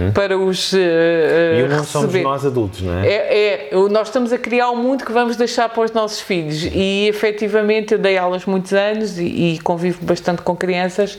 uhum. 0.06 0.12
para 0.12 0.38
os 0.38 0.72
uh, 0.72 0.76
E 0.76 1.68
não 1.68 1.84
somos 1.84 2.14
nós 2.14 2.46
adultos, 2.46 2.80
não 2.80 3.00
é? 3.00 3.06
é? 3.06 3.68
É, 3.70 3.88
nós 3.90 4.08
estamos 4.08 4.32
a 4.32 4.38
criar 4.38 4.70
um 4.70 4.76
mundo 4.76 5.04
que 5.04 5.12
vamos 5.12 5.36
deixar 5.36 5.68
para 5.68 5.82
os 5.82 5.92
nossos 5.92 6.22
filhos 6.22 6.64
e 6.72 7.06
efetivamente 7.06 7.92
eu 7.92 7.98
dei 7.98 8.16
aulas 8.16 8.46
muitos 8.46 8.72
anos 8.72 9.18
e, 9.18 9.24
e 9.24 9.58
convivo 9.58 10.02
bastante 10.06 10.40
com 10.40 10.56
crianças 10.56 11.18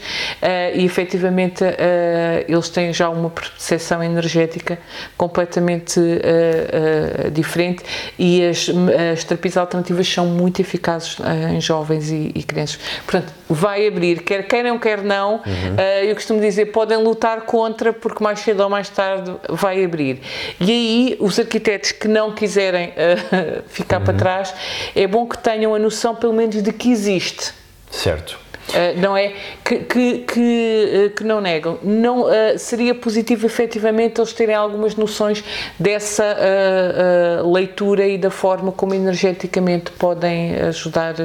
e 0.73 0.83
efetivamente 0.83 1.63
eles 2.47 2.69
têm 2.69 2.91
já 2.93 3.09
uma 3.09 3.29
percepção 3.29 4.01
energética 4.01 4.79
completamente 5.17 5.99
diferente 7.31 7.82
e 8.17 8.43
as, 8.45 8.69
as 9.11 9.23
terapias 9.23 9.57
alternativas 9.57 10.07
são 10.07 10.25
muito 10.25 10.61
eficazes 10.61 11.17
uh, 11.19 11.23
em 11.51 11.61
jovens 11.61 12.09
e, 12.09 12.31
e, 12.35 12.43
crianças. 12.43 12.79
Portanto, 13.05 13.33
vai 13.49 13.87
abrir, 13.87 14.23
quer 14.23 14.47
queiram, 14.47 14.77
quer 14.79 15.01
não. 15.01 15.35
Uhum. 15.35 15.41
Uh, 15.41 16.05
eu 16.05 16.15
costumo 16.15 16.39
dizer, 16.39 16.67
podem 16.67 16.97
lutar 16.97 17.41
contra, 17.41 17.93
porque 17.93 18.23
mais 18.23 18.39
cedo 18.39 18.61
ou 18.63 18.69
mais 18.69 18.89
tarde 18.89 19.33
vai 19.49 19.83
abrir. 19.83 20.21
E 20.59 20.71
aí, 20.71 21.17
os 21.19 21.39
arquitetos 21.39 21.91
que 21.91 22.07
não 22.07 22.33
quiserem 22.33 22.89
uh, 22.89 23.63
ficar 23.67 23.99
uhum. 23.99 24.05
para 24.05 24.13
trás, 24.13 24.53
é 24.95 25.07
bom 25.07 25.27
que 25.27 25.37
tenham 25.37 25.73
a 25.73 25.79
noção, 25.79 26.15
pelo 26.15 26.33
menos, 26.33 26.61
de 26.61 26.73
que 26.73 26.91
existe. 26.91 27.53
Certo. 27.89 28.42
Uh, 28.69 28.99
não 28.99 29.15
é? 29.15 29.33
Que, 29.63 29.79
que, 29.79 30.17
que, 30.19 31.09
uh, 31.11 31.15
que 31.15 31.23
não 31.23 31.41
negam. 31.41 31.77
Não, 31.83 32.21
uh, 32.21 32.57
seria 32.57 32.95
positivo, 32.95 33.45
efetivamente, 33.45 34.19
eles 34.19 34.33
terem 34.33 34.55
algumas 34.55 34.95
noções 34.95 35.43
dessa 35.77 36.23
leitura 37.43 38.07
e 38.07 38.17
da 38.17 38.29
forma 38.29 38.71
como 38.71 38.93
energeticamente 38.93 39.91
podem 39.91 40.55
ajudar 40.55 41.15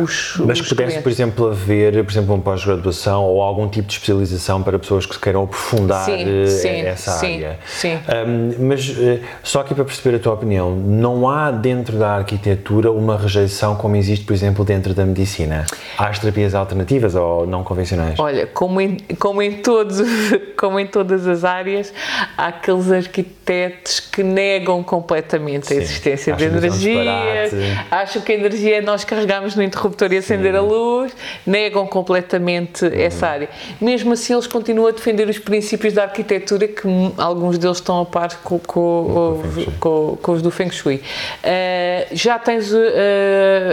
os 0.00 0.34
Mas 0.38 0.60
os 0.60 0.68
que 0.68 0.74
pudesse, 0.74 1.00
por 1.00 1.10
exemplo, 1.10 1.48
haver, 1.48 2.04
por 2.04 2.12
exemplo, 2.12 2.34
uma 2.34 2.42
pós-graduação 2.42 3.24
ou 3.24 3.42
algum 3.42 3.68
tipo 3.68 3.88
de 3.88 3.94
especialização 3.94 4.62
para 4.62 4.78
pessoas 4.78 5.06
que 5.06 5.18
queiram 5.18 5.44
aprofundar 5.44 6.04
sim, 6.04 6.46
sim, 6.46 6.80
essa 6.80 7.12
sim, 7.12 7.36
área. 7.36 7.58
Sim. 7.66 7.96
Um, 7.96 8.68
mas 8.68 8.94
só 9.42 9.60
aqui 9.60 9.74
para 9.74 9.84
perceber 9.84 10.16
a 10.16 10.18
tua 10.18 10.34
opinião, 10.34 10.74
não 10.74 11.28
há 11.28 11.50
dentro 11.50 11.98
da 11.98 12.16
arquitetura 12.16 12.90
uma 12.92 13.16
rejeição 13.16 13.76
como 13.76 13.96
existe, 13.96 14.24
por 14.24 14.34
exemplo, 14.34 14.64
dentro 14.64 14.94
da 14.94 15.04
medicina? 15.04 15.66
Há 15.96 16.10
terapias 16.34 16.54
alternativas 16.54 17.14
ou 17.14 17.46
não 17.46 17.62
convencionais? 17.62 18.18
Olha, 18.18 18.46
como 18.46 18.80
em, 18.80 18.96
como 19.18 19.40
em, 19.40 19.52
todos, 19.52 19.98
como 20.58 20.78
em 20.80 20.86
todas 20.86 21.26
as 21.26 21.44
áreas, 21.44 21.94
há 22.36 22.48
aqueles 22.48 22.90
arquitetos 22.90 24.00
que 24.00 24.22
negam 24.22 24.82
completamente 24.82 25.68
Sim, 25.68 25.74
a 25.74 25.76
existência 25.78 26.34
de 26.34 26.44
energia, 26.44 27.50
acham 27.90 28.20
que 28.20 28.32
a 28.32 28.34
energia 28.34 28.78
é 28.78 28.80
nós 28.80 29.04
carregamos 29.04 29.54
no 29.54 29.62
interruptor 29.62 30.12
e 30.12 30.16
acender 30.16 30.52
Sim. 30.52 30.58
a 30.58 30.62
luz, 30.62 31.12
negam 31.46 31.86
completamente 31.86 32.84
uhum. 32.84 32.92
essa 32.92 33.28
área. 33.28 33.48
Mesmo 33.80 34.12
assim, 34.12 34.32
eles 34.32 34.46
continuam 34.46 34.88
a 34.88 34.90
defender 34.90 35.28
os 35.28 35.38
princípios 35.38 35.94
da 35.94 36.02
arquitetura 36.02 36.66
que 36.66 36.88
alguns 37.16 37.56
deles 37.58 37.76
estão 37.76 38.00
a 38.00 38.06
par 38.06 38.24
com, 38.42 38.58
com, 38.58 39.42
com, 39.78 40.18
com 40.20 40.32
os 40.32 40.42
do 40.42 40.50
Feng 40.50 40.70
Shui. 40.70 40.96
Uh, 40.96 42.08
já 42.12 42.38
tens 42.38 42.72
uh, 42.72 42.78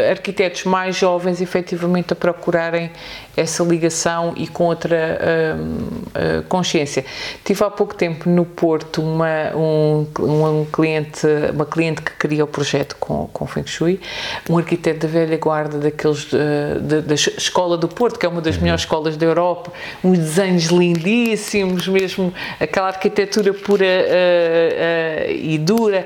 arquitetos 0.10 0.66
mais 0.66 0.96
jovens, 0.96 1.42
efetivamente, 1.42 2.14
a 2.14 2.16
procurarem 2.52 2.92
essa 3.36 3.64
ligação 3.64 4.34
e 4.36 4.48
com 4.48 4.66
outra 4.66 5.20
uh, 5.20 6.40
uh, 6.40 6.44
consciência. 6.44 7.06
Tive 7.44 7.64
há 7.64 7.70
pouco 7.70 7.96
tempo 7.96 8.30
no 8.30 8.46
Porto 8.46 9.02
uma, 9.02 9.56
um, 9.56 10.08
um, 10.20 10.66
cliente, 10.72 11.26
uma 11.54 11.66
cliente 11.66 12.02
que 12.02 12.12
queria 12.18 12.44
o 12.44 12.48
projeto 12.48 12.96
com, 13.00 13.28
com 13.28 13.48
Feng 13.48 13.68
Shui, 13.68 14.00
um 14.50 14.58
arquiteto 14.58 15.08
da 15.08 15.08
velha 15.08 15.38
guarda 15.38 15.78
daqueles 15.78 16.32
uh, 16.34 16.80
da, 16.82 17.00
da 17.02 17.14
Escola 17.14 17.78
do 17.78 17.88
Porto, 17.88 18.20
que 18.20 18.26
é 18.26 18.30
uma 18.30 18.42
das 18.42 18.56
uhum. 18.56 18.64
melhores 18.64 18.82
escolas 18.82 19.16
da 19.16 19.26
Europa, 19.26 19.72
uns 20.04 20.18
desenhos 20.18 20.66
lindíssimos, 20.66 21.88
mesmo 21.88 22.34
aquela 22.60 22.88
arquitetura 22.88 23.54
pura 23.54 23.86
e 25.30 25.58
dura, 25.58 26.06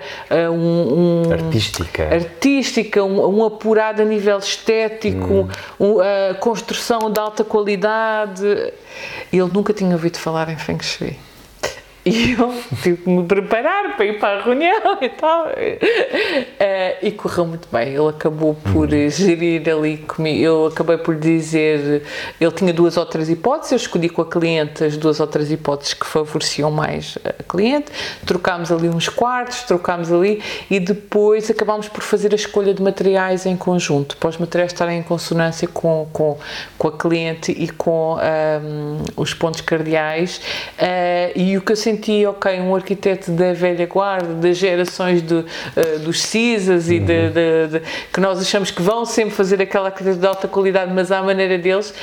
um, 0.51 1.27
um, 1.27 1.31
artística, 1.31 2.03
artística 2.03 3.03
um, 3.03 3.39
um, 3.39 3.45
apurado 3.45 4.01
a 4.01 4.05
nível 4.05 4.37
estético, 4.37 5.49
hum. 5.79 5.97
a 5.99 6.33
construção 6.35 7.09
de 7.15 7.19
alta 7.19 7.43
qualidade. 7.43 8.45
Ele 9.31 9.51
nunca 9.53 9.73
tinha 9.73 9.91
ouvido 9.91 10.17
falar 10.17 10.49
em 10.49 10.57
Feng 10.57 10.83
Shui. 10.83 11.17
E 12.05 12.33
eu 12.33 12.53
tive 12.83 12.97
que 12.97 13.09
me 13.09 13.23
preparar 13.23 13.95
para 13.95 14.05
ir 14.05 14.19
para 14.19 14.39
a 14.39 14.43
reunião 14.43 14.99
e 15.01 15.09
tal. 15.09 15.47
Uh, 15.47 15.51
e 17.01 17.11
correu 17.11 17.47
muito 17.47 17.67
bem. 17.71 17.95
Ele 17.95 18.09
acabou 18.09 18.53
por 18.53 18.93
uhum. 18.93 19.09
gerir 19.09 19.67
ali 19.67 19.97
comigo. 19.97 20.39
Eu 20.39 20.67
acabei 20.67 20.99
por 20.99 21.15
dizer. 21.15 22.03
Ele 22.39 22.51
tinha 22.51 22.71
duas 22.71 22.95
ou 22.95 23.07
três 23.07 23.27
hipóteses. 23.27 23.71
Eu 23.71 23.77
escolhi 23.77 24.07
com 24.07 24.21
a 24.21 24.25
cliente 24.29 24.83
as 24.83 24.95
duas 24.97 25.19
ou 25.19 25.25
três 25.25 25.51
hipóteses 25.51 25.95
que 25.95 26.05
favoreciam 26.05 26.69
mais 26.69 27.17
a 27.25 27.41
cliente. 27.41 27.91
Trocámos 28.23 28.71
ali 28.71 28.87
uns 28.87 29.09
quartos, 29.09 29.63
trocámos 29.63 30.11
ali 30.11 30.43
e 30.69 30.79
depois 30.79 31.49
acabámos 31.49 31.87
por 31.87 32.03
fazer 32.03 32.33
a 32.33 32.35
escolha 32.35 32.71
de 32.71 32.83
materiais 32.83 33.47
em 33.47 33.57
conjunto, 33.57 34.15
para 34.17 34.29
os 34.29 34.37
materiais 34.37 34.71
estarem 34.71 34.99
em 34.99 35.03
consonância 35.03 35.67
com, 35.67 36.07
com, 36.13 36.37
com 36.77 36.87
a 36.87 36.91
cliente 36.95 37.51
e 37.51 37.67
com 37.67 38.15
um, 38.15 38.97
os 39.15 39.33
pontos 39.33 39.61
cardeais. 39.61 40.39
Uh, 40.77 41.31
e 41.35 41.57
o 41.57 41.61
que 41.61 41.71
eu 41.71 41.75
senti 41.75 41.94
senti, 41.95 42.25
ok, 42.25 42.59
um 42.59 42.75
arquiteto 42.75 43.31
da 43.31 43.53
velha 43.53 43.85
guarda, 43.85 44.33
das 44.33 44.57
gerações 44.57 45.21
de, 45.21 45.33
uh, 45.35 45.45
dos 46.03 46.21
CISAs 46.21 46.89
e 46.89 46.99
de, 46.99 47.29
de, 47.29 47.67
de, 47.67 47.81
que 48.11 48.19
nós 48.19 48.39
achamos 48.39 48.69
que 48.69 48.81
vão 48.81 49.05
sempre 49.05 49.33
fazer 49.33 49.61
aquela 49.61 49.87
arquitetura 49.87 50.19
de 50.19 50.27
alta 50.27 50.47
qualidade, 50.47 50.93
mas 50.93 51.11
à 51.11 51.21
maneira 51.21 51.57
deles, 51.57 51.89
uh, 51.89 51.93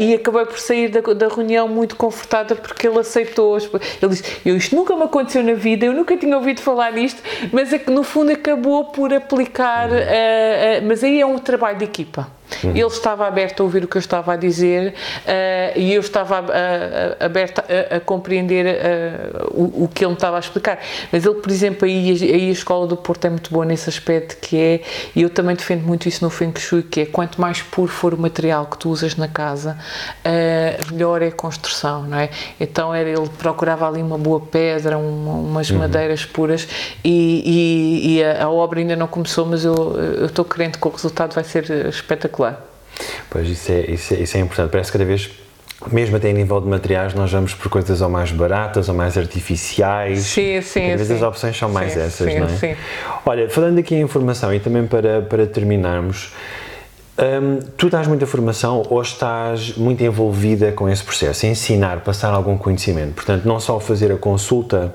e 0.00 0.14
acabei 0.14 0.44
por 0.44 0.58
sair 0.58 0.88
da, 0.88 1.00
da, 1.00 1.28
reunião 1.28 1.66
muito 1.66 1.96
confortada 1.96 2.54
porque 2.54 2.86
ele 2.86 2.98
aceitou. 2.98 3.56
Ele 3.56 4.10
disse: 4.10 4.24
Eu 4.44 4.56
isto 4.56 4.76
nunca 4.76 4.94
me 4.94 5.04
aconteceu 5.04 5.42
na 5.42 5.54
vida, 5.54 5.86
eu 5.86 5.92
nunca 5.92 6.16
tinha 6.16 6.36
ouvido 6.36 6.60
falar 6.60 6.92
nisto, 6.92 7.22
mas 7.52 7.72
é 7.72 7.78
que 7.78 7.90
no 7.90 8.02
fundo 8.02 8.32
acabou 8.32 8.86
por 8.86 9.12
aplicar, 9.12 9.88
uh, 9.90 10.86
mas 10.86 11.02
aí 11.02 11.20
é 11.20 11.26
um 11.26 11.38
trabalho 11.38 11.78
de 11.78 11.84
equipa. 11.84 12.28
Uhum. 12.62 12.70
Ele 12.70 12.86
estava 12.86 13.26
aberto 13.26 13.60
a 13.60 13.64
ouvir 13.64 13.84
o 13.84 13.88
que 13.88 13.96
eu 13.96 14.00
estava 14.00 14.32
a 14.32 14.36
dizer 14.36 14.94
uh, 14.94 15.78
e 15.78 15.92
eu 15.94 16.00
estava 16.00 16.44
aberta 17.18 17.64
a, 17.90 17.96
a, 17.96 18.00
compreender 18.00 18.66
uh, 18.66 19.50
o, 19.50 19.84
o, 19.84 19.88
que 19.88 20.04
ele 20.04 20.10
me 20.10 20.14
estava 20.14 20.36
a 20.36 20.40
explicar. 20.40 20.78
Mas 21.10 21.24
ele, 21.24 21.34
por 21.34 21.50
exemplo, 21.50 21.86
aí, 21.86 22.10
aí 22.10 22.48
a 22.48 22.52
Escola 22.52 22.86
do 22.86 22.96
Porto 22.96 23.24
é 23.24 23.30
muito 23.30 23.50
boa 23.50 23.64
nesse 23.64 23.88
aspecto 23.88 24.36
que 24.40 24.58
é, 24.58 24.80
e 25.14 25.22
eu 25.22 25.30
também 25.30 25.56
defendo 25.56 25.82
muito 25.82 26.08
isso 26.08 26.24
no 26.24 26.30
Feng 26.30 26.52
Shui, 26.58 26.82
que 26.82 27.00
é 27.00 27.06
quanto 27.06 27.40
mais 27.40 27.62
puro 27.62 27.90
for 27.90 28.14
o 28.14 28.18
material 28.18 28.66
que 28.66 28.78
tu 28.78 28.90
usas 28.90 29.16
na 29.16 29.28
casa, 29.28 29.78
uh, 30.20 30.92
melhor 30.92 31.22
é 31.22 31.28
a 31.28 31.32
construção, 31.32 32.02
não 32.02 32.18
é? 32.18 32.28
Então 32.60 32.94
era, 32.94 33.08
ele 33.08 33.28
procurava 33.38 33.88
ali 33.88 34.02
uma 34.02 34.18
boa 34.18 34.40
pedra, 34.40 34.98
uma, 34.98 35.32
umas 35.32 35.70
uhum. 35.70 35.78
madeiras 35.78 36.24
puras 36.24 36.68
e, 37.02 37.42
e, 37.44 38.16
e 38.16 38.24
a, 38.24 38.44
a, 38.44 38.50
obra 38.50 38.80
ainda 38.80 38.96
não 38.96 39.06
começou, 39.06 39.46
mas 39.46 39.64
eu, 39.64 39.74
eu 39.74 40.26
estou 40.26 40.44
crente 40.44 40.78
que 40.78 40.86
o 40.86 40.90
resultado 40.90 41.34
vai 41.34 41.44
ser 41.44 41.64
espetacular 41.86 42.33
Pois 43.30 43.48
isso 43.48 43.72
é, 43.72 43.80
isso 43.90 44.14
é, 44.14 44.16
isso 44.18 44.36
é 44.36 44.40
importante. 44.40 44.70
Parece 44.70 44.92
que 44.92 44.98
cada 44.98 45.04
vez 45.04 45.30
mesmo 45.90 46.16
até 46.16 46.30
em 46.30 46.34
nível 46.34 46.60
de 46.60 46.68
materiais, 46.68 47.14
nós 47.14 47.30
vamos 47.30 47.54
por 47.54 47.68
coisas 47.68 48.00
ou 48.00 48.08
mais 48.08 48.30
baratas 48.30 48.88
ou 48.88 48.94
mais 48.94 49.18
artificiais. 49.18 50.20
Sim, 50.20 50.60
sim. 50.60 50.82
Cada 50.82 50.96
vez 50.96 51.08
sim. 51.08 51.14
as 51.14 51.22
opções 51.22 51.56
são 51.56 51.68
mais 51.68 51.92
sim, 51.92 52.00
essas, 52.00 52.32
sim, 52.32 52.38
não 52.38 52.46
é? 52.46 52.56
Sim. 52.56 52.76
Olha, 53.26 53.50
falando 53.50 53.78
aqui 53.78 53.94
em 53.94 54.00
informação 54.00 54.54
e 54.54 54.60
também 54.60 54.86
para, 54.86 55.22
para 55.22 55.46
terminarmos, 55.46 56.32
hum, 57.18 57.58
tu 57.76 57.90
dás 57.90 58.06
muita 58.06 58.26
formação 58.26 58.82
ou 58.88 59.02
estás 59.02 59.76
muito 59.76 60.02
envolvida 60.02 60.72
com 60.72 60.88
esse 60.88 61.02
processo, 61.02 61.46
ensinar, 61.46 62.00
passar 62.00 62.32
algum 62.32 62.56
conhecimento? 62.56 63.14
Portanto, 63.14 63.44
não 63.44 63.60
só 63.60 63.78
fazer 63.78 64.10
a 64.10 64.16
consulta, 64.16 64.94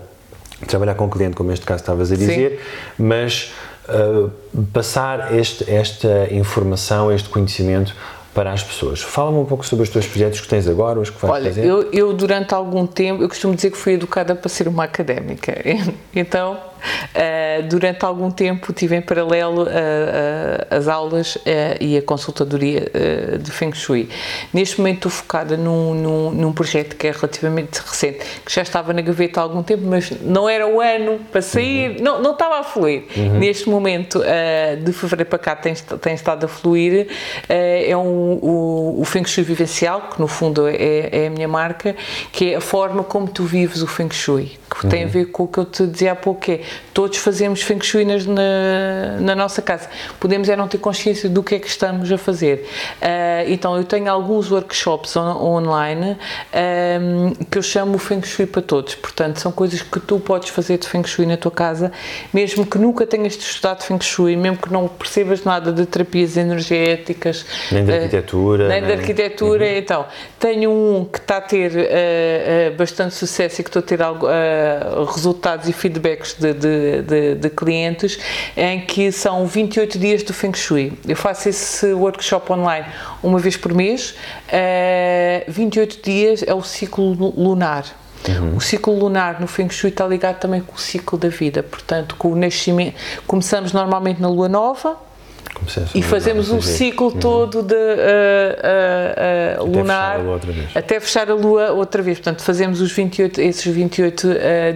trabalhar 0.65 0.95
com 0.95 1.05
o 1.05 1.09
cliente, 1.09 1.35
como 1.35 1.51
este 1.51 1.65
caso 1.65 1.81
estavas 1.81 2.11
a 2.11 2.15
dizer, 2.15 2.61
mas 2.97 3.53
uh, 3.89 4.31
passar 4.73 5.35
este, 5.35 5.69
esta 5.69 6.27
informação, 6.31 7.11
este 7.11 7.29
conhecimento 7.29 7.95
para 8.33 8.53
as 8.53 8.63
pessoas. 8.63 9.01
Fala-me 9.01 9.37
um 9.37 9.45
pouco 9.45 9.65
sobre 9.65 9.83
os 9.83 9.89
teus 9.89 10.05
projetos 10.05 10.39
que 10.39 10.47
tens 10.47 10.67
agora, 10.67 10.99
os 10.99 11.09
que 11.09 11.19
vais 11.19 11.33
Olha, 11.33 11.49
fazer. 11.49 11.65
Eu, 11.65 11.91
eu 11.91 12.13
durante 12.13 12.53
algum 12.53 12.85
tempo, 12.85 13.23
eu 13.23 13.27
costumo 13.27 13.55
dizer 13.55 13.71
que 13.71 13.77
fui 13.77 13.93
educada 13.93 14.35
para 14.35 14.47
ser 14.49 14.67
uma 14.67 14.83
académica. 14.83 15.53
Então, 16.15 16.57
Uh, 16.79 17.67
durante 17.67 18.05
algum 18.05 18.31
tempo 18.31 18.71
tive 18.73 18.95
em 18.95 19.01
paralelo 19.01 19.63
uh, 19.63 19.65
uh, 19.65 20.75
as 20.75 20.87
aulas 20.87 21.37
e 21.79 21.97
a 21.97 22.01
consultadoria 22.01 22.91
de 23.39 23.51
Feng 23.51 23.73
Shui. 23.73 24.09
Neste 24.53 24.77
momento 24.79 25.07
estou 25.07 25.11
focada 25.11 25.57
num, 25.57 25.93
num, 25.93 26.31
num, 26.31 26.53
projeto 26.53 26.95
que 26.95 27.07
é 27.07 27.11
relativamente 27.11 27.79
recente, 27.79 28.19
que 28.45 28.53
já 28.53 28.61
estava 28.61 28.93
na 28.93 29.01
gaveta 29.01 29.39
há 29.39 29.43
algum 29.43 29.63
tempo, 29.63 29.83
mas 29.85 30.11
não 30.21 30.47
era 30.47 30.67
o 30.67 30.79
ano 30.79 31.19
para 31.31 31.41
sair, 31.41 31.97
uhum. 31.97 32.03
não, 32.03 32.21
não 32.21 32.31
estava 32.33 32.59
a 32.59 32.63
fluir. 32.63 33.03
Uhum. 33.15 33.39
Neste 33.39 33.69
momento, 33.69 34.21
de 34.83 34.91
fevereiro 34.93 35.29
para 35.29 35.39
cá, 35.39 35.55
tem, 35.55 35.73
tem 35.73 36.13
estado 36.13 36.45
a 36.45 36.47
fluir. 36.47 37.07
é 37.47 37.95
um, 37.95 38.39
o, 38.41 39.01
o 39.01 39.05
Feng 39.05 39.25
Shui 39.25 39.43
vivencial, 39.43 40.09
que 40.13 40.19
no 40.19 40.27
fundo 40.27 40.67
é, 40.67 41.09
é, 41.11 41.27
a 41.27 41.29
minha 41.29 41.47
marca, 41.47 41.95
que 42.31 42.53
é 42.53 42.55
a 42.57 42.61
forma 42.61 43.03
como 43.03 43.27
tu 43.27 43.43
vives 43.43 43.81
o 43.81 43.87
Feng 43.87 44.13
Shui, 44.13 44.57
que 44.69 44.85
uhum. 44.85 44.89
tem 44.89 45.03
a 45.03 45.07
ver 45.07 45.25
com 45.25 45.43
o 45.43 45.47
que 45.47 45.59
eu 45.59 45.65
te 45.65 45.85
dizia 45.87 46.11
há 46.11 46.15
pouco, 46.15 46.41
que 46.41 46.51
é 46.51 46.61
todos 46.93 47.17
fazemos 47.17 47.61
feng 47.61 47.81
shui 47.81 48.05
na, 48.05 48.15
na 49.19 49.35
nossa 49.35 49.61
casa. 49.61 49.89
Podemos 50.19 50.49
é 50.49 50.55
não 50.55 50.67
ter 50.67 50.77
consciência 50.77 51.29
do 51.29 51.41
que 51.41 51.55
é 51.55 51.59
que 51.59 51.67
estamos 51.67 52.11
a 52.11 52.17
fazer. 52.17 52.67
Uh, 53.01 53.47
então, 53.47 53.77
eu 53.77 53.83
tenho 53.83 54.11
alguns 54.11 54.51
workshops 54.51 55.15
on, 55.15 55.41
online 55.41 56.17
um, 57.01 57.33
que 57.45 57.57
eu 57.57 57.61
chamo 57.61 57.97
Feng 57.97 58.25
Shui 58.25 58.45
para 58.45 58.61
todos. 58.61 58.95
Portanto, 58.95 59.39
são 59.39 59.51
coisas 59.51 59.81
que 59.81 59.99
tu 59.99 60.19
podes 60.19 60.49
fazer 60.49 60.77
de 60.77 60.87
Feng 60.87 61.05
Shui 61.07 61.25
na 61.25 61.37
tua 61.37 61.51
casa, 61.51 61.91
mesmo 62.33 62.65
que 62.65 62.77
nunca 62.77 63.05
tenhas 63.05 63.35
estudado 63.35 63.83
Feng 63.83 64.01
Shui, 64.01 64.35
mesmo 64.35 64.57
que 64.57 64.71
não 64.71 64.87
percebas 64.87 65.43
nada 65.43 65.71
de 65.71 65.85
terapias 65.85 66.37
energéticas. 66.37 67.45
Nem 67.71 67.85
de 67.85 67.93
arquitetura. 67.93 68.65
Uh, 68.65 68.67
nem 68.69 68.83
de 68.83 68.91
arquitetura. 68.91 69.65
Uhum. 69.65 69.77
Então, 69.77 70.05
tenho 70.39 70.71
um 70.71 71.05
que 71.05 71.17
está 71.17 71.37
a 71.37 71.41
ter 71.41 71.71
uh, 71.71 72.75
bastante 72.77 73.15
sucesso 73.15 73.61
e 73.61 73.63
que 73.63 73.69
estou 73.69 73.79
a 73.79 73.83
ter 73.83 74.01
algo, 74.01 74.27
resultados 75.13 75.67
e 75.67 75.73
feedbacks 75.73 76.33
de, 76.33 76.53
de, 76.59 77.01
de, 77.01 77.35
de, 77.35 77.49
clientes 77.49 78.19
em 78.55 78.81
que 78.81 79.11
são 79.11 79.47
28 79.47 79.97
dias 79.97 80.23
do 80.23 80.33
Feng 80.33 80.55
Shui. 80.55 80.93
Eu 81.07 81.15
faço 81.15 81.49
esse 81.49 81.93
workshop 81.93 82.51
online 82.51 82.85
uma 83.23 83.39
vez 83.39 83.57
por 83.57 83.73
mês. 83.73 84.11
Uh, 84.11 84.15
eh, 84.49 85.45
28 85.47 86.03
dias 86.03 86.43
é 86.45 86.53
o 86.53 86.61
ciclo 86.61 87.11
lunar. 87.13 87.85
Uhum. 88.27 88.57
O 88.57 88.61
ciclo 88.61 88.93
lunar 88.97 89.39
no 89.39 89.47
Feng 89.47 89.69
Shui 89.71 89.89
está 89.89 90.05
ligado 90.05 90.39
também 90.39 90.61
com 90.61 90.75
o 90.75 90.79
ciclo 90.79 91.17
da 91.17 91.29
vida, 91.29 91.63
portanto, 91.63 92.15
com 92.17 92.31
o 92.31 92.35
nascimento. 92.35 92.95
Começamos 93.25 93.71
normalmente 93.71 94.21
na 94.21 94.27
lua 94.27 94.49
nova, 94.49 94.97
e 95.93 96.01
fazemos 96.01 96.51
o 96.51 96.61
ciclo 96.61 97.07
uhum. 97.07 97.19
todo 97.19 97.61
de 97.61 97.73
uh, 97.73 99.59
uh, 99.59 99.63
uh, 99.63 99.65
lunar 99.65 100.19
até 100.73 100.99
fechar 100.99 101.29
a 101.29 101.33
lua 101.33 101.71
outra 101.71 102.01
vez. 102.01 102.17
Portanto, 102.17 102.41
fazemos 102.41 102.81
os 102.81 102.91
28, 102.91 103.41
esses 103.41 103.65
28 103.65 104.27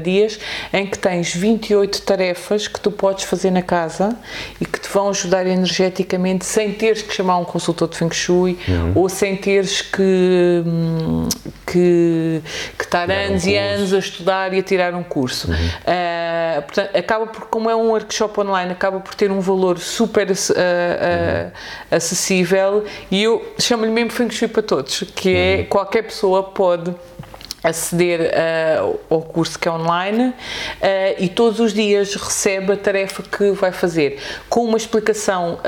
dias 0.04 0.40
em 0.72 0.86
que 0.86 0.98
tens 0.98 1.34
28 1.34 2.02
tarefas 2.02 2.68
que 2.68 2.80
tu 2.80 2.92
podes 2.92 3.26
fazer 3.26 3.52
na 3.52 3.62
casa 3.62 4.16
e 4.60 4.66
que 4.66 4.80
te 4.80 4.90
vão 4.90 5.10
ajudar 5.10 5.46
energeticamente 5.48 6.46
sem 6.46 6.74
teres 6.74 7.02
que 7.02 7.14
chamar 7.14 7.38
um 7.38 7.46
consultor 7.46 7.88
de 7.88 7.98
Feng 7.98 8.14
Shui 8.14 8.58
uhum. 8.68 8.92
ou 8.96 9.10
sem 9.10 9.36
teres 9.36 9.82
que, 9.82 10.64
que, 11.66 12.42
que 12.78 12.84
estar 12.84 13.10
anos 13.10 13.46
um 13.46 13.50
e 13.50 13.58
anos 13.58 13.94
a 13.94 14.00
estudar 14.00 14.54
e 14.54 14.60
a 14.60 14.64
tirar 14.64 14.94
um 14.94 15.04
curso. 15.04 15.50
Uhum. 15.50 16.62
portanto, 16.64 16.96
acaba 16.96 17.28
por, 17.28 17.48
como 17.48 17.70
é 17.70 17.76
um 17.76 17.90
workshop 17.90 18.40
online, 18.40 18.72
acaba 18.72 19.00
por 19.00 19.16
ter 19.16 19.32
um 19.32 19.40
valor 19.40 19.80
super 19.80 20.30
uh, 20.64 21.52
acessível 21.92 22.86
e 23.12 23.24
eu 23.24 23.54
chamo-lhe 23.60 23.92
mesmo 23.92 24.12
Feng 24.12 24.30
Shui 24.30 24.48
para 24.48 24.64
todos, 24.64 25.04
que 25.16 25.36
é 25.36 25.58
uhum. 25.60 25.66
qualquer 25.66 26.04
pessoa 26.04 26.44
pode 26.44 26.94
aceder 27.64 28.32
uh, 28.34 29.00
ao 29.10 29.22
curso 29.22 29.58
que 29.58 29.68
é 29.68 29.72
online 29.72 30.28
uh, 30.28 30.34
e 31.18 31.30
todos 31.30 31.60
os 31.62 31.74
dias 31.74 32.14
recebe 32.14 32.74
a 32.74 32.78
tarefa 32.78 33.24
que 33.24 33.52
vai 33.52 33.72
fazer, 33.72 34.20
com 34.50 34.66
uma 34.66 34.78
explicação 34.78 35.54
uh, 35.54 35.60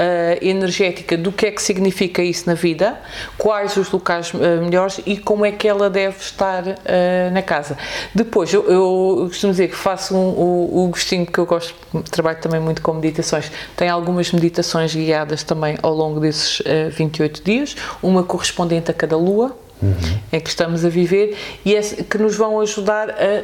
energética 0.41 1.17
do 1.17 1.31
que 1.31 1.45
é 1.45 1.51
que 1.51 1.61
significa 1.61 2.21
isso 2.21 2.47
na 2.47 2.53
vida, 2.53 2.99
quais 3.37 3.77
os 3.77 3.89
locais 3.89 4.33
melhores 4.33 4.99
e 5.05 5.17
como 5.17 5.45
é 5.45 5.51
que 5.51 5.67
ela 5.67 5.89
deve 5.89 6.17
estar 6.19 6.63
na 7.31 7.41
casa. 7.41 7.77
Depois, 8.13 8.53
eu, 8.53 8.65
eu, 8.69 9.27
costumo 9.27 9.51
dizer 9.51 9.69
que 9.69 9.75
faço 9.75 10.15
um, 10.15 10.29
o, 10.29 10.85
o 10.85 10.87
gostinho 10.89 11.25
que 11.25 11.37
eu 11.37 11.45
gosto, 11.45 11.75
trabalho 12.11 12.39
também 12.39 12.59
muito 12.59 12.81
com 12.81 12.93
meditações, 12.93 13.51
tem 13.75 13.87
algumas 13.87 14.31
meditações 14.31 14.93
guiadas 14.93 15.43
também 15.43 15.77
ao 15.81 15.93
longo 15.93 16.19
desses 16.19 16.61
28 16.91 17.43
dias, 17.43 17.75
uma 18.01 18.23
correspondente 18.23 18.91
a 18.91 18.93
cada 18.93 19.15
lua, 19.15 19.55
uhum. 19.81 20.19
em 20.31 20.39
que 20.39 20.49
estamos 20.49 20.85
a 20.85 20.89
viver 20.89 21.37
e 21.63 21.75
é, 21.75 21.81
que 21.81 22.17
nos 22.17 22.35
vão 22.35 22.59
ajudar 22.59 23.09
a 23.09 23.43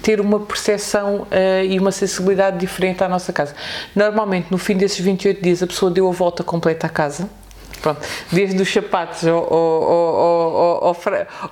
ter 0.00 0.20
uma 0.20 0.40
percepção 0.40 1.22
uh, 1.22 1.64
e 1.68 1.78
uma 1.78 1.92
sensibilidade 1.92 2.58
diferente 2.58 3.04
à 3.04 3.08
nossa 3.08 3.32
casa. 3.32 3.54
Normalmente, 3.94 4.46
no 4.50 4.56
fim 4.56 4.76
desses 4.76 4.98
28 4.98 5.42
dias, 5.42 5.62
a 5.62 5.66
pessoa 5.66 5.90
deu 5.90 6.08
a 6.08 6.12
volta 6.12 6.42
completa 6.42 6.86
à 6.86 6.90
casa 6.90 7.28
Pronto, 7.82 8.00
desde 8.30 8.62
os 8.62 8.72
sapatos 8.72 9.26
ao, 9.26 9.52
ao, 9.52 10.96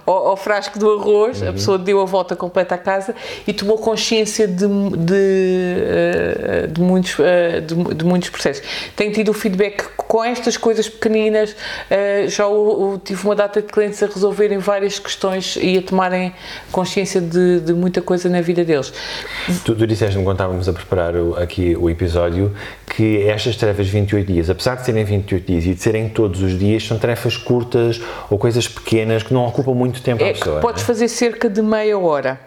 ao, 0.07 0.27
ao 0.29 0.37
frasco 0.37 0.79
do 0.79 0.93
arroz, 0.93 1.43
uhum. 1.43 1.49
a 1.49 1.53
pessoa 1.53 1.77
deu 1.77 2.01
a 2.01 2.05
volta 2.05 2.37
completa 2.37 2.77
à 2.77 2.79
casa 2.79 3.17
e 3.47 3.53
tomou 3.53 3.79
consciência 3.79 4.47
de, 4.47 4.67
de, 4.97 5.77
eh, 5.83 6.69
de 6.71 6.81
muitos, 6.81 7.17
eh, 7.19 7.61
de, 7.61 7.75
de, 7.95 8.05
muitos 8.05 8.31
processos. 8.31 8.65
Tenho 8.95 9.13
tido 9.13 9.31
o 9.31 9.35
feedback 9.35 9.85
com 10.11 10.25
estas 10.25 10.57
coisas 10.57 10.89
pequeninas, 10.89 11.55
eh, 11.89 12.25
já 12.27 12.43
tive 13.05 13.25
uma 13.25 13.37
data 13.37 13.63
de 13.63 13.69
clientes 13.69 14.03
a 14.03 14.07
resolverem 14.07 14.59
várias 14.59 14.99
questões 14.99 15.57
e 15.63 15.79
a 15.79 15.83
tomarem 15.83 16.35
consciência 16.73 17.21
de, 17.21 17.61
de 17.61 17.73
muita 17.73 18.03
coisa 18.03 18.29
na 18.29 18.41
vida 18.41 18.65
deles. 18.65 18.93
Tu, 19.65 19.73
tu 19.73 19.87
disseste-me 19.87 20.25
quando 20.25 20.35
estávamos 20.35 20.69
a 20.69 20.73
preparar 20.73 21.15
o, 21.15 21.37
aqui 21.37 21.77
o 21.77 21.89
episódio 21.89 22.53
que 22.89 23.23
estas 23.29 23.55
tarefas 23.55 23.87
de 23.87 23.93
28 23.93 24.27
dias, 24.27 24.51
apesar 24.51 24.75
de 24.75 24.85
serem 24.85 25.05
28 25.05 25.47
dias 25.47 25.65
e 25.65 25.75
de 25.75 25.81
serem 25.81 26.09
todos 26.09 26.43
os 26.43 26.59
dias, 26.59 26.85
são 26.85 26.99
tarefas 26.99 27.37
curtas 27.37 28.01
ou 28.29 28.37
coisas 28.37 28.67
pequenas 28.67 29.23
que 29.23 29.33
não 29.33 29.47
ocupam 29.47 29.75
muito 29.75 30.03
tempo 30.03 30.25
é 30.25 30.31
à 30.31 30.33
pessoa. 30.33 30.59
Podes 30.59 30.83
é? 30.83 30.87
fazer 30.87 31.07
cerca 31.07 31.49
de 31.49 31.63
meia 31.63 31.97
hora. 31.97 32.41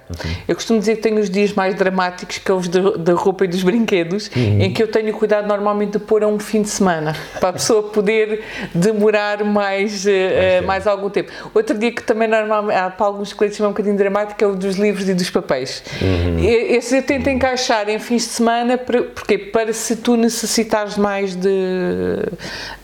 Eu 0.46 0.56
costumo 0.56 0.80
dizer 0.80 0.98
que 0.98 1.02
tenho 1.02 1.18
os 1.18 1.30
dias 1.30 1.54
mais 1.54 1.74
dramáticos, 1.76 2.40
que 2.40 2.52
é 2.52 2.54
os 2.54 2.68
da 2.68 3.14
roupa 3.14 3.46
e 3.46 3.48
dos 3.48 3.64
brinquedos, 3.64 4.30
uhum. 4.36 4.62
em 4.64 4.74
que 4.74 4.84
eu 4.84 4.88
tenho 4.90 5.14
cuidado 5.14 5.48
normalmente 5.48 5.94
de 5.94 6.00
pôr 6.00 6.24
a 6.24 6.28
um 6.28 6.38
fim 6.38 6.62
de 6.62 6.70
semana, 6.70 7.16
para 7.40 7.53
a 7.54 7.56
pessoa 7.56 7.84
poder 7.84 8.44
demorar 8.74 9.44
mais, 9.44 10.06
uh, 10.06 10.66
mais 10.66 10.88
algum 10.88 11.10
tempo. 11.10 11.32
Outro 11.54 11.78
dia 11.78 11.92
que 11.92 12.02
também 12.02 12.28
normalmente, 12.28 12.76
há 12.76 12.90
para 12.90 13.06
alguns 13.06 13.32
clientes 13.32 13.60
é 13.60 13.64
um 13.64 13.70
bocadinho 13.70 13.96
dramático, 13.96 14.44
é 14.44 14.48
o 14.48 14.56
dos 14.56 14.76
livros 14.76 15.08
e 15.08 15.14
dos 15.14 15.30
papéis. 15.30 15.84
Uhum. 16.02 16.40
Esse 16.40 16.98
eu 16.98 17.04
tento 17.04 17.30
encaixar 17.30 17.88
em 17.90 18.00
fins 18.00 18.24
de 18.24 18.30
semana, 18.30 18.78
porque 18.78 19.38
para 19.38 19.72
se 19.72 19.98
tu 19.98 20.16
necessitares 20.16 20.98
mais 20.98 21.36
de, 21.36 22.20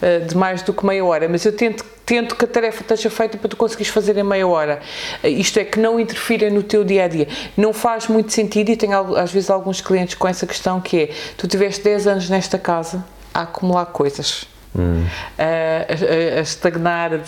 eh, 0.02 0.20
de 0.20 0.38
mais 0.38 0.62
do 0.62 0.72
que 0.72 0.86
meia 0.86 1.04
hora, 1.04 1.28
mas 1.28 1.44
eu 1.46 1.52
tento 1.52 1.84
tento 2.06 2.36
que 2.36 2.44
a 2.44 2.48
tarefa 2.48 2.82
esteja 2.82 3.08
feita 3.08 3.38
para 3.38 3.48
tu 3.48 3.56
conseguires 3.56 3.94
fazer 3.94 4.18
em 4.18 4.24
meia 4.24 4.48
hora. 4.48 4.80
Isto 5.24 5.60
é, 5.60 5.64
que 5.64 5.80
não 5.80 6.00
interfira 6.00 6.50
no 6.50 6.64
teu 6.64 6.84
dia 6.84 7.04
a 7.04 7.08
dia. 7.08 7.28
Não 7.56 7.72
faz 7.72 8.08
muito 8.08 8.34
sentido, 8.34 8.72
e 8.72 8.76
tenho 8.76 9.16
às 9.16 9.32
vezes 9.32 9.48
alguns 9.48 9.80
clientes 9.80 10.16
com 10.16 10.28
essa 10.28 10.48
questão 10.48 10.82
que 10.82 11.04
é: 11.04 11.10
tu 11.38 11.48
tiveste 11.48 11.84
10 11.84 12.08
anos 12.08 12.28
nesta 12.28 12.58
casa 12.58 13.06
a 13.32 13.42
acumular 13.44 13.86
coisas. 13.86 14.48
Hum. 14.78 15.04
A, 15.38 16.34
a, 16.34 16.40
a, 16.40 16.42
estagnar, 16.42 17.12
a 17.14 17.20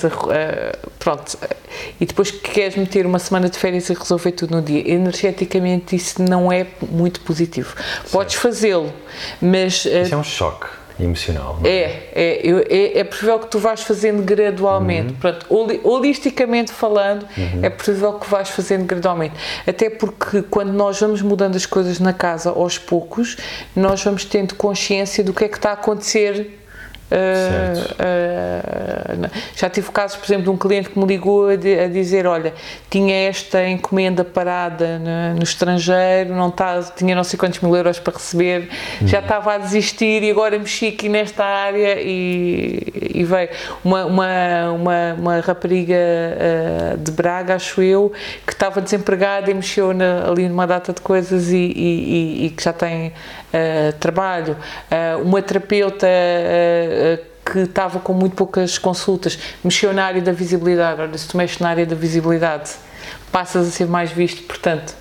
pronto, 1.00 1.38
e 2.00 2.06
depois 2.06 2.30
que 2.30 2.52
queres 2.52 2.76
meter 2.76 3.06
uma 3.06 3.20
semana 3.20 3.50
de 3.50 3.58
férias 3.58 3.90
e 3.90 3.94
resolver 3.94 4.32
tudo 4.32 4.56
no 4.56 4.62
dia, 4.62 4.88
energeticamente 4.92 5.96
isso 5.96 6.22
não 6.22 6.52
é 6.52 6.68
muito 6.90 7.22
positivo. 7.22 7.76
Certo. 7.76 8.12
Podes 8.12 8.36
fazê-lo, 8.36 8.94
mas. 9.42 9.86
Isso 9.86 10.14
é 10.14 10.18
um 10.18 10.24
choque 10.24 10.68
emocional. 11.04 11.60
É? 11.64 11.70
É, 11.70 12.12
é, 12.14 12.66
é, 12.70 13.00
é, 13.00 13.04
possível 13.04 13.40
que 13.40 13.48
tu 13.48 13.60
vais 13.60 13.82
fazendo 13.82 14.22
gradualmente. 14.24 15.14
Uhum. 15.14 15.20
Pronto, 15.20 15.46
holisticamente 15.84 16.72
falando, 16.72 17.24
uhum. 17.38 17.60
é 17.64 17.70
possível 17.70 18.14
que 18.14 18.30
vais 18.30 18.50
fazendo 18.50 18.86
gradualmente. 18.86 19.36
Até 19.66 19.90
porque 19.90 20.44
quando 20.44 20.72
nós 20.72 21.00
vamos 21.00 21.22
mudando 21.22 21.56
as 21.56 21.66
coisas 21.66 22.00
na 22.00 22.14
casa 22.14 22.52
aos 22.52 22.78
poucos, 22.78 23.38
nós 23.76 24.04
vamos 24.04 24.26
tendo 24.26 24.56
consciência 24.56 25.24
do 25.24 25.34
que 25.34 25.46
é 25.46 25.48
que 25.48 25.58
está 25.58 25.72
a 25.72 25.74
acontecer 25.74 26.61
Uh, 27.12 27.76
uh, 29.26 29.30
já 29.54 29.70
tive 29.70 29.92
casos, 29.92 30.16
por 30.16 30.26
exemplo, 30.26 30.44
de 30.44 30.50
um 30.50 30.56
cliente 30.56 30.90
que 30.90 30.98
me 30.98 31.06
ligou 31.06 31.50
a, 31.50 31.58
de, 31.58 31.78
a 31.78 31.90
dizer: 31.90 32.26
Olha, 32.26 32.54
tinha 32.90 33.28
esta 33.28 33.68
encomenda 33.68 34.24
parada 34.24 34.98
no, 34.98 35.36
no 35.36 35.44
estrangeiro, 35.44 36.34
não 36.34 36.50
tá, 36.50 36.82
tinha 36.96 37.14
não 37.14 37.26
sei 37.26 37.38
quantos 37.38 37.60
mil 37.60 37.76
euros 37.76 38.00
para 38.00 38.14
receber, 38.14 38.70
uhum. 39.02 39.08
já 39.08 39.20
estava 39.20 39.56
a 39.56 39.58
desistir 39.58 40.24
e 40.24 40.32
agora 40.32 40.58
mexi 40.58 40.88
aqui 40.88 41.10
nesta 41.10 41.44
área 41.44 42.00
e, 42.00 42.82
e 43.14 43.24
veio. 43.26 43.50
Uma, 43.84 44.06
uma, 44.06 44.72
uma, 44.72 45.14
uma 45.20 45.40
rapariga 45.42 45.96
uh, 45.96 46.98
de 46.98 47.12
Braga, 47.12 47.56
acho 47.56 47.82
eu, 47.82 48.14
que 48.48 48.54
estava 48.54 48.80
desempregada 48.80 49.52
e 49.52 49.54
mexeu 49.54 49.94
na, 49.94 50.30
ali 50.30 50.48
numa 50.48 50.66
data 50.66 50.94
de 50.94 51.02
coisas 51.02 51.50
e, 51.52 51.58
e, 51.58 52.46
e 52.46 52.50
que 52.52 52.64
já 52.64 52.72
tem 52.72 53.12
trabalho. 54.00 54.58
uma 55.24 55.42
terapeuta 55.42 56.08
que 57.46 57.60
estava 57.60 58.00
com 58.00 58.14
muito 58.14 58.36
poucas 58.36 58.78
consultas, 58.78 59.38
mexeu 59.64 59.94
na 59.94 60.06
área 60.06 60.22
da 60.22 60.32
visibilidade. 60.32 61.02
Olha, 61.02 61.18
se 61.18 61.28
tu 61.28 61.36
mexes 61.36 61.60
na 61.60 61.70
área 61.70 61.86
da 61.86 61.96
visibilidade, 61.96 62.72
passas 63.32 63.68
a 63.68 63.72
ser 63.72 63.88
mais 63.88 64.12
visto, 64.12 64.44
portanto, 64.44 64.96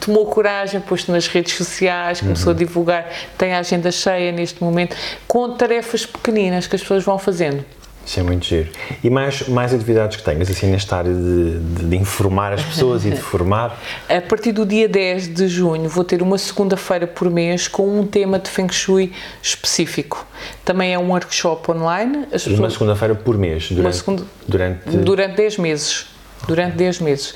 tomou 0.00 0.26
coragem, 0.26 0.80
pôs-te 0.80 1.10
nas 1.10 1.26
redes 1.26 1.54
sociais, 1.54 2.20
começou 2.20 2.52
uhum. 2.52 2.56
a 2.56 2.58
divulgar, 2.58 3.10
tem 3.36 3.54
a 3.54 3.58
agenda 3.58 3.90
cheia 3.90 4.30
neste 4.30 4.62
momento, 4.62 4.96
com 5.26 5.56
tarefas 5.56 6.06
pequeninas 6.06 6.66
que 6.66 6.76
as 6.76 6.82
pessoas 6.82 7.02
vão 7.02 7.18
fazendo. 7.18 7.64
Isso 8.06 8.20
é 8.20 8.22
muito 8.22 8.44
giro. 8.44 8.70
E 9.02 9.08
mais, 9.08 9.48
mais 9.48 9.72
atividades 9.72 10.16
que 10.16 10.22
tenhas, 10.22 10.50
assim, 10.50 10.70
nesta 10.70 10.96
área 10.96 11.12
de, 11.12 11.58
de, 11.58 11.84
de 11.86 11.96
informar 11.96 12.52
as 12.52 12.62
pessoas 12.62 13.04
e 13.04 13.10
de 13.10 13.16
formar? 13.22 13.80
A 14.08 14.20
partir 14.20 14.52
do 14.52 14.66
dia 14.66 14.88
10 14.88 15.34
de 15.34 15.48
junho 15.48 15.88
vou 15.88 16.04
ter 16.04 16.22
uma 16.22 16.38
segunda-feira 16.38 17.06
por 17.06 17.30
mês 17.30 17.66
com 17.66 17.98
um 18.00 18.06
tema 18.06 18.38
de 18.38 18.50
Feng 18.50 18.70
Shui 18.70 19.12
específico. 19.42 20.26
Também 20.64 20.92
é 20.92 20.98
um 20.98 21.10
workshop 21.10 21.70
online. 21.70 22.26
As 22.32 22.46
uma 22.46 22.70
segunda-feira 22.70 23.14
por 23.14 23.38
mês? 23.38 23.70
Durante, 23.70 23.96
segunda, 23.96 24.24
durante... 24.46 24.96
durante 24.98 25.36
10 25.36 25.58
meses 25.58 26.13
durante 26.46 26.76
10 26.76 27.00
meses. 27.00 27.30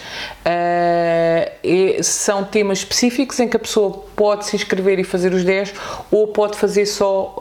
Uh, 0.45 2.03
são 2.03 2.45
temas 2.45 2.79
específicos 2.79 3.39
em 3.41 3.49
que 3.49 3.57
a 3.57 3.61
pessoa 3.61 4.05
pode 4.15 4.47
se 4.47 4.57
inscrever 4.57 4.99
e 4.99 5.05
fazer 5.05 5.33
os 5.33 5.45
10 5.45 5.75
ou 6.11 6.29
pode 6.29 6.57
fazer 6.57 6.87
só 6.87 7.37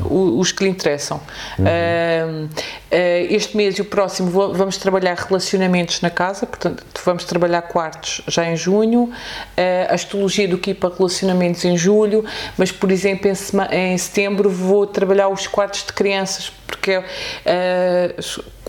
uh, 0.00 0.38
os 0.38 0.52
que 0.52 0.64
lhe 0.64 0.70
interessam. 0.70 1.20
Uhum. 1.58 2.44
Uh, 2.46 2.48
este 2.90 3.56
mês 3.56 3.78
e 3.78 3.82
o 3.82 3.84
próximo 3.84 4.30
vamos 4.30 4.76
trabalhar 4.78 5.14
relacionamentos 5.14 6.00
na 6.00 6.10
casa, 6.10 6.46
portanto, 6.46 6.84
vamos 7.04 7.24
trabalhar 7.24 7.62
quartos 7.62 8.22
já 8.26 8.46
em 8.46 8.56
junho, 8.56 9.12
a 9.88 9.94
astrologia 9.94 10.48
do 10.48 10.56
Kipa 10.56 10.92
relacionamentos 10.96 11.64
em 11.64 11.76
julho, 11.76 12.24
mas, 12.56 12.72
por 12.72 12.90
exemplo, 12.90 13.30
em, 13.30 13.92
em 13.92 13.98
setembro 13.98 14.48
vou 14.48 14.86
trabalhar 14.86 15.28
os 15.28 15.46
quartos 15.46 15.84
de 15.84 15.92
crianças, 15.92 16.50
porque 16.66 17.02
é, 17.44 18.14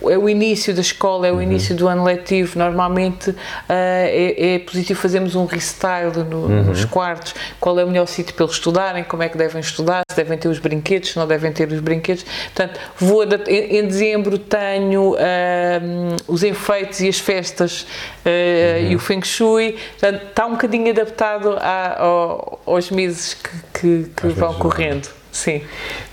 é 0.08 0.18
o 0.18 0.30
início 0.30 0.74
da 0.74 0.82
escola, 0.82 1.28
é 1.28 1.32
o 1.32 1.36
uhum. 1.36 1.42
início 1.42 1.76
do 1.76 1.88
ano 1.88 2.04
letivo. 2.04 2.58
Normalmente 2.58 3.32
uh, 3.32 3.36
é, 3.70 4.56
é, 4.56 4.60
positivo 4.60 5.00
fazermos 5.00 5.36
um 5.36 5.46
restyle 5.46 6.24
no, 6.30 6.46
uhum. 6.46 6.64
nos 6.64 6.86
quartos, 6.86 7.34
qual 7.60 7.80
é 7.80 7.84
o 7.84 7.88
melhor 7.88 8.08
sítio 8.08 8.34
para 8.34 8.46
eles 8.46 8.56
estudarem, 8.56 9.04
como 9.04 9.24
é 9.24 9.30
que 9.30 9.38
devem 9.38 9.60
estudar, 9.60 10.04
se 10.10 10.16
devem 10.16 10.38
ter 10.38 10.48
os 10.48 10.60
brinquedos, 10.60 11.12
se 11.12 11.18
não 11.18 11.28
devem 11.28 11.52
ter 11.52 11.72
os 11.72 11.80
brinquedos. 11.80 12.26
Portanto, 12.54 12.80
vou 12.98 13.24
em, 13.24 13.78
em 13.78 13.88
dezembro 13.88 14.38
tenho 14.38 15.14
uh, 15.14 15.18
os 16.28 16.44
enfeites 16.44 17.02
e 17.02 17.08
as 17.08 17.20
festas 17.20 17.82
uh, 17.82 17.86
uhum. 18.26 18.92
e 18.92 18.96
o 18.96 19.00
Feng 19.00 19.26
Shui. 19.26 19.78
Portanto, 20.00 20.28
está 20.30 20.46
um 20.46 20.52
bocadinho 20.52 20.92
adaptado 20.92 21.58
a, 21.60 21.98
a, 21.98 22.58
aos 22.66 22.92
meses 22.92 23.34
que, 23.34 23.80
que, 23.80 24.10
que 24.16 24.28
vão 24.28 24.54
correndo. 24.56 25.10
Sim. 25.32 25.62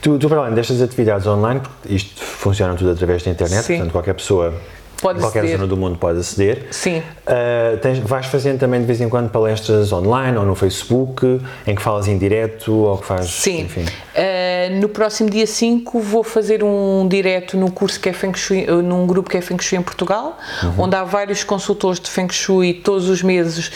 Tu, 0.01 0.19
tu, 0.19 0.29
para 0.29 0.41
além 0.41 0.55
destas 0.55 0.81
atividades 0.83 1.27
online, 1.27 1.61
isto 1.89 2.23
funciona 2.47 2.75
tudo 2.75 2.91
através 2.91 3.23
da 3.23 3.31
internet, 3.31 3.65
Sim. 3.65 3.75
portanto 3.77 3.93
qualquer 3.93 4.15
pessoa 4.15 4.55
Pode 5.01 5.21
qualquer 5.21 5.41
aceder. 5.41 5.57
zona 5.59 5.69
do 5.69 5.77
mundo 5.77 5.99
pode 5.99 6.21
aceder. 6.21 6.69
Sim. 6.71 6.99
Uh, 6.99 7.77
tens, 7.83 7.99
vais 7.99 8.27
fazendo 8.27 8.59
também 8.59 8.81
de 8.81 8.87
vez 8.87 9.01
em 9.01 9.09
quando 9.09 9.29
palestras 9.31 9.93
online 9.93 10.37
ou 10.39 10.45
no 10.45 10.55
Facebook, 10.55 11.41
em 11.67 11.75
que 11.75 11.83
falas 11.83 12.09
em 12.09 12.17
direto 12.17 12.73
ou 12.73 12.97
que 12.97 13.05
faz. 13.05 13.27
Sim. 13.27 13.63
Enfim. 13.63 13.85
Uh, 14.17 14.81
no 14.81 14.89
próximo 14.89 15.29
dia 15.29 15.47
5 15.47 16.01
vou 16.01 16.25
fazer 16.25 16.65
um 16.65 17.07
direto 17.07 17.57
no 17.57 17.71
curso 17.71 18.01
que 18.01 18.09
é 18.09 18.13
Feng 18.13 18.35
Shui, 18.35 18.65
uh, 18.65 18.83
num 18.83 19.07
grupo 19.07 19.29
que 19.29 19.37
é 19.37 19.41
Feng 19.41 19.61
Shui 19.61 19.79
em 19.79 19.83
Portugal, 19.83 20.39
uhum. 20.63 20.85
onde 20.85 20.97
há 20.97 21.05
vários 21.05 21.45
consultores 21.45 22.01
de 22.01 22.09
Feng 22.09 22.33
Shui 22.33 22.75
todos 22.75 23.09
os 23.09 23.23
meses 23.23 23.71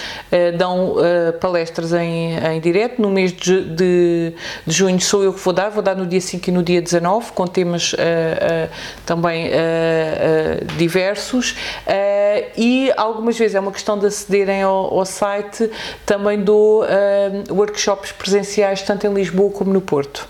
dão 0.56 0.96
palestras 1.40 1.92
em, 1.92 2.36
em 2.36 2.60
direto. 2.60 3.02
No 3.02 3.10
mês 3.10 3.32
de, 3.32 3.64
de, 3.64 4.32
de, 4.66 4.72
junho 4.72 5.00
sou 5.00 5.22
eu 5.22 5.32
que 5.32 5.40
vou 5.40 5.52
dar, 5.52 5.68
vou 5.70 5.82
dar 5.82 5.94
no 5.94 6.06
dia 6.06 6.20
5 6.20 6.48
e 6.48 6.52
no 6.52 6.62
dia 6.62 6.80
19, 6.80 7.32
com 7.32 7.46
temas 7.46 7.94
também 9.04 9.50
diversos 10.76 11.50
uh, 11.50 12.50
e 12.56 12.92
algumas 12.96 13.38
vezes 13.38 13.54
é 13.54 13.60
uma 13.60 13.72
questão 13.72 13.98
de 13.98 14.06
acederem 14.06 14.62
ao, 14.62 14.98
ao 14.98 15.04
site, 15.04 15.70
também 16.06 16.42
dou 16.42 16.82
uh, 16.82 16.86
workshops 17.54 18.12
presenciais 18.12 18.82
tanto 18.82 19.06
em 19.06 19.12
Lisboa 19.12 19.50
como 19.50 19.72
no 19.72 19.80
Porto. 19.80 20.29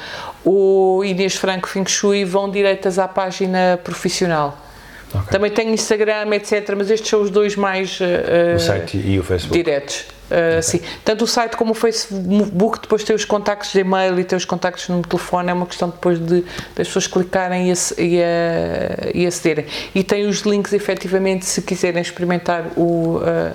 ou 0.44 1.04
Inês 1.04 1.34
Franco 1.34 1.68
Feng 1.68 1.88
Shui, 1.88 2.24
vão 2.24 2.48
direitas 2.48 3.00
à 3.00 3.08
página 3.08 3.80
profissional. 3.82 4.69
Okay. 5.12 5.30
Também 5.30 5.50
tenho 5.50 5.70
Instagram, 5.70 6.34
etc. 6.34 6.74
Mas 6.76 6.90
estes 6.90 7.10
são 7.10 7.20
os 7.22 7.30
dois 7.30 7.56
mais. 7.56 7.98
Uh, 8.00 8.56
o 8.56 8.60
site 8.60 8.96
e 8.96 9.18
o 9.18 9.24
Facebook. 9.24 9.62
Diretos. 9.62 10.06
Uh, 10.30 10.58
okay. 10.58 10.62
Sim, 10.62 10.80
tanto 11.04 11.24
o 11.24 11.26
site 11.26 11.56
como 11.56 11.72
o 11.72 11.74
Facebook 11.74 12.80
depois 12.80 13.02
tem 13.02 13.16
os 13.16 13.24
contactos 13.24 13.72
de 13.72 13.80
e-mail 13.80 14.18
e 14.20 14.24
tem 14.24 14.36
os 14.36 14.44
contactos 14.44 14.88
no 14.88 15.02
telefone, 15.02 15.50
é 15.50 15.52
uma 15.52 15.66
questão 15.66 15.88
depois 15.88 16.18
de 16.18 16.44
das 16.74 16.86
pessoas 16.86 17.06
clicarem 17.06 17.70
e, 17.70 17.74
e, 17.98 19.22
e 19.22 19.26
acederem. 19.26 19.66
E 19.94 20.04
tem 20.04 20.26
os 20.26 20.40
links 20.40 20.72
efetivamente 20.72 21.44
se 21.44 21.62
quiserem 21.62 22.00
experimentar 22.00 22.66
o, 22.76 23.18
uh, 23.18 23.54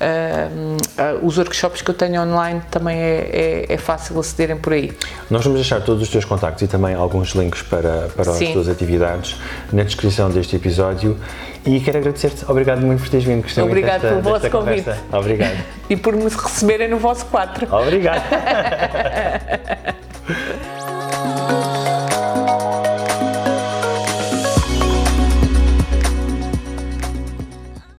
uh, 0.00 1.26
os 1.26 1.38
workshops 1.38 1.82
que 1.82 1.90
eu 1.90 1.94
tenho 1.94 2.22
online, 2.22 2.62
também 2.70 2.98
é, 2.98 3.66
é, 3.68 3.74
é, 3.74 3.76
fácil 3.76 4.18
acederem 4.18 4.56
por 4.56 4.72
aí. 4.72 4.92
Nós 5.30 5.44
vamos 5.44 5.58
deixar 5.58 5.80
todos 5.82 6.02
os 6.02 6.08
teus 6.08 6.24
contactos 6.24 6.62
e 6.62 6.66
também 6.66 6.94
alguns 6.94 7.30
links 7.30 7.62
para, 7.62 8.08
para 8.14 8.30
as 8.32 8.38
tuas 8.38 8.68
atividades 8.68 9.36
na 9.72 9.82
descrição 9.82 10.30
deste 10.30 10.56
episódio 10.56 11.18
e 11.66 11.80
quero 11.80 11.98
agradecer-te, 11.98 12.44
obrigado 12.50 12.84
muito 12.84 13.00
por 13.00 13.08
teres 13.08 13.24
vindo, 13.24 13.42
gostei 13.42 13.64
Obrigado 13.64 14.02
pelo 14.02 14.20
vosso 14.20 14.50
convite. 14.50 14.84
Conversa. 14.84 15.02
Obrigado. 15.12 15.64
E 15.88 15.96
por 15.96 16.14
me 16.16 16.24
receberem 16.24 16.88
no 16.88 16.98
vosso 16.98 17.24
quadro. 17.26 17.66
Obrigado. 17.74 18.22